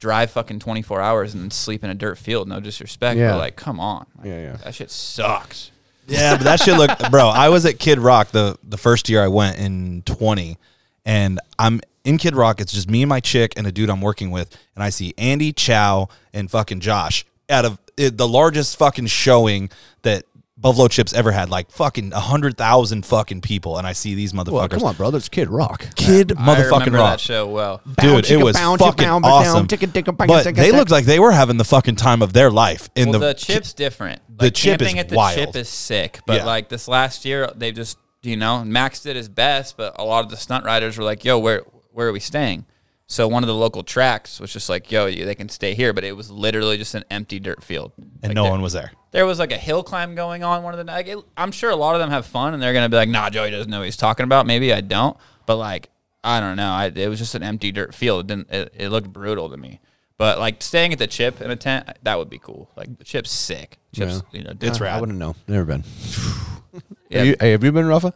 [0.00, 2.48] drive fucking 24 hours and then sleep in a dirt field.
[2.48, 3.32] No disrespect, Yeah.
[3.32, 4.06] but like, come on.
[4.16, 4.56] Like, Yeah, yeah.
[4.64, 5.70] That shit sucks.
[6.08, 7.28] Yeah, but that shit look, bro.
[7.28, 10.56] I was at Kid Rock the the first year I went in 20,
[11.04, 12.58] and I'm in Kid Rock.
[12.60, 15.12] It's just me and my chick and a dude I'm working with, and I see
[15.18, 19.70] Andy Chow and fucking Josh out of it, the largest fucking showing
[20.02, 20.24] that
[20.56, 24.32] Buffalo Chips ever had, like fucking a hundred thousand fucking people, and I see these
[24.32, 24.52] motherfuckers.
[24.52, 25.18] Well, come on, brother.
[25.18, 25.86] It's Kid Rock.
[25.94, 27.12] Kid I motherfucking remember Rock.
[27.14, 27.82] that show well.
[28.00, 29.66] Dude, it was fucking bow, ba, down, awesome.
[29.66, 32.50] chicka, ticka, bang, But they looked like they were having the fucking time of their
[32.50, 34.22] life in well, the, the, chip's different.
[34.38, 35.38] the chip is camping at the wild.
[35.38, 36.44] chip is sick, but Yeah.
[36.44, 40.24] like this last year, they just you know Max did his best, but a lot
[40.24, 41.62] of the stunt riders were like, "Yo, where
[41.92, 42.64] where are we staying?"
[43.06, 46.04] So one of the local tracks was just like, "Yo, they can stay here," but
[46.04, 48.92] it was literally just an empty dirt field, and Like, no there- one was there.
[49.10, 51.70] There was like a hill climb going on one of the like, it, I'm sure
[51.70, 53.78] a lot of them have fun and they're gonna be like, "Nah, Joey doesn't know
[53.78, 55.16] what he's talking about." Maybe I don't,
[55.46, 55.90] but like
[56.24, 56.70] I don't know.
[56.72, 58.24] I, it was just an empty dirt field.
[58.24, 58.50] It didn't.
[58.50, 59.80] It, it looked brutal to me.
[60.16, 62.70] But like staying at the chip in a tent, that would be cool.
[62.76, 63.78] Like the chip's sick.
[63.92, 65.00] Chips, you know, It's Uh, I rad.
[65.00, 65.36] wouldn't know.
[65.46, 65.84] Never been.
[67.10, 68.14] yeah, Have, you, hey, have you been, Rafa?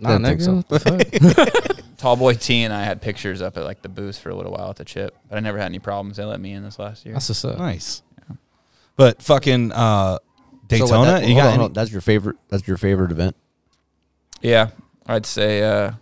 [0.00, 0.54] Nah, Didn't think nigga, so.
[0.54, 1.86] what the fuck?
[1.98, 4.52] Tall boy T and I had pictures up at like the booth for a little
[4.52, 6.16] while at the chip, but I never had any problems.
[6.18, 7.14] They let me in this last year.
[7.14, 7.58] That's what's up.
[7.58, 8.02] Nice.
[8.96, 10.20] But fucking uh, So
[10.68, 11.72] Daytona, that- you hold got on, any- hold on.
[11.72, 12.36] That's your favorite.
[12.48, 13.34] That's your favorite event.
[14.40, 14.70] Yeah,
[15.06, 15.92] I'd say uh,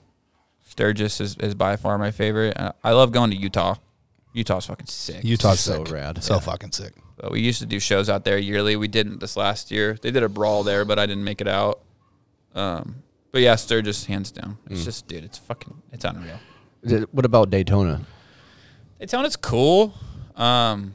[0.67, 2.59] Sturgis is, is by far my favorite.
[2.59, 3.77] Uh, I love going to Utah.
[4.35, 5.25] Utah's fucking sick.
[5.25, 5.95] Utah's So sick.
[5.95, 6.23] rad.
[6.23, 6.41] So Yeah.
[6.41, 6.93] fucking sick.
[7.17, 8.77] But we used to do shows out there yearly.
[8.77, 9.97] We didn't this last year.
[10.03, 11.81] They did a brawl there, but I didn't make it out.
[12.55, 12.97] Um,
[13.37, 14.57] but yeah, Sturgis hands down.
[14.71, 16.39] It's just, dude, it's fucking, it's unreal.
[17.13, 18.01] What about Daytona?
[18.99, 19.93] Daytona's cool.
[20.37, 20.95] Um,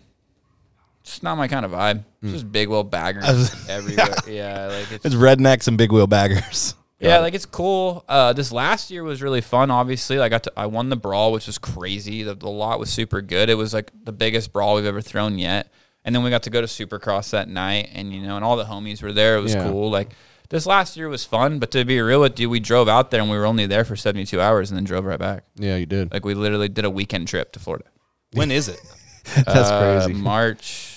[1.03, 2.03] just not my kind of vibe.
[2.23, 4.07] It's just big wheel baggers was- everywhere.
[4.27, 6.73] yeah, like it's It's rednecks and big wheel baggers.
[6.99, 8.05] Yeah, like it's cool.
[8.09, 9.69] Uh, this last year was really fun.
[9.71, 12.21] Obviously, I got to I won the brawl, which was crazy.
[12.21, 13.49] The, the lot was super good.
[13.49, 15.71] It was like the biggest brawl we've ever thrown yet.
[16.05, 18.55] And then we got to go to Supercross that night, and you know, and all
[18.55, 19.35] the homies were there.
[19.37, 19.63] It was Yeah.
[19.67, 19.89] cool.
[19.89, 20.11] Like
[20.51, 23.19] this last year was fun, but to be real with you, we drove out there
[23.21, 25.43] and we were only there for seventy two hours, and then drove right back.
[25.55, 26.13] Yeah, you did.
[26.13, 27.85] Like we literally did a weekend trip to Florida.
[28.33, 28.79] When is it?
[29.35, 30.13] That's Uh, crazy.
[30.21, 30.87] March.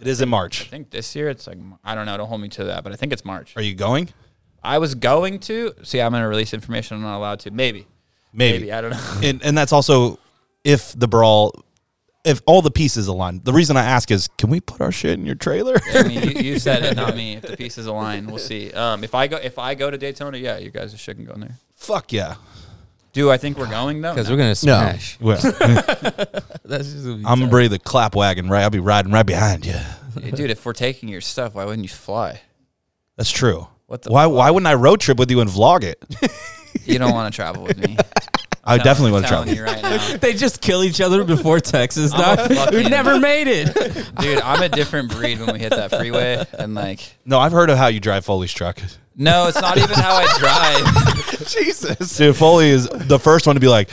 [0.00, 0.62] It is in March.
[0.62, 2.16] I think this year it's like I don't know.
[2.16, 3.56] Don't hold me to that, but I think it's March.
[3.56, 4.08] Are you going?
[4.62, 6.00] I was going to see.
[6.00, 6.96] I'm going to release information.
[6.96, 7.50] I'm not allowed to.
[7.50, 7.86] Maybe.
[8.32, 8.72] Maybe.
[8.72, 9.20] I don't know.
[9.22, 10.18] And and that's also
[10.64, 11.52] if the brawl,
[12.24, 13.40] if all the pieces align.
[13.44, 15.76] The reason I ask is, can we put our shit in your trailer?
[15.94, 17.34] I mean, you, you said it, not me.
[17.36, 18.72] If the pieces align, we'll see.
[18.72, 21.40] Um, if I go, if I go to Daytona, yeah, you guys should go in
[21.40, 21.56] there.
[21.76, 22.36] Fuck yeah.
[23.14, 24.12] Do I think we're going though?
[24.14, 24.34] Because No.
[24.34, 25.18] we're gonna smash.
[25.20, 25.40] Well,
[26.64, 28.48] That's just what we I'm gonna bring the clap wagon.
[28.48, 29.78] Right, I'll be riding right behind you.
[30.20, 30.50] Hey, dude.
[30.50, 32.42] If we're taking your stuff, why wouldn't you fly?
[33.16, 33.66] That's true.
[33.86, 34.24] What the why?
[34.24, 34.32] fuck?
[34.34, 36.04] Why wouldn't I road trip with you and vlog it?
[36.84, 37.96] You don't want to travel with me.
[38.68, 39.66] I Telling- definitely want to telling travel.
[39.66, 42.12] you right now, They just kill each other before Texas.
[42.12, 42.52] I'm a dog.
[42.54, 43.74] fucking- We never made it.
[44.20, 44.40] dude.
[44.42, 47.78] I'm a different breed when we hit that freeway, and like, No, I've heard of
[47.78, 48.78] how you drive Foley's truck.
[49.16, 51.48] no, it's not even how I drive.
[51.48, 53.88] Jesus, dude, Foley is the first one to be like,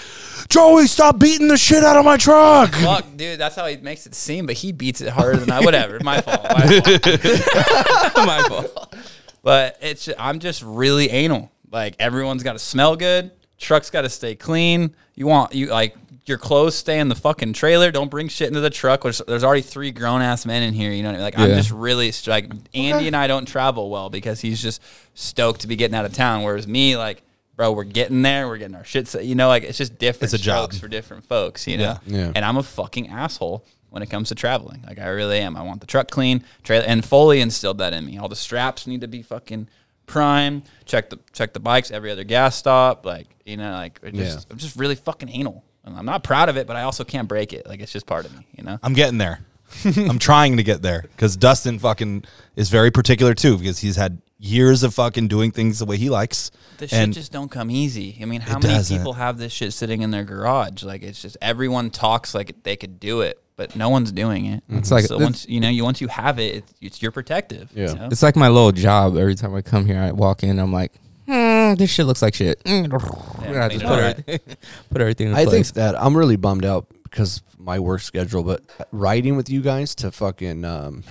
[0.49, 2.71] Joey, stop beating the shit out of my truck.
[2.75, 3.39] Fuck, dude.
[3.39, 5.61] That's how he makes it seem, but he beats it harder than I.
[5.61, 6.43] Whatever, my fault.
[6.43, 8.15] My fault.
[8.15, 8.95] My fault.
[9.41, 11.51] But it's I'm just really anal.
[11.71, 13.31] Like everyone's got to smell good.
[13.57, 14.95] Truck's got to stay clean.
[15.15, 15.95] You want you like
[16.25, 17.91] your clothes stay in the fucking trailer.
[17.91, 19.03] Don't bring shit into the truck.
[19.03, 20.91] There's, there's already three grown ass men in here.
[20.91, 21.23] You know, what I mean?
[21.23, 24.81] like I'm just really like Andy and I don't travel well because he's just
[25.13, 26.43] stoked to be getting out of town.
[26.43, 27.21] Whereas me, like,
[27.55, 28.47] bro, we're getting there.
[28.47, 29.07] We're getting our shit.
[29.07, 30.33] Set, you know, like it's just different.
[30.33, 30.73] It's a job.
[30.73, 31.67] for different folks.
[31.67, 32.17] You know, Yeah.
[32.25, 32.31] Yeah.
[32.35, 34.83] and I'm a fucking asshole when it comes to traveling.
[34.85, 35.55] Like I really am.
[35.55, 36.43] I want the truck clean.
[36.63, 38.17] Trailer and Foley instilled that in me.
[38.17, 39.69] All the straps need to be fucking
[40.05, 40.63] prime.
[40.85, 43.05] Check the check the bikes every other gas stop.
[43.05, 44.51] Like you know, like just, Yeah.
[44.51, 45.63] I'm just really fucking anal.
[45.83, 47.67] And I'm not proud of it, but I also can't break it.
[47.67, 48.47] Like it's just part of me.
[48.57, 48.79] You know.
[48.81, 49.39] I'm getting there.
[49.97, 52.23] I'm trying to get there because Dustin fucking
[52.55, 56.09] is very particular too because he's had years of fucking doing things the way he
[56.09, 56.51] likes.
[56.77, 58.17] This shit just don't come easy.
[58.21, 58.97] I mean, how many doesn't.
[58.97, 60.83] people have this shit sitting in their garage?
[60.83, 64.63] Like it's just everyone talks like they could do it, but no one's doing it.
[64.69, 67.69] It's like- so once you know, you once you have it, it's, it's you're protective.
[67.75, 67.93] you Yeah.
[67.93, 68.07] know?
[68.11, 69.17] It's like my little job.
[69.17, 70.59] Every time I come here, I walk in.
[70.59, 70.91] I'm like,
[71.27, 72.63] hmm, this shit looks like shit.
[72.63, 72.93] Mm.
[73.61, 74.57] I just put it everything,
[74.89, 75.71] put everything in I think place.
[75.71, 78.61] that I'm really bummed out because my work schedule, but
[78.91, 81.03] riding with you guys to fucking um,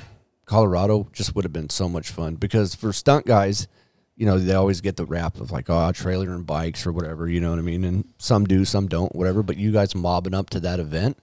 [0.45, 3.67] Colorado just would have been so much fun because for stunt guys,
[4.17, 7.29] you know, they always get the rap of like, oh, trailer and bikes or whatever,
[7.29, 7.83] you know what I mean?
[7.85, 9.43] And some do, some don't, whatever.
[9.43, 11.17] But you guys mobbing up to that event,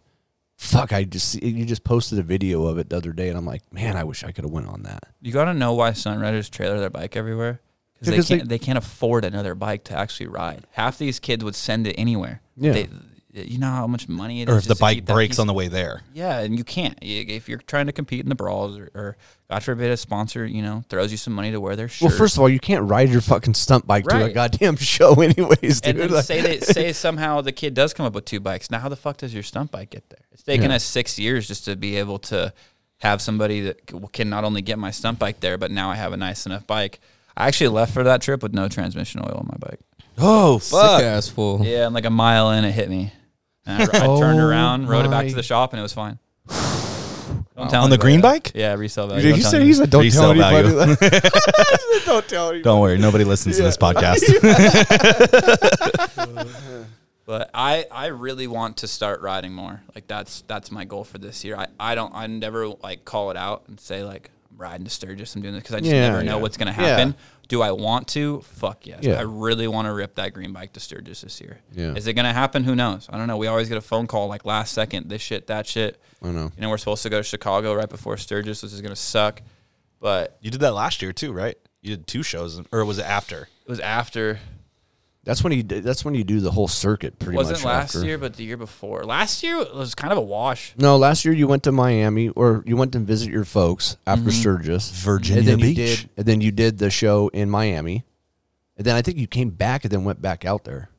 [0.62, 3.46] fuck, I just, you just posted a video of it the other day and I'm
[3.46, 5.04] like, man, I wish I could have went on that.
[5.20, 7.60] You got to know why Sunriders trailer their bike everywhere
[8.00, 10.66] because they they- can't they, can't afford another bike to actually ride.
[10.72, 12.42] Half these kids would send it anywhere.
[12.56, 12.74] Yeah.
[12.74, 12.90] They,
[13.34, 15.68] you know how much money it or is if the bike breaks on the way
[15.68, 16.02] there.
[16.14, 19.18] Yeah, and you can't if you're trying to compete in the brawls or, or
[19.50, 22.10] God forbid a sponsor, you know, throws you some money to wear their shirt.
[22.10, 25.14] Well, first of all, you can't ride your fucking stunt bike to a goddamn show,
[25.22, 25.92] anyways, dude.
[25.96, 28.70] and then Like- say they say somehow the kid does come up with two bikes.
[28.72, 30.26] Now, how the fuck does your stunt bike get there?
[30.32, 30.76] It's taken Yeah.
[30.78, 32.54] us six years just to be able to
[33.00, 33.82] have somebody that
[34.14, 36.68] can not only get my stunt bike there, but now I have a nice enough
[36.68, 37.00] bike.
[37.36, 39.80] I actually left for that trip with no transmission oil on my bike.
[40.18, 41.62] Oh Sick ass fool.
[41.64, 43.12] Yeah, and like a mile in, it hit me.
[43.66, 45.94] And I, I turned Oh around, rode it back to the shop, and it was
[45.94, 46.18] fine.
[47.56, 48.44] Don't tell On the anybody green that.
[48.44, 48.52] bike?
[48.56, 49.22] Yeah, resale value.
[49.22, 49.74] Did Don't he tell say anybody.
[49.76, 50.76] said don't Resale tell anybody?
[50.76, 50.96] value.
[50.96, 52.64] that." don't tell anybody.
[52.64, 54.22] Don't worry, nobody listens to this podcast.
[57.24, 59.82] But I, I really want to start riding more.
[59.96, 61.56] Like that's that's my goal for this year.
[61.56, 64.90] I, I don't I never like call it out and say like I'm riding to
[64.90, 65.34] Sturgis.
[65.36, 66.42] I'm doing this because I just Yeah, never know yeah.
[66.42, 66.88] what's gonna Yeah.
[66.88, 67.16] happen.
[67.52, 68.40] Do I want to?
[68.44, 69.00] Fuck yes.
[69.04, 69.16] Yeah.
[69.16, 71.60] I really want to rip that green bike to Sturgis this year.
[71.74, 71.96] Yeah.
[71.96, 72.64] Is it gonna happen?
[72.64, 73.10] Who knows?
[73.12, 73.36] I don't know.
[73.36, 75.10] We always get a phone call like last second.
[75.10, 76.02] This shit, that shit.
[76.24, 76.50] I know.
[76.56, 79.42] You know we're supposed to go to Chicago right before Sturgis, which is gonna suck.
[80.00, 81.58] But you did that last year too, right?
[81.82, 83.50] You did two shows, or was it after?
[83.66, 84.40] it was after.
[85.24, 85.62] That's when you.
[85.62, 87.66] That's when you do the whole circuit, pretty wasn't much.
[87.66, 88.08] last after.
[88.08, 89.04] year, but the year before.
[89.04, 90.74] Last year was kind of a wash.
[90.78, 94.22] No, last year you went to Miami, or you went to visit your folks after
[94.30, 94.40] Mm-hmm.
[94.40, 95.78] Sturgis, Virginia and then Beach.
[95.78, 98.04] You did, and then you did the show in Miami,
[98.78, 100.90] and then I think you came back and then went back out there.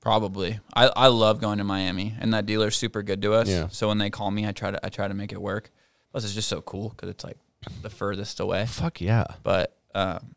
[0.00, 0.60] Probably.
[0.74, 3.48] I, I love going to Miami, and that dealer's super good to us.
[3.48, 3.68] Yeah.
[3.68, 5.70] So when they call me, I try to I try to make it work.
[6.10, 7.38] Plus, it's just so cool because it's like
[7.82, 8.66] the furthest away.
[8.66, 9.24] Fuck yeah.
[9.42, 10.34] But um,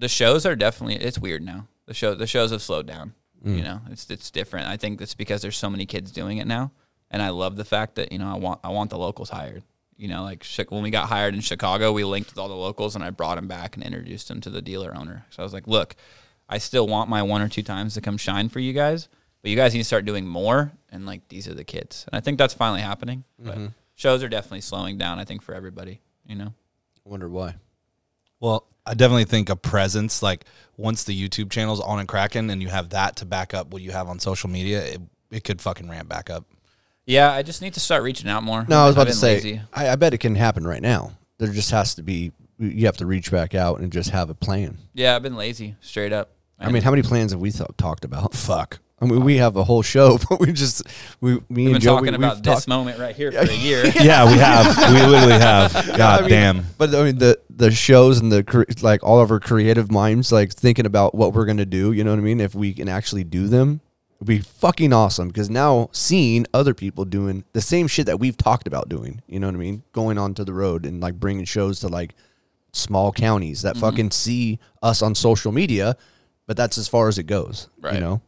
[0.00, 1.68] the shows are definitely it's weird now.
[1.86, 3.14] The show the shows have slowed down.
[3.44, 3.56] Mm.
[3.56, 4.66] You know, it's it's different.
[4.66, 6.72] I think it's because there's so many kids doing it now,
[7.10, 9.62] and I love the fact that you know I want I want the locals hired.
[9.96, 12.94] You know, like when we got hired in Chicago, we linked with all the locals,
[12.94, 15.26] and I brought them back and introduced them to the dealer owner.
[15.28, 15.94] So I was like, look,
[16.48, 19.08] I still want my one or two times to come shine for you guys,
[19.42, 20.72] but you guys need to start doing more.
[20.88, 23.24] And like these are the kids, and I think that's finally happening.
[23.38, 23.58] But
[23.94, 25.18] shows are definitely slowing down.
[25.18, 26.00] I think for everybody.
[26.26, 26.54] You know.
[27.04, 27.56] I wonder why.
[28.38, 30.44] Well, I definitely think a presence, like
[30.76, 33.82] once the YouTube channel's on and cracking, and you have that to back up what
[33.82, 35.00] you have on social media, it,
[35.30, 36.44] it could fucking ramp back up.
[37.06, 38.66] Yeah, I just need to start reaching out more.
[38.68, 39.62] No, I was about to say.
[39.72, 41.12] I, I bet it can happen right now.
[41.38, 42.32] There just has to be.
[42.58, 44.76] You have to reach back out and just have a plan.
[44.92, 46.32] Yeah, I've been lazy, straight up.
[46.58, 48.34] I mean, how many plans have we th- talked about?
[48.34, 48.80] Fuck.
[49.00, 50.82] I mean, we have a whole show, but we just
[51.20, 53.32] we me we've and been Joe talking we, about we've this talked- moment right here
[53.32, 53.86] for a year.
[53.86, 54.76] Yeah, we have.
[54.92, 55.72] we literally have.
[55.96, 56.66] God I mean, damn.
[56.78, 60.52] But I mean, the the shows and the like all of our creative minds, like
[60.52, 61.92] thinking about what we're gonna do.
[61.92, 62.40] You know what I mean?
[62.40, 63.80] If we can actually do them,
[64.16, 65.28] it'd be fucking awesome.
[65.28, 69.40] Because now seeing other people doing the same shit that we've talked about doing, you
[69.40, 69.82] know what I mean?
[69.92, 72.14] Going onto the road and like bringing shows to like
[72.72, 73.80] small counties that mm-hmm.
[73.80, 75.96] fucking see us on social media,
[76.46, 77.68] but that's as far as it goes.
[77.80, 77.94] Right.
[77.94, 78.22] You know,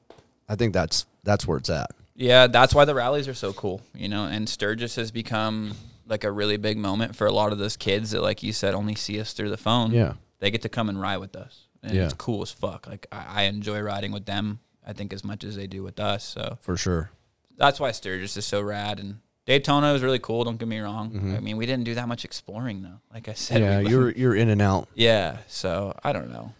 [0.49, 1.91] I think that's that's where it's at.
[2.15, 4.25] Yeah, that's why the rallies are so cool, you know.
[4.27, 5.75] And Sturgis has become
[6.07, 8.75] like a really big moment for a lot of those kids that, like you said,
[8.75, 9.93] only see us through the phone.
[9.93, 10.15] Yeah.
[10.41, 12.05] they get to come and ride with us, and Yeah.
[12.05, 12.87] it's cool as fuck.
[12.87, 14.59] Like I, I enjoy riding with them.
[14.87, 16.25] I think as much as they do with us.
[16.25, 17.11] So For sure.
[17.57, 18.99] that's why Sturgis is so rad.
[18.99, 20.43] And Daytona was really cool.
[20.45, 21.35] Don't get me wrong.
[21.37, 23.01] I mean, we didn't do that much exploring though.
[23.15, 23.71] Like I said, Mm-hmm.
[23.73, 24.89] Yeah, we- you're you're in and out.
[24.95, 25.39] yeah.
[25.47, 26.53] So I don't know.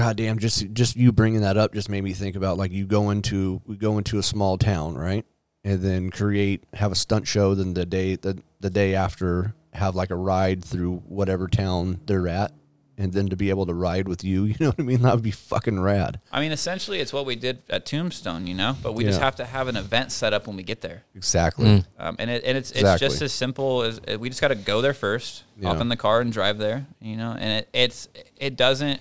[0.00, 2.86] God damn, just just you bringing that up just made me think about like you
[2.86, 5.26] go into we go into a small town, right?
[5.62, 9.94] And then create have a stunt show then the day the the day after have
[9.94, 12.52] like a ride through whatever town they're at
[12.96, 15.02] and then to be able to ride with you, you know what I mean?
[15.02, 16.20] That would be fucking rad.
[16.32, 18.76] I mean, essentially, it's what we did at Tombstone, you know.
[18.82, 21.84] But we just have to have an event set up when we get there, Exactly.
[21.98, 23.06] um, and it, and it's Exactly.
[23.06, 25.80] it's just as simple as uh, we just got to go there first, hop Yeah.
[25.82, 27.32] in the car and drive there, you know.
[27.32, 29.00] And it, it's it doesn't.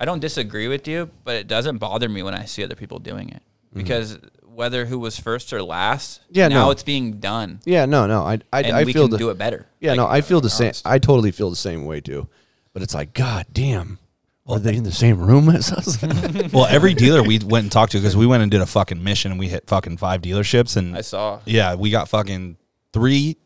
[0.00, 2.98] I don't disagree with you, but it doesn't bother me when I see other people
[2.98, 3.42] doing it
[3.74, 6.38] because whether who was first or last, Mm-hmm.
[6.38, 6.70] Yeah, now no.
[6.72, 8.22] it's being done, Yeah, no, no.
[8.22, 9.66] I I, and I we feel can the do it better.
[9.80, 10.66] Yeah, Like, no, I feel the same.
[10.66, 10.86] honest.
[10.86, 12.28] I totally feel the same way too.
[12.72, 13.98] But it's like, God damn,
[14.46, 15.98] are they in the same room as us?
[16.52, 19.02] Well, every dealer we went and talked to because we went and did a fucking
[19.02, 21.40] mission and we hit fucking five dealerships and I saw.
[21.44, 22.56] yeah, we got fucking
[22.92, 23.36] three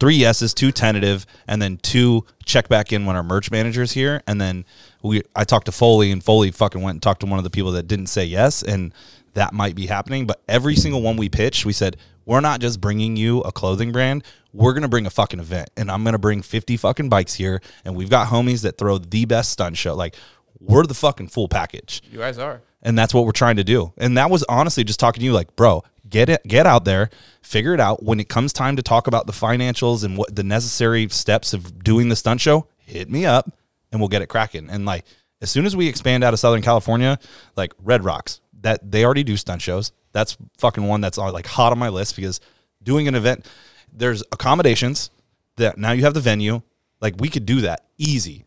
[0.00, 4.20] three yeses, two tentative, and then two check back in when our merch manager's here.
[4.26, 4.64] And then
[5.02, 7.50] we I talked to Foley and Foley fucking went and talked to one of the
[7.50, 8.92] people that didn't say yes, and
[9.34, 10.26] that might be happening.
[10.26, 13.92] But every single one we pitched, we said, We're not just bringing you a clothing
[13.92, 15.70] brand, we're gonna bring a fucking event.
[15.76, 19.24] And I'm gonna bring 50 fucking bikes here, and we've got homies that throw the
[19.24, 19.94] best stunt show.
[19.94, 20.14] Like
[20.60, 22.62] we're the fucking full package You guys are.
[22.82, 23.92] and that's what we're trying to do.
[23.98, 27.10] And that was honestly just talking to you, like, bro, get it, get out there,
[27.40, 28.04] figure it out.
[28.04, 31.82] When it comes time to talk about the financials and what the necessary steps of
[31.82, 33.50] doing the stunt show, hit me up,
[33.92, 34.68] and we'll get it cracking.
[34.70, 35.04] And like,
[35.40, 37.18] as soon as we expand out of Southern California,
[37.56, 39.92] like Red Rocks, that they already do stunt shows.
[40.12, 42.40] That's fucking one that's uh, like hot on my list because
[42.82, 43.46] doing an event,
[43.92, 45.10] there's accommodations
[45.56, 46.62] that now you have the venue.
[47.00, 48.44] Like we could do that easy.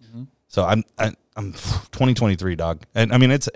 [0.47, 1.51] So I'm I, I'm
[1.91, 3.49] 2023 dog, and I mean it's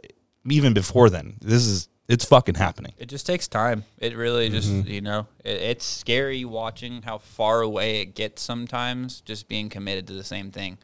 [0.49, 1.37] even before then.
[1.39, 2.93] This is it's fucking happening.
[2.97, 3.85] It just takes time.
[3.99, 9.21] It really just, you know, it, it's scary watching how far away it gets sometimes,
[9.21, 10.79] just being committed to the same thing.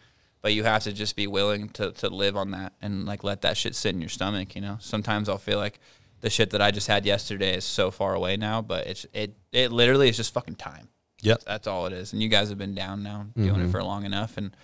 [0.46, 3.42] But you have to just be willing to, to live on that and like let
[3.42, 4.78] that shit sit in your stomach, you know?
[4.80, 5.80] Sometimes I'll feel like
[6.22, 9.36] the shit that I just had yesterday is so far away now, but it's it
[9.52, 10.90] it literally is just fucking time.
[11.24, 11.46] Yep.
[11.48, 12.14] That's all it is.
[12.14, 14.56] And you guys have been down now doing it for long enough and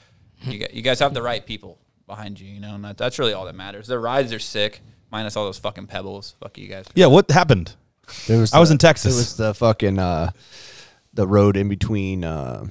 [0.44, 3.18] you got, you guys have the right people behind you, you know, and that, that's
[3.18, 3.88] really all that matters.
[3.88, 4.82] The rides are sick,
[5.12, 6.36] minus all those fucking pebbles.
[6.40, 6.86] Fuck you guys.
[6.94, 7.74] Yeah, what happened?
[8.28, 9.16] There was I was in Texas.
[9.16, 10.30] It was the fucking uh,
[11.12, 12.68] the road in between uh,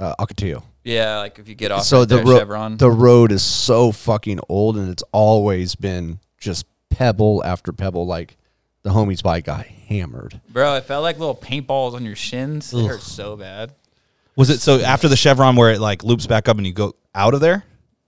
[0.00, 0.64] uh, Ocotillo.
[0.86, 2.76] Yeah, like if you get off so right the there, ro- Chevron.
[2.76, 8.06] the road is so fucking old, and it's always been just pebble after pebble.
[8.06, 8.36] Like
[8.82, 10.40] the homie's bike got hammered.
[10.48, 12.72] Bro, it felt like little paintballs on your shins.
[12.72, 13.74] It hurt so bad.
[14.36, 16.94] Was it so after the Chevron where it like loops back up and you go
[17.14, 17.64] out of there?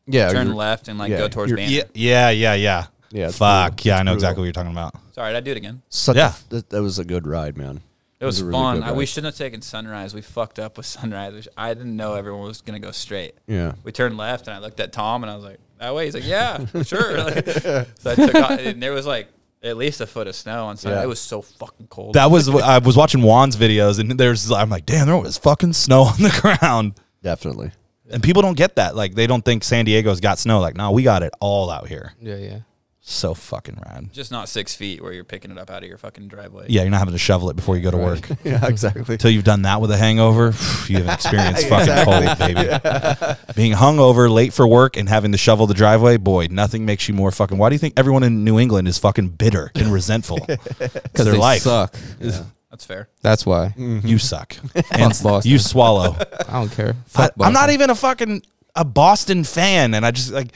[0.07, 1.73] Yeah, Turn you're- left and like yeah, go towards you're- Banner.
[1.95, 2.87] Yeah, yeah, yeah, yeah.
[3.11, 3.73] Yeah, it's Fuck.
[3.77, 3.89] brutal.
[3.89, 4.15] Yeah, I It's know brutal.
[4.15, 4.95] exactly what you're talking about.
[5.15, 5.83] Sorry, I'd do it again.
[5.89, 6.33] Such Yeah.
[6.49, 7.81] a, that, that was a good ride, man.
[8.20, 8.81] It was, a really fun.
[8.81, 10.12] good I, we shouldn't have taken Sunrise.
[10.12, 11.45] We fucked up with Sunrise.
[11.45, 13.35] Sh- I didn't know everyone was gonna go straight.
[13.47, 13.74] Yeah.
[13.85, 16.15] We turned left and I looked at Tom and I was like, "That way." He's
[16.15, 19.28] like, "Yeah, sure." Like, so I took off, and there was like
[19.62, 20.99] at least a foot of snow on Sunday.
[20.99, 21.05] Yeah.
[21.05, 22.15] It was so fucking cold.
[22.15, 25.73] That was I was watching Juan's videos and there's I'm like, damn, there was fucking
[25.73, 26.95] snow on the ground.
[27.23, 27.73] Definitely.
[28.11, 28.97] And people don't get that.
[28.97, 30.61] Like they don't think San Diego's got snow.
[30.61, 32.15] Like, no, we got it all out here.
[32.20, 32.59] Yeah, yeah.
[33.11, 34.13] So fucking rad.
[34.13, 36.67] just not six feet where you're picking it up out of your fucking driveway.
[36.69, 38.29] Yeah, you're not having to shovel it before you go to work.
[38.45, 39.15] Yeah, exactly.
[39.15, 40.49] Until you've done that with a hangover,
[40.89, 42.69] you haven't experienced fucking cold, baby.
[43.57, 47.15] Being hungover, late for work, and having to shovel the driveway, boy, nothing makes you
[47.15, 47.57] more fucking.
[47.57, 50.41] Why do you think everyone in New England is fucking bitter and resentful?
[50.47, 51.63] Because their they life.
[51.63, 51.95] suck.
[52.71, 53.09] That's fair.
[53.23, 53.73] That's why.
[53.79, 54.55] You suck.
[54.93, 55.51] and Fuck Boston.
[55.51, 56.15] you swallow.
[56.47, 56.91] I don't care.
[56.91, 58.43] I, Fuck I'm not even a fucking
[58.77, 60.53] a Boston fan, and I just like.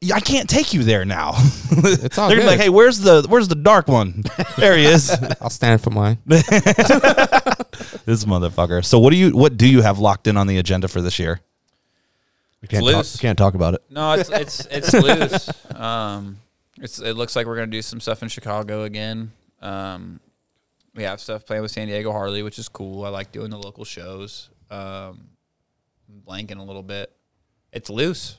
[0.00, 1.34] Yeah, I can't take you there now.
[1.72, 4.24] It's all They're gonna be like, "Hey, where's the where's the dark one?
[4.56, 5.10] there he is,
[5.40, 6.18] I'll stand for mine.
[6.26, 6.42] this
[8.24, 11.00] motherfucker." So, what do you what do you have locked in on the agenda for
[11.00, 11.40] this year?
[12.60, 13.12] We can't, loose.
[13.12, 13.84] talk, can't talk about it.
[13.88, 15.48] No, it's it's it's loose.
[15.74, 16.38] Um,
[16.78, 19.32] it's it looks like we're gonna do some stuff in Chicago again.
[19.62, 20.20] Um,
[20.94, 23.04] we have stuff playing with San Diego Harley, which is cool.
[23.04, 24.50] I like doing the local shows.
[24.70, 25.28] Um,
[26.08, 27.12] I'm blanking a little bit.
[27.72, 28.38] It's loose.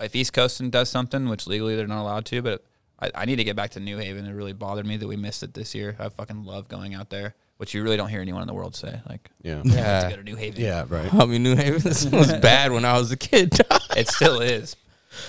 [0.00, 2.64] If East Coastin does something, which legally they're not allowed to, but
[3.00, 4.26] I, I need to get back to New Haven.
[4.26, 5.96] It really bothered me that we missed it this year.
[5.98, 8.74] I fucking love going out there, which you really don't hear anyone in the world
[8.74, 9.00] say.
[9.08, 9.62] Like, Yeah.
[9.64, 10.60] I have to go to New Haven.
[10.60, 11.12] Yeah, right.
[11.12, 13.58] I mean, New Haven was bad when I was a kid.
[13.96, 14.76] it still is.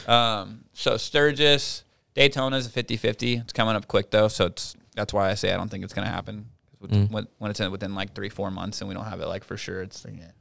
[0.07, 1.83] Um, so Sturgis,
[2.15, 3.41] Daytona's a 50-50.
[3.41, 5.93] It's coming up quick though, so it's that's why I say I don't think it's
[5.93, 6.49] gonna happen.
[6.83, 7.11] Mm.
[7.11, 9.43] When, when it's in, within like three four months and we don't have it like
[9.43, 10.31] for sure, it's like, yeah.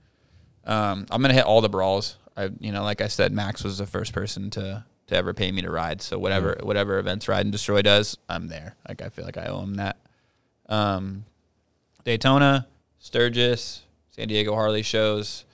[0.64, 2.16] Um, I'm gonna hit all the brawls.
[2.36, 5.52] I you know like I said, Max was the first person to to ever pay
[5.52, 6.02] me to ride.
[6.02, 6.64] So whatever mm.
[6.64, 8.76] whatever events Ride and Destroy does, I'm there.
[8.88, 9.96] Like I feel like I owe him that.
[10.68, 11.24] Um,
[12.04, 12.66] Daytona,
[12.98, 15.44] Sturgis, San Diego Harley shows.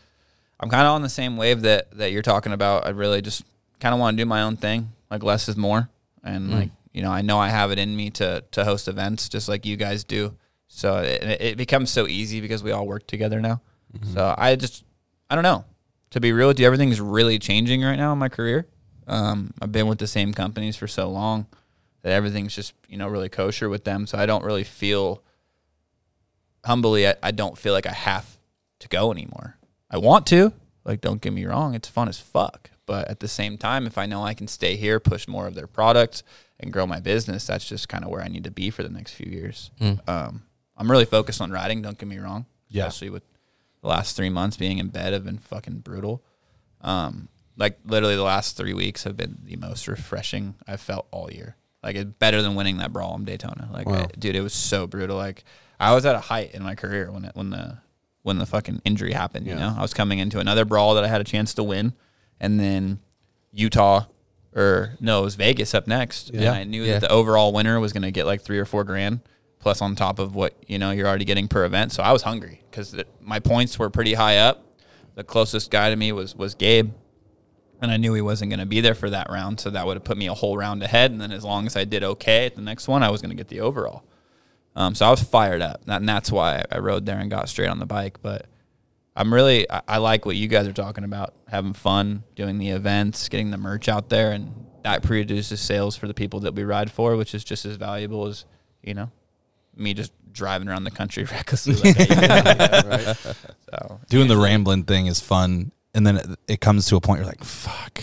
[0.60, 2.86] I'm kind of on the same wave that that you're talking about.
[2.86, 3.44] I really just
[3.80, 4.92] kind of want to do my own thing.
[5.10, 5.88] Like less is more,
[6.22, 6.54] and mm.
[6.54, 9.48] like you know, I know I have it in me to to host events just
[9.48, 10.34] like you guys do.
[10.68, 13.62] So it, it becomes so easy because we all work together now.
[13.96, 14.14] Mm-hmm.
[14.14, 14.84] So I just
[15.30, 15.64] I don't know.
[16.10, 18.66] To be real with you, everything's really changing right now in my career.
[19.06, 21.46] Um, I've been with the same companies for so long
[22.02, 24.06] that everything's just you know really kosher with them.
[24.06, 25.22] So I don't really feel
[26.64, 27.06] humbly.
[27.08, 28.38] I, I don't feel like I have
[28.80, 29.56] to go anymore.
[29.90, 30.52] I want to.
[30.84, 32.70] Like, don't get me wrong, it's fun as fuck.
[32.86, 35.54] But at the same time, if I know I can stay here, push more of
[35.54, 36.22] their products,
[36.58, 38.88] and grow my business, that's just kind of where I need to be for the
[38.88, 39.70] next few years.
[40.08, 40.44] Um,
[40.78, 41.82] I'm really focused on riding.
[41.82, 42.46] Don't get me wrong.
[42.68, 42.86] Yeah.
[42.86, 43.22] Especially with
[43.82, 46.22] the last three months being in bed have been fucking brutal.
[46.80, 51.30] Um, like literally the last three weeks have been the most refreshing I've felt all
[51.30, 51.56] year.
[51.82, 53.68] Like it's better than winning that brawl in Daytona.
[53.72, 54.02] Like, Wow.
[54.04, 55.16] I- dude, it was so brutal.
[55.16, 55.44] Like
[55.80, 57.78] I was at a height in my career when it when the
[58.22, 59.46] when the fucking injury happened.
[59.46, 59.60] You Yeah.
[59.70, 61.94] know, I was coming into another brawl that I had a chance to win,
[62.40, 62.98] and then
[63.52, 64.06] Utah
[64.54, 66.30] or no, it was Vegas up next.
[66.30, 66.52] And Yeah.
[66.52, 66.94] I knew Yeah.
[66.94, 69.20] that the overall winner was going to get like three or four grand
[69.68, 71.92] plus on top of what you know you're already getting per event.
[71.92, 74.64] So I was hungry because my points were pretty high up.
[75.14, 76.92] The closest guy to me was was Gabe,
[77.82, 79.60] and I knew he wasn't going to be there for that round.
[79.60, 81.10] So that would have put me a whole round ahead.
[81.10, 83.28] And then as long as I did okay at the next one, I was going
[83.28, 84.04] to get the overall.
[84.74, 87.68] Um, so I was fired up, and that's why I rode there and got straight
[87.68, 88.22] on the bike.
[88.22, 88.46] But
[89.14, 92.70] I'm really I, I like what you guys are talking about, having fun, doing the
[92.70, 96.64] events, getting the merch out there, and that produces sales for the people that we
[96.64, 98.46] ride for, which is just as valuable as
[98.82, 99.10] you know,
[99.78, 101.74] me just driving around the country recklessly.
[101.74, 103.16] Like, hey, yeah, right?
[103.16, 107.20] So Doing the rambling thing is fun, and then it, it comes to a point
[107.20, 108.02] you're like, "Fuck!"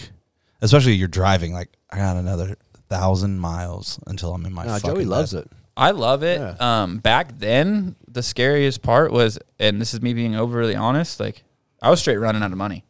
[0.62, 1.54] Especially you're driving.
[1.54, 2.56] Like, I got another
[2.90, 4.66] thousand miles until I'm in my.
[4.66, 5.44] Nah, fucking Joey loves bed.
[5.46, 5.52] it.
[5.78, 6.40] I love it.
[6.40, 6.56] Yeah.
[6.60, 11.44] Um, back then, the scariest part was, and this is me being overly honest, like
[11.82, 12.86] I was straight running out of money.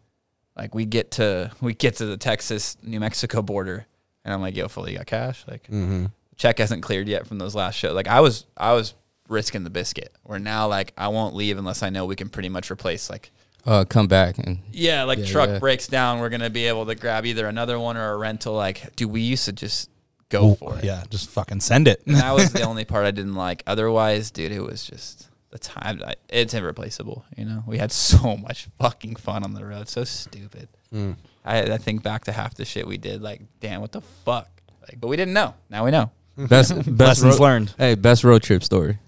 [0.55, 3.85] Like we get to we get to the Texas New Mexico border,
[4.23, 6.05] and I'm like, "Yo, Foley got cash." Like Mm-hmm.
[6.37, 7.93] Check hasn't cleared yet from those last shows.
[7.93, 8.93] Like I was I was
[9.27, 10.13] risking the biscuit.
[10.23, 13.31] Where now, like I won't leave unless I know we can pretty much replace like
[13.65, 15.59] Uh, come back and yeah, like Yeah, truck yeah.
[15.59, 18.53] breaks down, we're gonna be able to grab either another one or a rental.
[18.53, 19.89] Like, dude, we used to just
[20.29, 20.83] go for it.
[20.83, 22.01] Yeah, just fucking send it.
[22.05, 23.63] And that was the only part I didn't like.
[23.67, 26.01] Otherwise, dude, it was just the time.
[26.05, 27.25] I, it's irreplaceable.
[27.37, 29.87] You know, we had so much fucking fun on the road.
[29.89, 30.67] So stupid.
[30.93, 31.15] Mm.
[31.43, 33.21] I, I think back to half the shit we did.
[33.21, 34.49] Like, damn, what the fuck?
[34.81, 35.53] Like, but we didn't know.
[35.69, 36.11] Now we know.
[36.49, 37.73] best best Lessons road, learned.
[37.77, 38.99] Hey, best road trip story.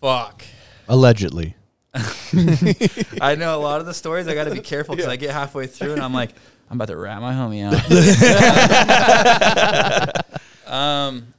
[0.00, 0.44] Fuck.
[0.88, 1.54] Allegedly.
[3.20, 4.26] I know a lot of the stories.
[4.28, 6.30] I got to be careful because I get halfway through and I'm like,
[6.70, 7.74] I'm about to rat my homie out.
[10.72, 11.34] um,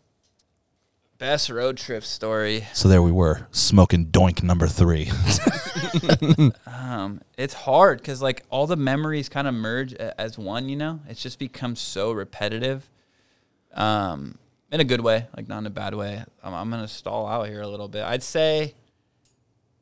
[1.17, 2.65] best road trip story.
[2.73, 5.11] So there we were, smoking doink number three.
[6.65, 10.69] Um, it's hard because like all the memories kind of merge as one.
[10.69, 12.89] You know, it's just become so repetitive.
[13.73, 14.37] Um,
[14.71, 16.23] in a good way, like not in a bad way.
[16.43, 18.03] I'm, I'm gonna stall out here a little bit.
[18.03, 18.75] I'd say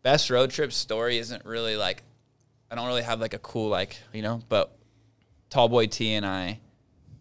[0.03, 2.03] best road trip story isn't really like
[2.71, 4.77] I don't really have like a cool like you know, but
[5.49, 6.59] Tallboy T and I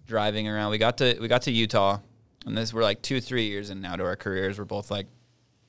[0.06, 0.70] driving around.
[0.70, 1.98] We got to we got to Utah,
[2.44, 4.58] and this we're like two three years in now to our careers.
[4.58, 5.06] We're both like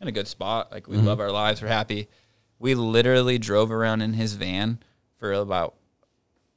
[0.02, 0.72] in a good spot.
[0.72, 1.62] Like we love our lives.
[1.62, 2.08] We're happy.
[2.60, 4.80] We literally drove around in his van
[5.18, 5.76] for about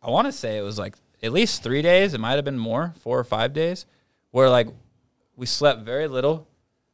[0.02, 2.14] I want to say it was like at least three days.
[2.14, 3.86] It might have been more, four or five days,
[4.30, 4.68] where like
[5.36, 6.46] we slept very little.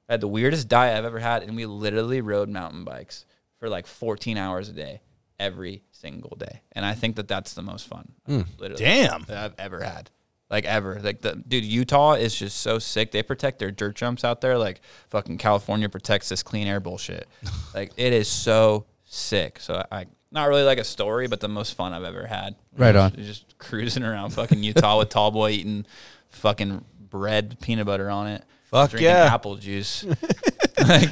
[0.09, 3.25] I had the weirdest diet I've ever had, and we literally rode mountain bikes
[3.59, 5.01] for like 14 hours a day,
[5.41, 6.63] every single day.
[6.73, 8.43] And I think that that's the most fun, hmm.
[8.59, 9.25] literally, Damn.
[9.25, 10.11] that I've ever had.
[10.49, 13.11] Like ever, like the dude, Utah is just so sick.
[13.11, 17.27] They protect their dirt jumps out there, like fucking California protects this clean air bullshit.
[17.75, 19.59] like it is so sick.
[19.59, 22.55] So I, not really like a story, but the most fun I've ever had.
[22.77, 23.11] Right on.
[23.17, 25.85] Just, just cruising around fucking Utah with tall boy eating
[26.31, 28.45] fucking bread, peanut butter on it.
[28.65, 29.33] Fuck drinking yeah.
[29.33, 30.05] apple juice.
[30.79, 31.11] like,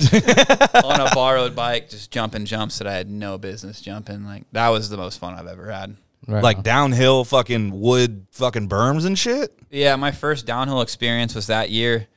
[0.85, 4.25] on a borrowed bike, just jumping jumps that I had no business jumping.
[4.25, 5.97] Like that was the most fun I've ever had.
[6.27, 6.63] Right like on.
[6.63, 9.57] downhill fucking wood fucking berms and shit.
[9.71, 12.09] Yeah, my first downhill experience was that year.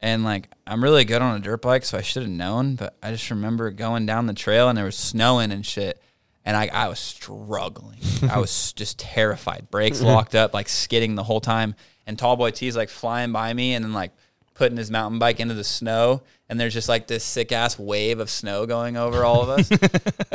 [0.00, 2.96] And like I'm really good on a dirt bike, so I should have known, but
[3.02, 6.00] I just remember going down the trail and there was snowing and shit.
[6.42, 7.98] And I, I was struggling.
[8.30, 9.70] I was just terrified.
[9.70, 11.74] Brakes locked up, like skidding the whole time.
[12.10, 14.10] And Tallboy T's like flying by me and then like
[14.54, 16.22] putting his mountain bike into the snow.
[16.48, 19.70] And there's just like this sick ass wave of snow going over all of us.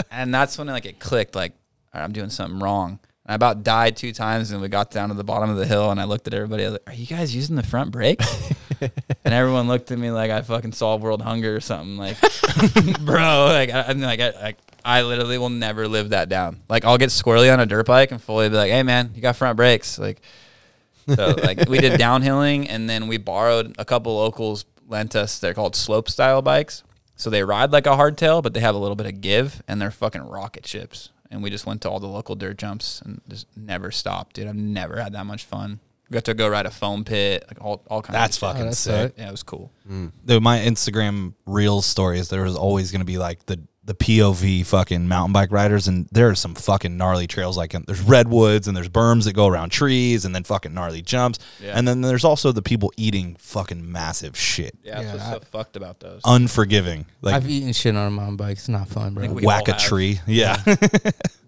[0.09, 1.51] and that's when like it clicked, like,
[1.93, 2.91] right, I'm doing something wrong.
[3.25, 5.65] And I about died two times and we got down to the bottom of the
[5.65, 7.91] hill and I looked at everybody, I was like, Are you guys using the front
[7.91, 8.21] brake
[8.79, 11.97] and everyone looked at me like I fucking solved world hunger or something.
[11.97, 12.15] Like,
[13.01, 16.61] bro, like I, I'm like I, I, I literally will never live that down.
[16.69, 19.21] Like I'll get squirrely on a dirt bike and fully be like, Hey man, you
[19.21, 19.99] got front brakes.
[19.99, 20.21] Like
[21.07, 25.53] so like we did downhilling and then we borrowed a couple locals lent us they're
[25.53, 26.83] called slope style bikes.
[27.15, 29.81] So they ride like a hardtail, but they have a little bit of give and
[29.81, 31.11] they're fucking rocket ships.
[31.31, 34.47] And we just went to all the local dirt jumps and just never stopped, dude.
[34.47, 35.79] I've never had that much fun.
[36.09, 38.47] We got to go ride a foam pit, like all, all kinds That's of shit.
[38.49, 39.15] fucking oh, that's sick.
[39.15, 39.21] tight.
[39.21, 39.71] Yeah, it was cool.
[40.25, 44.65] Dude, my Instagram real stories, there was always going to be like the the POV
[44.65, 47.55] fucking mountain bike riders, and there are some fucking gnarly trails.
[47.55, 51.37] Like there's redwoods and there's berms that go around trees, and then fucking gnarly jumps,
[51.61, 51.73] Yeah.
[51.77, 55.31] and then there's also the people eating fucking massive shit, Yeah, that's Yeah, what's I-
[55.33, 56.21] so fucked about those.
[56.25, 57.05] unforgiving.
[57.21, 58.57] Like I've eaten shit on a mountain bike.
[58.57, 59.27] It's not fun, bro.
[59.27, 59.81] whack a have.
[59.81, 60.19] tree.
[60.27, 60.55] Yeah,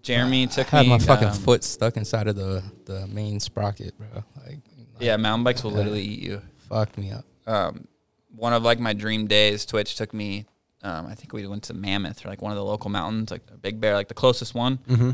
[0.03, 0.89] Jeremy took I had me.
[0.89, 4.23] my fucking um, foot stuck inside of the the main sprocket, bro.
[4.45, 4.59] Like,
[4.99, 6.41] Yeah, mountain bikes will literally eat you.
[6.69, 7.25] fucked me up.
[7.47, 7.87] um,
[8.35, 10.45] one of like my dream days, Twitch took me.
[10.83, 13.45] Um, I think we went to Mammoth or like one of the local mountains, like
[13.47, 14.77] the Big Bear, like the closest one.
[14.89, 15.11] Mm-hmm.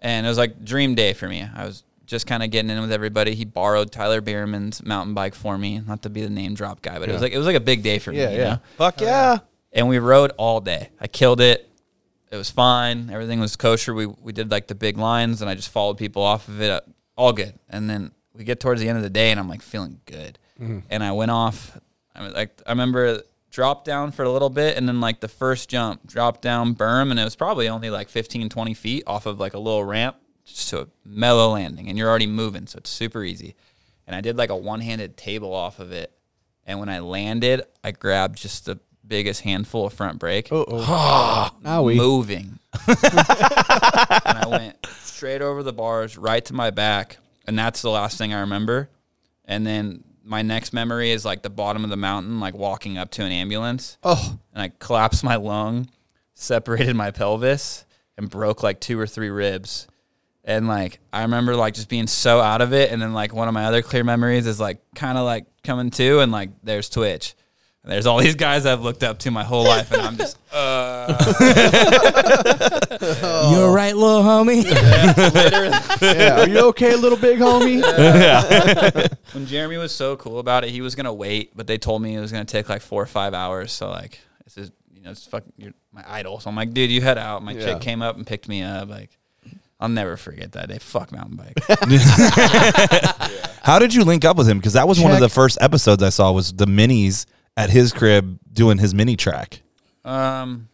[0.00, 1.46] And it was like dream day for me.
[1.54, 3.34] I was just kind of getting in with everybody.
[3.34, 6.98] He borrowed Tyler Bereman's mountain bike for me, not to be the name drop guy,
[6.98, 8.18] but it was like it was like a big day for me.
[8.18, 8.44] Yeah, you yeah.
[8.44, 8.58] know?
[8.76, 9.38] fuck yeah.
[9.72, 10.90] and we rode all day.
[11.00, 11.68] I killed it.
[12.30, 13.10] It was fine.
[13.10, 13.94] Everything was kosher.
[13.94, 16.70] We we did like the big lines, and I just followed people off of it.
[16.70, 16.80] uh,
[17.16, 17.54] All good.
[17.68, 20.38] And then we get towards the end of the day, and I'm like feeling good.
[20.90, 21.78] And I went off.
[22.14, 23.22] I was like I remember
[23.52, 27.12] dropped down for a little bit, and then like the first jump, dropped down berm,
[27.12, 30.16] and it was probably only like 15, 20 feet off of like a little ramp,
[30.44, 33.54] just a mellow landing, and you're already moving, so it's super easy.
[34.08, 36.12] And I did like a one handed table off of it
[36.66, 41.50] and when I landed, I grabbed just the biggest handful of front brake, Oh,
[41.96, 47.90] moving, and I went straight over the bars, right to my back, and that's the
[47.90, 48.90] last thing I remember.
[49.44, 53.10] And then my next memory is like the bottom of the mountain, like walking up
[53.12, 55.88] to an ambulance Oh, and I collapsed my lung,
[56.34, 57.84] separated my pelvis,
[58.16, 59.86] and broke like two or three ribs.
[60.44, 62.90] And like I remember like just being so out of it.
[62.90, 65.90] And then like one of my other clear memories is like kind of like coming
[65.90, 67.34] to and like there's Twitch.
[67.84, 70.38] And there's all these guys I've looked up to my whole life, and I'm just
[70.52, 71.08] uh,
[73.52, 74.62] You're right, little homie.
[74.64, 76.18] literally.
[76.18, 76.40] yeah.
[76.40, 77.82] Are you okay, little big homie?
[79.34, 82.14] When Jeremy was so cool about it, he was gonna wait, but they told me
[82.14, 83.72] it was gonna take like four or five hours.
[83.72, 86.38] So like this is you know it's fucking you're my idol.
[86.38, 87.42] So I'm like, dude, you head out.
[87.42, 87.72] My Yeah.
[87.72, 88.88] chick came up and picked me up.
[88.88, 89.18] Like
[89.80, 90.78] I'll never forget that day.
[90.78, 91.58] Fuck mountain bike.
[93.62, 94.58] How did you link up with him?
[94.58, 97.26] Because that was one of the first episodes I saw was the minis
[97.56, 99.62] at his crib doing his mini track.
[100.04, 100.68] Um.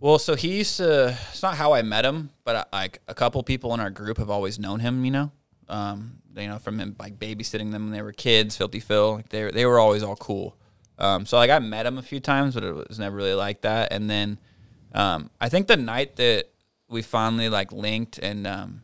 [0.00, 1.16] Well, so he used to.
[1.30, 4.30] It's not how I met him, but like a couple people in our group have
[4.30, 5.04] always known him.
[5.04, 5.32] You know,
[5.68, 8.56] um, you know from him like babysitting them when they were kids.
[8.56, 10.56] Filthy Phil, like they they were always all cool.
[10.98, 13.62] Um, so like I met him a few times, but it was never really like
[13.62, 13.92] that.
[13.92, 14.38] And then,
[14.94, 16.46] um, I think the night that
[16.88, 18.82] we finally like linked and um,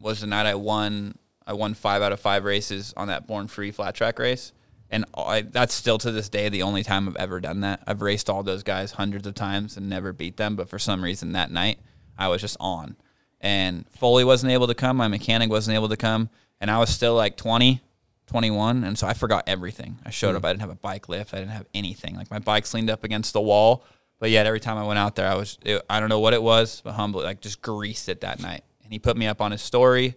[0.00, 1.16] was the night I won.
[1.46, 4.52] I won five out of five races on that Born Free flat track race,
[4.90, 7.82] and I, that's still to this day the only time I've ever done that.
[7.86, 11.04] I've raced all those guys hundreds of times and never beat them, but for some
[11.04, 11.78] reason that night
[12.16, 12.96] I was just on,
[13.40, 14.96] and Foley wasn't able to come.
[14.96, 17.80] My mechanic wasn't able to come, and I was still like 20,
[18.26, 19.98] 21, and so I forgot everything.
[20.04, 20.38] I showed up.
[20.38, 20.46] Mm-hmm.
[20.46, 21.34] I didn't have a bike lift.
[21.34, 22.16] I didn't have anything.
[22.16, 23.84] Like my bike's leaned up against the wall,
[24.18, 26.34] but yet every time I went out there, I was it, I don't know what
[26.34, 28.64] it was, but humbly like just greased it that night.
[28.82, 30.16] And he put me up on his story,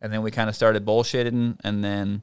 [0.00, 2.22] and then we kind of started bullshitting, and then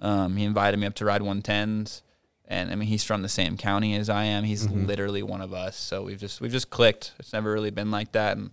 [0.00, 2.02] um, he invited me up to ride 110s.
[2.46, 4.42] And I mean, he's from the same county as I am.
[4.42, 5.76] He's literally one of us.
[5.76, 7.12] So we've just we've just clicked.
[7.20, 8.36] It's never really been like that.
[8.36, 8.50] And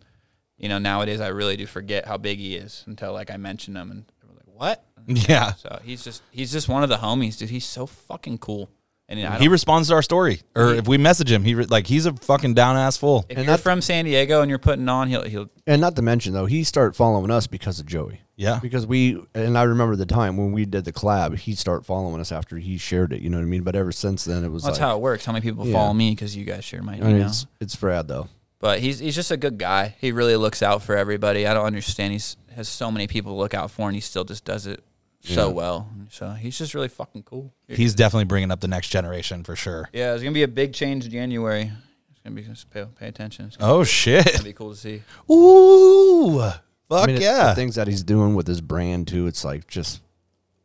[0.55, 3.75] you know, nowadays I really do forget how big he is until like I mention
[3.75, 5.53] him, and we're like, "What?" Yeah.
[5.53, 7.49] So he's just he's just one of the homies, dude.
[7.49, 8.69] He's so fucking cool.
[9.09, 11.87] And I He responds to our story, or if we message him, he re- like
[11.87, 13.25] he's a fucking down ass fool.
[13.29, 16.01] if and you're from San Diego and you're putting on, he'll he'll And not to
[16.01, 18.21] mention though, he started following us because of Joey.
[18.37, 18.59] Yeah.
[18.61, 22.21] Because we and I remember the time when we did the collab, he started following
[22.21, 23.21] us after he shared it.
[23.21, 23.63] You know what I mean?
[23.63, 25.25] But ever since then, it was that's like, how it works.
[25.25, 25.73] How many people Yeah.
[25.73, 27.25] follow me because you guys share my, you I mean, know.
[27.25, 28.29] it's it's Brad though.
[28.59, 29.95] But he's he's just a good guy.
[29.99, 31.45] He really looks out for everybody.
[31.47, 32.13] I don't understand.
[32.13, 34.83] He's has so many people to look out for, and he still just does it
[35.21, 35.53] so Yeah.
[35.53, 35.89] well.
[36.09, 37.53] So he's just really fucking cool.
[37.67, 39.89] He's definitely bringing up the next generation for sure.
[39.93, 41.71] yeah, it's gonna be a big change in January.
[42.11, 43.45] It's gonna be just pay, pay attention.
[43.47, 44.43] It's gonna Oh shit!
[44.43, 45.01] be cool to see.
[45.31, 46.51] Ooh,
[46.89, 47.49] fuck I mean, it- yeah!
[47.49, 49.27] the things that he's doing with his brand too.
[49.27, 50.01] It's like just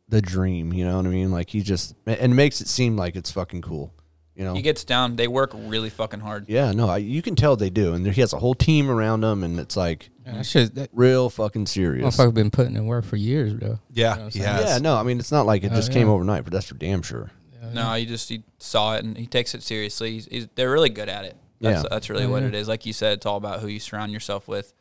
[0.09, 0.73] the dream.
[0.73, 1.31] You know what I mean?
[1.31, 3.93] Like he just and makes it seem like it's fucking cool.
[4.35, 4.55] You know?
[4.55, 5.15] He gets down.
[5.15, 6.45] They work really fucking hard.
[6.49, 9.23] yeah, no, I, you can tell they do, and he has a whole team around
[9.23, 12.17] him, and it's like that shit, that real fucking serious.
[12.17, 13.77] motherfucker been putting in work for years, bro.
[13.91, 14.65] yeah, You know what he has.
[14.65, 16.13] Yeah, no, I mean it's not like it Oh, just came yeah.
[16.13, 17.29] overnight, but that's for damn sure.
[17.73, 20.11] No, he just he saw it and he takes it seriously.
[20.13, 21.37] He's, he's, they're really good at it.
[21.61, 21.89] That's, Yeah.
[21.91, 22.67] that's really what it is.
[22.67, 24.73] Like you said, it's all about who you surround yourself with,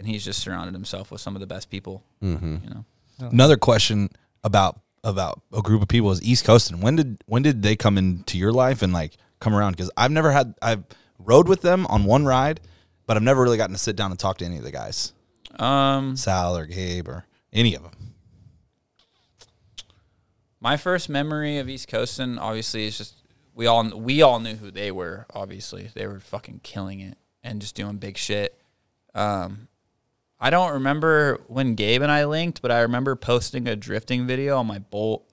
[0.00, 2.02] and he's just surrounded himself with some of the best people.
[2.22, 2.56] Mm-hmm.
[2.64, 2.84] You know,
[3.20, 4.08] Another question
[4.42, 7.76] about about a group of people is East Coast, and when did when did they
[7.76, 9.72] come into your life and like come around?
[9.72, 10.84] Because I've never had I've
[11.18, 12.60] rode with them on one ride,
[13.06, 15.12] but I've never really gotten to sit down and talk to any of the guys,
[15.58, 17.92] um, Sal or Gabe or any of them.
[20.60, 23.14] my first memory of East Coastin obviously is just
[23.54, 25.26] we all we all knew who they were.
[25.34, 28.58] Obviously, they were fucking killing it and just doing big shit.
[29.14, 29.68] Um,
[30.40, 34.56] I don't remember when Gabe and I linked, but I remember posting a drifting video
[34.58, 35.24] on my Bolt,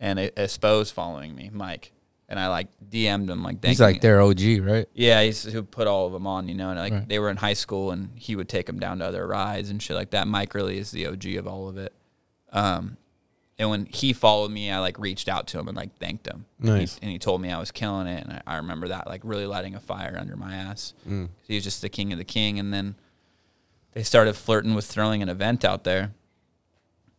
[0.00, 0.48] and a, a
[0.90, 1.92] following me, Mike,
[2.28, 4.86] and I like DM'd him like, He's like their OG, right?
[4.94, 7.08] Yeah, he's who put all of them on, you know, and like Right.
[7.08, 9.82] they were in high school, and he would take them down to other rides and
[9.82, 10.26] shit like that.
[10.28, 11.92] Mike really is the OG of all of it.
[12.52, 12.96] Um,
[13.58, 16.46] and when he followed me, I like reached out to him and like thanked him.
[16.60, 16.98] And he- Nice.
[17.02, 19.46] And he, told me I was killing it, and I, I remember that like really
[19.46, 20.94] lighting a fire under my ass.
[21.46, 22.94] He was just the king of the king, and then
[23.92, 26.12] they started flirting with throwing an event out there.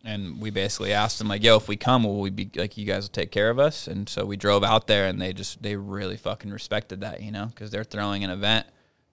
[0.06, 2.86] And we basically asked them like, "Yo, if we come, will we be like you
[2.86, 5.62] guys will take care of us?" And so we drove out there, and they just
[5.62, 8.66] they really fucking respected that, you know, because they're throwing an event,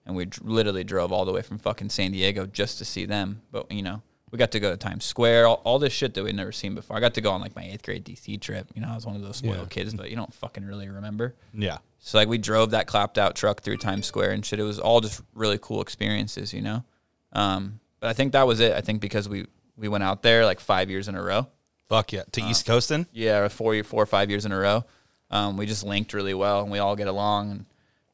[0.05, 3.05] and we dr- literally drove all the way from fucking San Diego just to see
[3.05, 3.41] them.
[3.51, 4.01] But you know,
[4.31, 6.73] we got to go to Times Square, all, all this shit that we'd never seen
[6.73, 6.95] before.
[6.95, 8.67] I got to go on like my eighth grade DC trip.
[8.73, 11.35] You know, I was one of those spoiled kids, but you don't fucking really remember.
[11.53, 14.57] Yeah, So like we drove that clapped out truck through Times Square and shit.
[14.57, 16.85] It was all just really cool experiences, you know.
[17.33, 18.73] Um, but I think that was it.
[18.73, 19.45] I think because we
[19.75, 21.47] we went out there like five years in a row,
[21.87, 22.23] Fuck yeah.
[22.33, 23.07] To East Coastin?
[23.13, 24.83] Yeah, four, four or five years in a row.
[25.31, 27.51] Um, we just linked really well, and we all get along.
[27.51, 27.65] And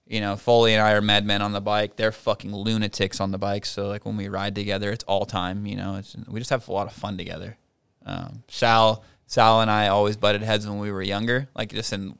[0.06, 1.96] you know, Foley and I are madmen on the bike.
[1.96, 3.66] They're fucking lunatics on the bike.
[3.66, 5.66] So like when we ride together, it's all time.
[5.66, 7.58] You know, it's we just have a lot of fun together.
[8.06, 12.18] Um, Sal, Sal and I always butted heads when we were younger, like just in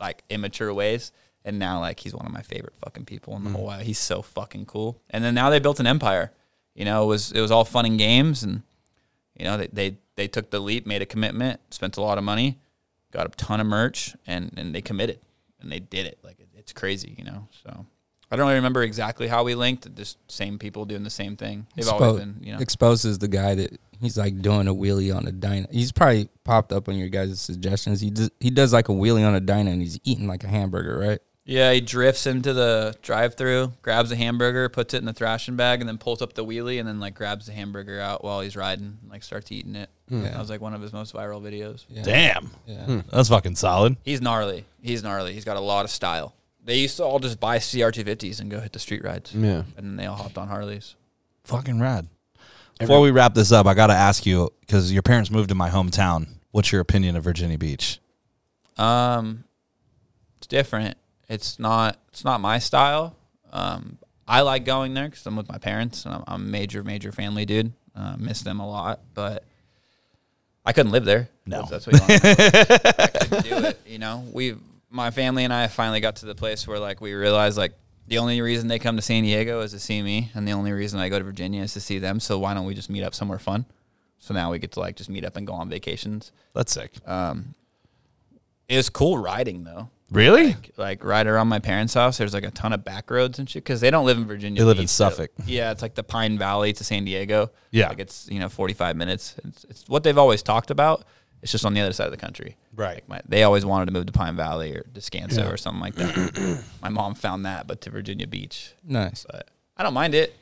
[0.00, 1.12] like immature ways.
[1.48, 3.54] And now like he's one of my favorite fucking people in the mm.
[3.54, 3.80] whole world.
[3.80, 5.00] He's so fucking cool.
[5.08, 6.30] And then now they built an empire.
[6.74, 8.62] You know, it was it was all fun and games, and
[9.34, 12.24] you know they they they took the leap, made a commitment, spent a lot of
[12.24, 12.58] money,
[13.12, 15.20] got a ton of merch, and and they committed
[15.60, 16.18] and they did it.
[16.22, 17.48] Like it, it's crazy, you know.
[17.64, 17.86] So
[18.30, 19.94] I don't really remember exactly how we linked.
[19.94, 21.66] Just same people doing the same thing.
[21.74, 22.58] They've always been, you know.
[22.58, 25.66] exposes the guy that he's like doing a wheelie on a diner.
[25.70, 28.00] He's probably popped up on your guys' suggestions.
[28.00, 30.48] He does, he does like a wheelie on a diner and he's eating like a
[30.48, 31.20] hamburger, right?
[31.48, 35.80] Yeah, he drifts into the drive-through, grabs a hamburger, puts it in the thrashing bag,
[35.80, 38.54] and then pulls up the wheelie, and then like grabs the hamburger out while he's
[38.54, 39.88] riding, and, like starts eating it.
[40.10, 40.24] Yeah.
[40.24, 41.86] That was like one of his most viral videos.
[41.88, 42.02] Yeah.
[42.02, 42.50] Damn.
[42.66, 43.00] Yeah.
[43.10, 43.96] That's fucking solid.
[44.04, 44.66] He's gnarly.
[44.82, 45.32] He's gnarly.
[45.32, 46.34] He's got a lot of style.
[46.62, 49.34] They used to all just buy CR250s and go hit the street rides.
[49.34, 49.62] Yeah.
[49.78, 50.96] And then they all hopped on Harleys.
[51.44, 52.08] Fucking rad.
[52.78, 55.54] Before we wrap this up, I got to ask you because your parents moved to
[55.54, 56.28] my hometown.
[56.50, 58.00] What's your opinion of Virginia Beach?
[58.76, 59.44] Um,
[60.36, 60.98] it's different.
[61.28, 61.98] It's not.
[62.08, 63.16] It's not my style.
[63.52, 66.84] Um, I like going there because I'm with my parents and I'm, I'm a major,
[66.84, 67.72] major family dude.
[67.96, 69.42] Uh, miss them a lot, but
[70.64, 71.30] I couldn't live there.
[71.46, 71.66] No.
[71.68, 72.24] that's, what you want.
[73.00, 73.80] I couldn't do it.
[73.86, 74.54] You know, we,
[74.90, 77.72] my family and I, finally got to the place where like we realized like
[78.06, 80.72] the only reason they come to San Diego is to see me, and the only
[80.72, 82.20] reason I go to Virginia is to see them.
[82.20, 83.64] So why don't we just meet up somewhere fun?
[84.18, 86.32] So now we get to like just meet up and go on vacations.
[86.54, 86.92] That's sick.
[87.06, 87.54] Um,
[88.68, 89.88] it was cool riding though.
[90.10, 90.46] Really?
[90.48, 93.48] Like, like right around my parents' house, there's like a ton of back roads and
[93.48, 94.60] shit because they don't live in Virginia.
[94.60, 95.30] They live in Beach, so- Suffolk.
[95.46, 97.50] yeah, it's like the Pine Valley to San Diego.
[97.70, 97.88] Yeah.
[97.88, 99.36] like it's you know 45 minutes.
[99.44, 101.04] It's, it's what they've always talked about.
[101.40, 102.56] It's just on the other side of the country.
[102.74, 102.94] Right.
[102.96, 105.50] Like my, they always wanted to move to Pine Valley or Descanso Yeah.
[105.50, 106.64] or something like that.
[106.82, 108.72] my mom found that, but to Virginia Beach.
[108.84, 109.24] Nice.
[109.30, 110.34] But I don't mind it.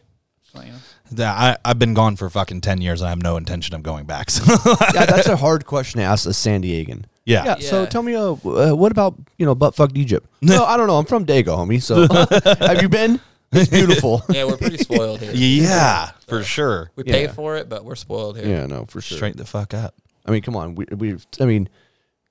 [0.55, 0.79] So, you know.
[1.11, 3.83] Yeah, I, I've been gone for fucking 10 years and I have no intention of
[3.83, 4.31] going back.
[4.31, 4.45] So,
[4.95, 7.05] yeah, that's a hard question to ask a San Diegan.
[7.27, 7.45] Yeah.
[7.45, 7.55] Yeah.
[7.59, 7.87] So Yeah.
[7.89, 10.27] tell me, uh, uh, what about you know butt fucked Egypt?
[10.41, 10.97] no, I don't know.
[10.97, 11.83] I'm from Dago, homie.
[11.83, 12.07] So
[12.67, 13.21] have you been?
[13.53, 14.23] It's beautiful.
[14.31, 15.31] Yeah, we're pretty spoiled here.
[15.35, 16.91] Yeah, for sure.
[16.97, 17.33] We pay Yeah.
[17.33, 18.47] for it, but we're spoiled here.
[18.47, 19.17] yeah, no, for sure.
[19.19, 19.95] Straight the fuck up.
[20.25, 20.75] I mean, come on.
[20.75, 21.69] We, we, I mean,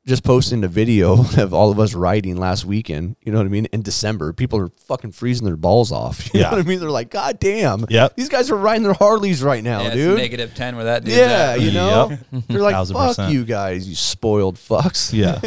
[0.05, 3.15] just posting a video of all of us riding last weekend.
[3.23, 3.65] You know what I mean?
[3.73, 6.29] In December, people are fucking freezing their balls off.
[6.33, 6.51] You Yeah.
[6.51, 6.79] know what I mean?
[6.79, 7.85] They're like, God damn.
[7.89, 8.15] Yep.
[8.15, 10.17] These guys are riding their Harleys right now, Yeah, it's dude.
[10.17, 11.61] negative 10 where that dude's yeah, at.
[11.61, 12.09] you know?
[12.31, 12.43] Yep.
[12.47, 13.33] They're like, fuck percent.
[13.33, 15.11] you guys, you spoiled fucks.
[15.11, 15.39] Yeah.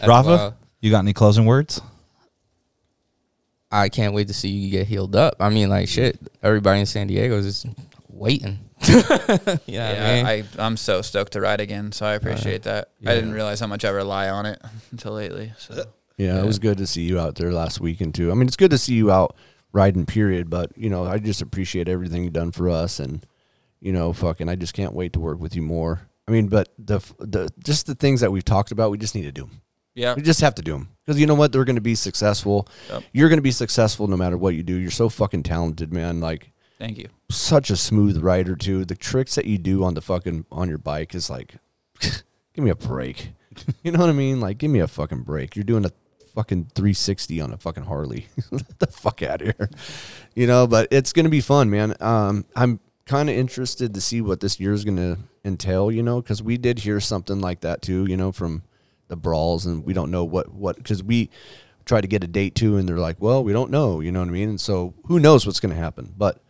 [0.06, 0.54] Rafa, wild.
[0.80, 1.80] you got any closing words?
[3.70, 5.36] I can't wait to see you get healed up.
[5.40, 6.18] I mean, like shit.
[6.42, 7.66] Everybody in San Diego is just
[8.08, 8.58] waiting.
[8.88, 12.90] yeah, Yeah, I, I'm so stoked to ride again, so I appreciate that.
[13.06, 14.60] I didn't realize how much I rely on it
[14.90, 15.52] until lately.
[15.58, 15.84] So Yeah,
[16.34, 16.42] Yeah.
[16.42, 18.30] it was good to see you out there last weekend too.
[18.30, 19.36] I mean, it's good to see you out
[19.72, 20.50] riding, period.
[20.50, 23.24] But you know, I just appreciate everything you've done for us, and
[23.80, 26.08] you know, fucking, I just can't wait to work with you more.
[26.28, 29.22] I mean, but the the just the things that we've talked about, we just need
[29.24, 29.42] to do.
[29.44, 29.60] 'em.
[29.94, 31.50] yeah, We just have to do them because you know what?
[31.52, 32.68] They're going to be successful.
[32.88, 33.02] Yep.
[33.12, 34.76] You're going to be successful no matter what you do.
[34.76, 36.20] You're so fucking talented, man.
[36.20, 36.51] Like
[36.82, 37.08] thank you.
[37.30, 38.84] such a smooth rider too.
[38.84, 41.54] The tricks that you do on the fucking on your bike is like,
[42.00, 43.32] give me a break.
[43.82, 44.40] You know what I mean?
[44.40, 45.54] Like, give me a fucking break.
[45.54, 45.92] You're doing a
[46.34, 48.28] fucking 360 on a fucking Harley.
[48.50, 49.70] Get the fuck out of here.
[50.34, 51.94] You know, but it's gonna be fun, man.
[52.00, 55.92] Um, I'm kind of interested to see what this year's gonna entail.
[55.92, 58.06] You know, because we did hear something like that too.
[58.06, 58.62] You know, from
[59.08, 61.28] the brawls, and we don't know what what because we
[61.84, 64.00] tried to get a date too, and they're like, well, we don't know.
[64.00, 64.48] You know what I mean?
[64.48, 66.42] And so who knows what's gonna happen, but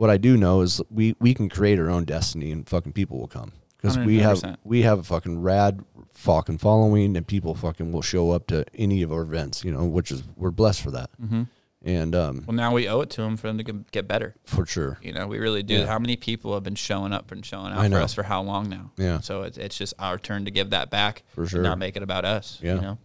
[0.00, 3.18] what I do know is we we can create our own destiny and fucking people
[3.18, 7.92] will come because we have we have a fucking rad fucking following and people fucking
[7.92, 10.90] will show up to any of our events, you know, which is we're blessed for
[10.92, 11.10] that.
[11.20, 11.42] hmm
[11.82, 14.34] And um Well, now we owe it to them for them to get- get better.
[14.44, 14.98] for sure.
[15.02, 15.74] You know, we really do.
[15.80, 15.86] Yeah.
[15.86, 18.40] How many people have been showing up and showing I out for us for how
[18.42, 18.92] long now?
[18.96, 19.20] Yeah.
[19.20, 21.24] So it's it's just our turn to give that back.
[21.34, 21.62] For and sure.
[21.62, 22.58] not make it about us.
[22.62, 22.76] Yeah.
[22.76, 22.98] You know.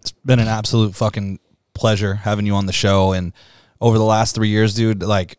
[0.00, 1.38] It's been an absolute fucking
[1.74, 3.12] pleasure having you on the show.
[3.12, 3.32] And
[3.80, 5.38] over the last three years, dude, like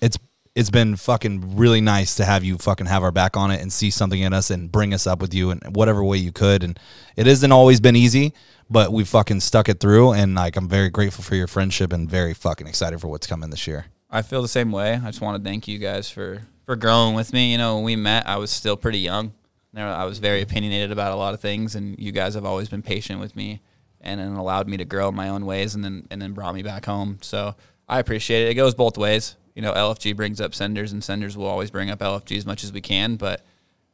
[0.00, 0.18] it's
[0.56, 3.70] it's been fucking really nice to have you fucking have our back on it and
[3.70, 6.64] see something in us and bring us up with you in whatever way you could.
[6.64, 6.80] And
[7.14, 8.32] it hasn't always been easy,
[8.70, 10.14] but we fucking stuck it through.
[10.14, 13.50] And like I'm very grateful for your friendship and very fucking excited for what's coming
[13.50, 13.86] this year.
[14.10, 14.94] I feel the same way.
[14.94, 17.52] I just want to thank you guys for for growing with me.
[17.52, 19.32] You know, when we met, I was still pretty young.
[19.74, 22.80] I was very opinionated about a lot of things, and you guys have always been
[22.80, 23.60] patient with me,
[24.00, 26.54] and then allowed me to grow in my own ways, and then and then brought
[26.54, 27.18] me back home.
[27.20, 27.56] So
[27.86, 28.52] I appreciate it.
[28.52, 29.36] It goes both ways.
[29.56, 32.62] You know, LFG brings up senders, and senders will always bring up LFG as much
[32.62, 33.16] as we can.
[33.16, 33.44] But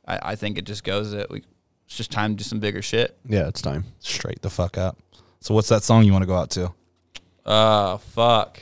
[0.07, 1.45] I, I think it just goes that we
[1.87, 3.17] it's just time to do some bigger shit.
[3.27, 3.85] Yeah, it's time.
[4.01, 4.99] Straight the fuck up.
[5.41, 6.73] So what's that song you want to go out to?
[7.47, 8.61] Oh fuck.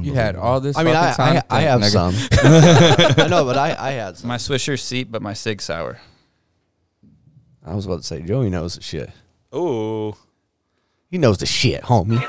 [0.00, 0.76] You had all this.
[0.76, 2.14] I mean, I, time I, I to have think, some.
[3.24, 4.28] I know, but I, I had some.
[4.28, 5.98] My Swisher seat, but my Sig Sauer.
[7.66, 9.10] I was about to say, Joey knows the shit.
[9.52, 10.16] Oh,
[11.10, 12.20] He knows the shit, homie.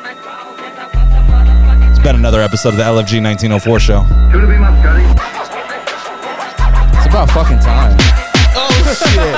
[2.02, 4.02] It's been another episode of the LFG 1904 show.
[6.98, 7.96] It's about fucking time.
[8.56, 9.38] Oh shit.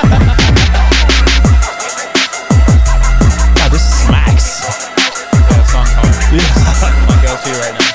[3.54, 4.64] God, this smacks.
[4.64, 6.08] That song hard.
[7.06, 7.92] my go-to right now.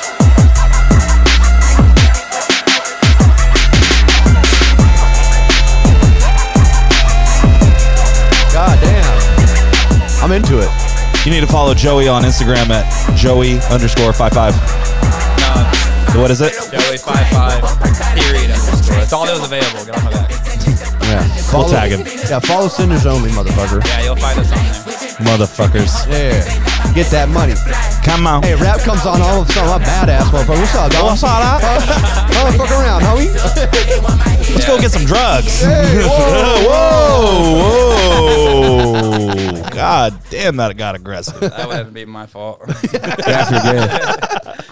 [8.54, 10.24] God damn.
[10.24, 10.89] I'm into it.
[11.30, 14.56] You need to follow Joey on Instagram at Joey underscore five five.
[16.16, 16.54] No, What is it?
[16.72, 17.62] Joey five five
[18.18, 18.96] period underscore.
[18.98, 19.86] That's all that was available.
[19.86, 20.30] Get off my back.
[21.06, 21.22] Yeah.
[21.22, 22.08] We'll Follow- tag him.
[22.28, 23.86] Yeah, follow Senders only, motherfucker.
[23.86, 25.38] Yeah, you'll find us on there.
[25.38, 26.08] Motherfuckers.
[26.10, 26.69] Yeah.
[26.94, 27.54] Get that money.
[28.04, 28.44] Come on.
[28.44, 29.70] Hey, rap comes on all of a sudden.
[29.70, 30.60] I'm a badass motherfucker.
[30.60, 31.04] What's up, dog?
[31.06, 31.82] What's up, dog?
[32.32, 33.30] Oh, fuck around, homie.
[34.54, 35.62] Let's go get some drugs.
[35.62, 36.66] Hey, whoa.
[37.60, 38.14] whoa,
[39.62, 39.70] whoa.
[39.70, 41.40] God damn, that got aggressive.
[41.40, 42.62] That would have to be my fault.
[42.68, 44.56] That's I forget.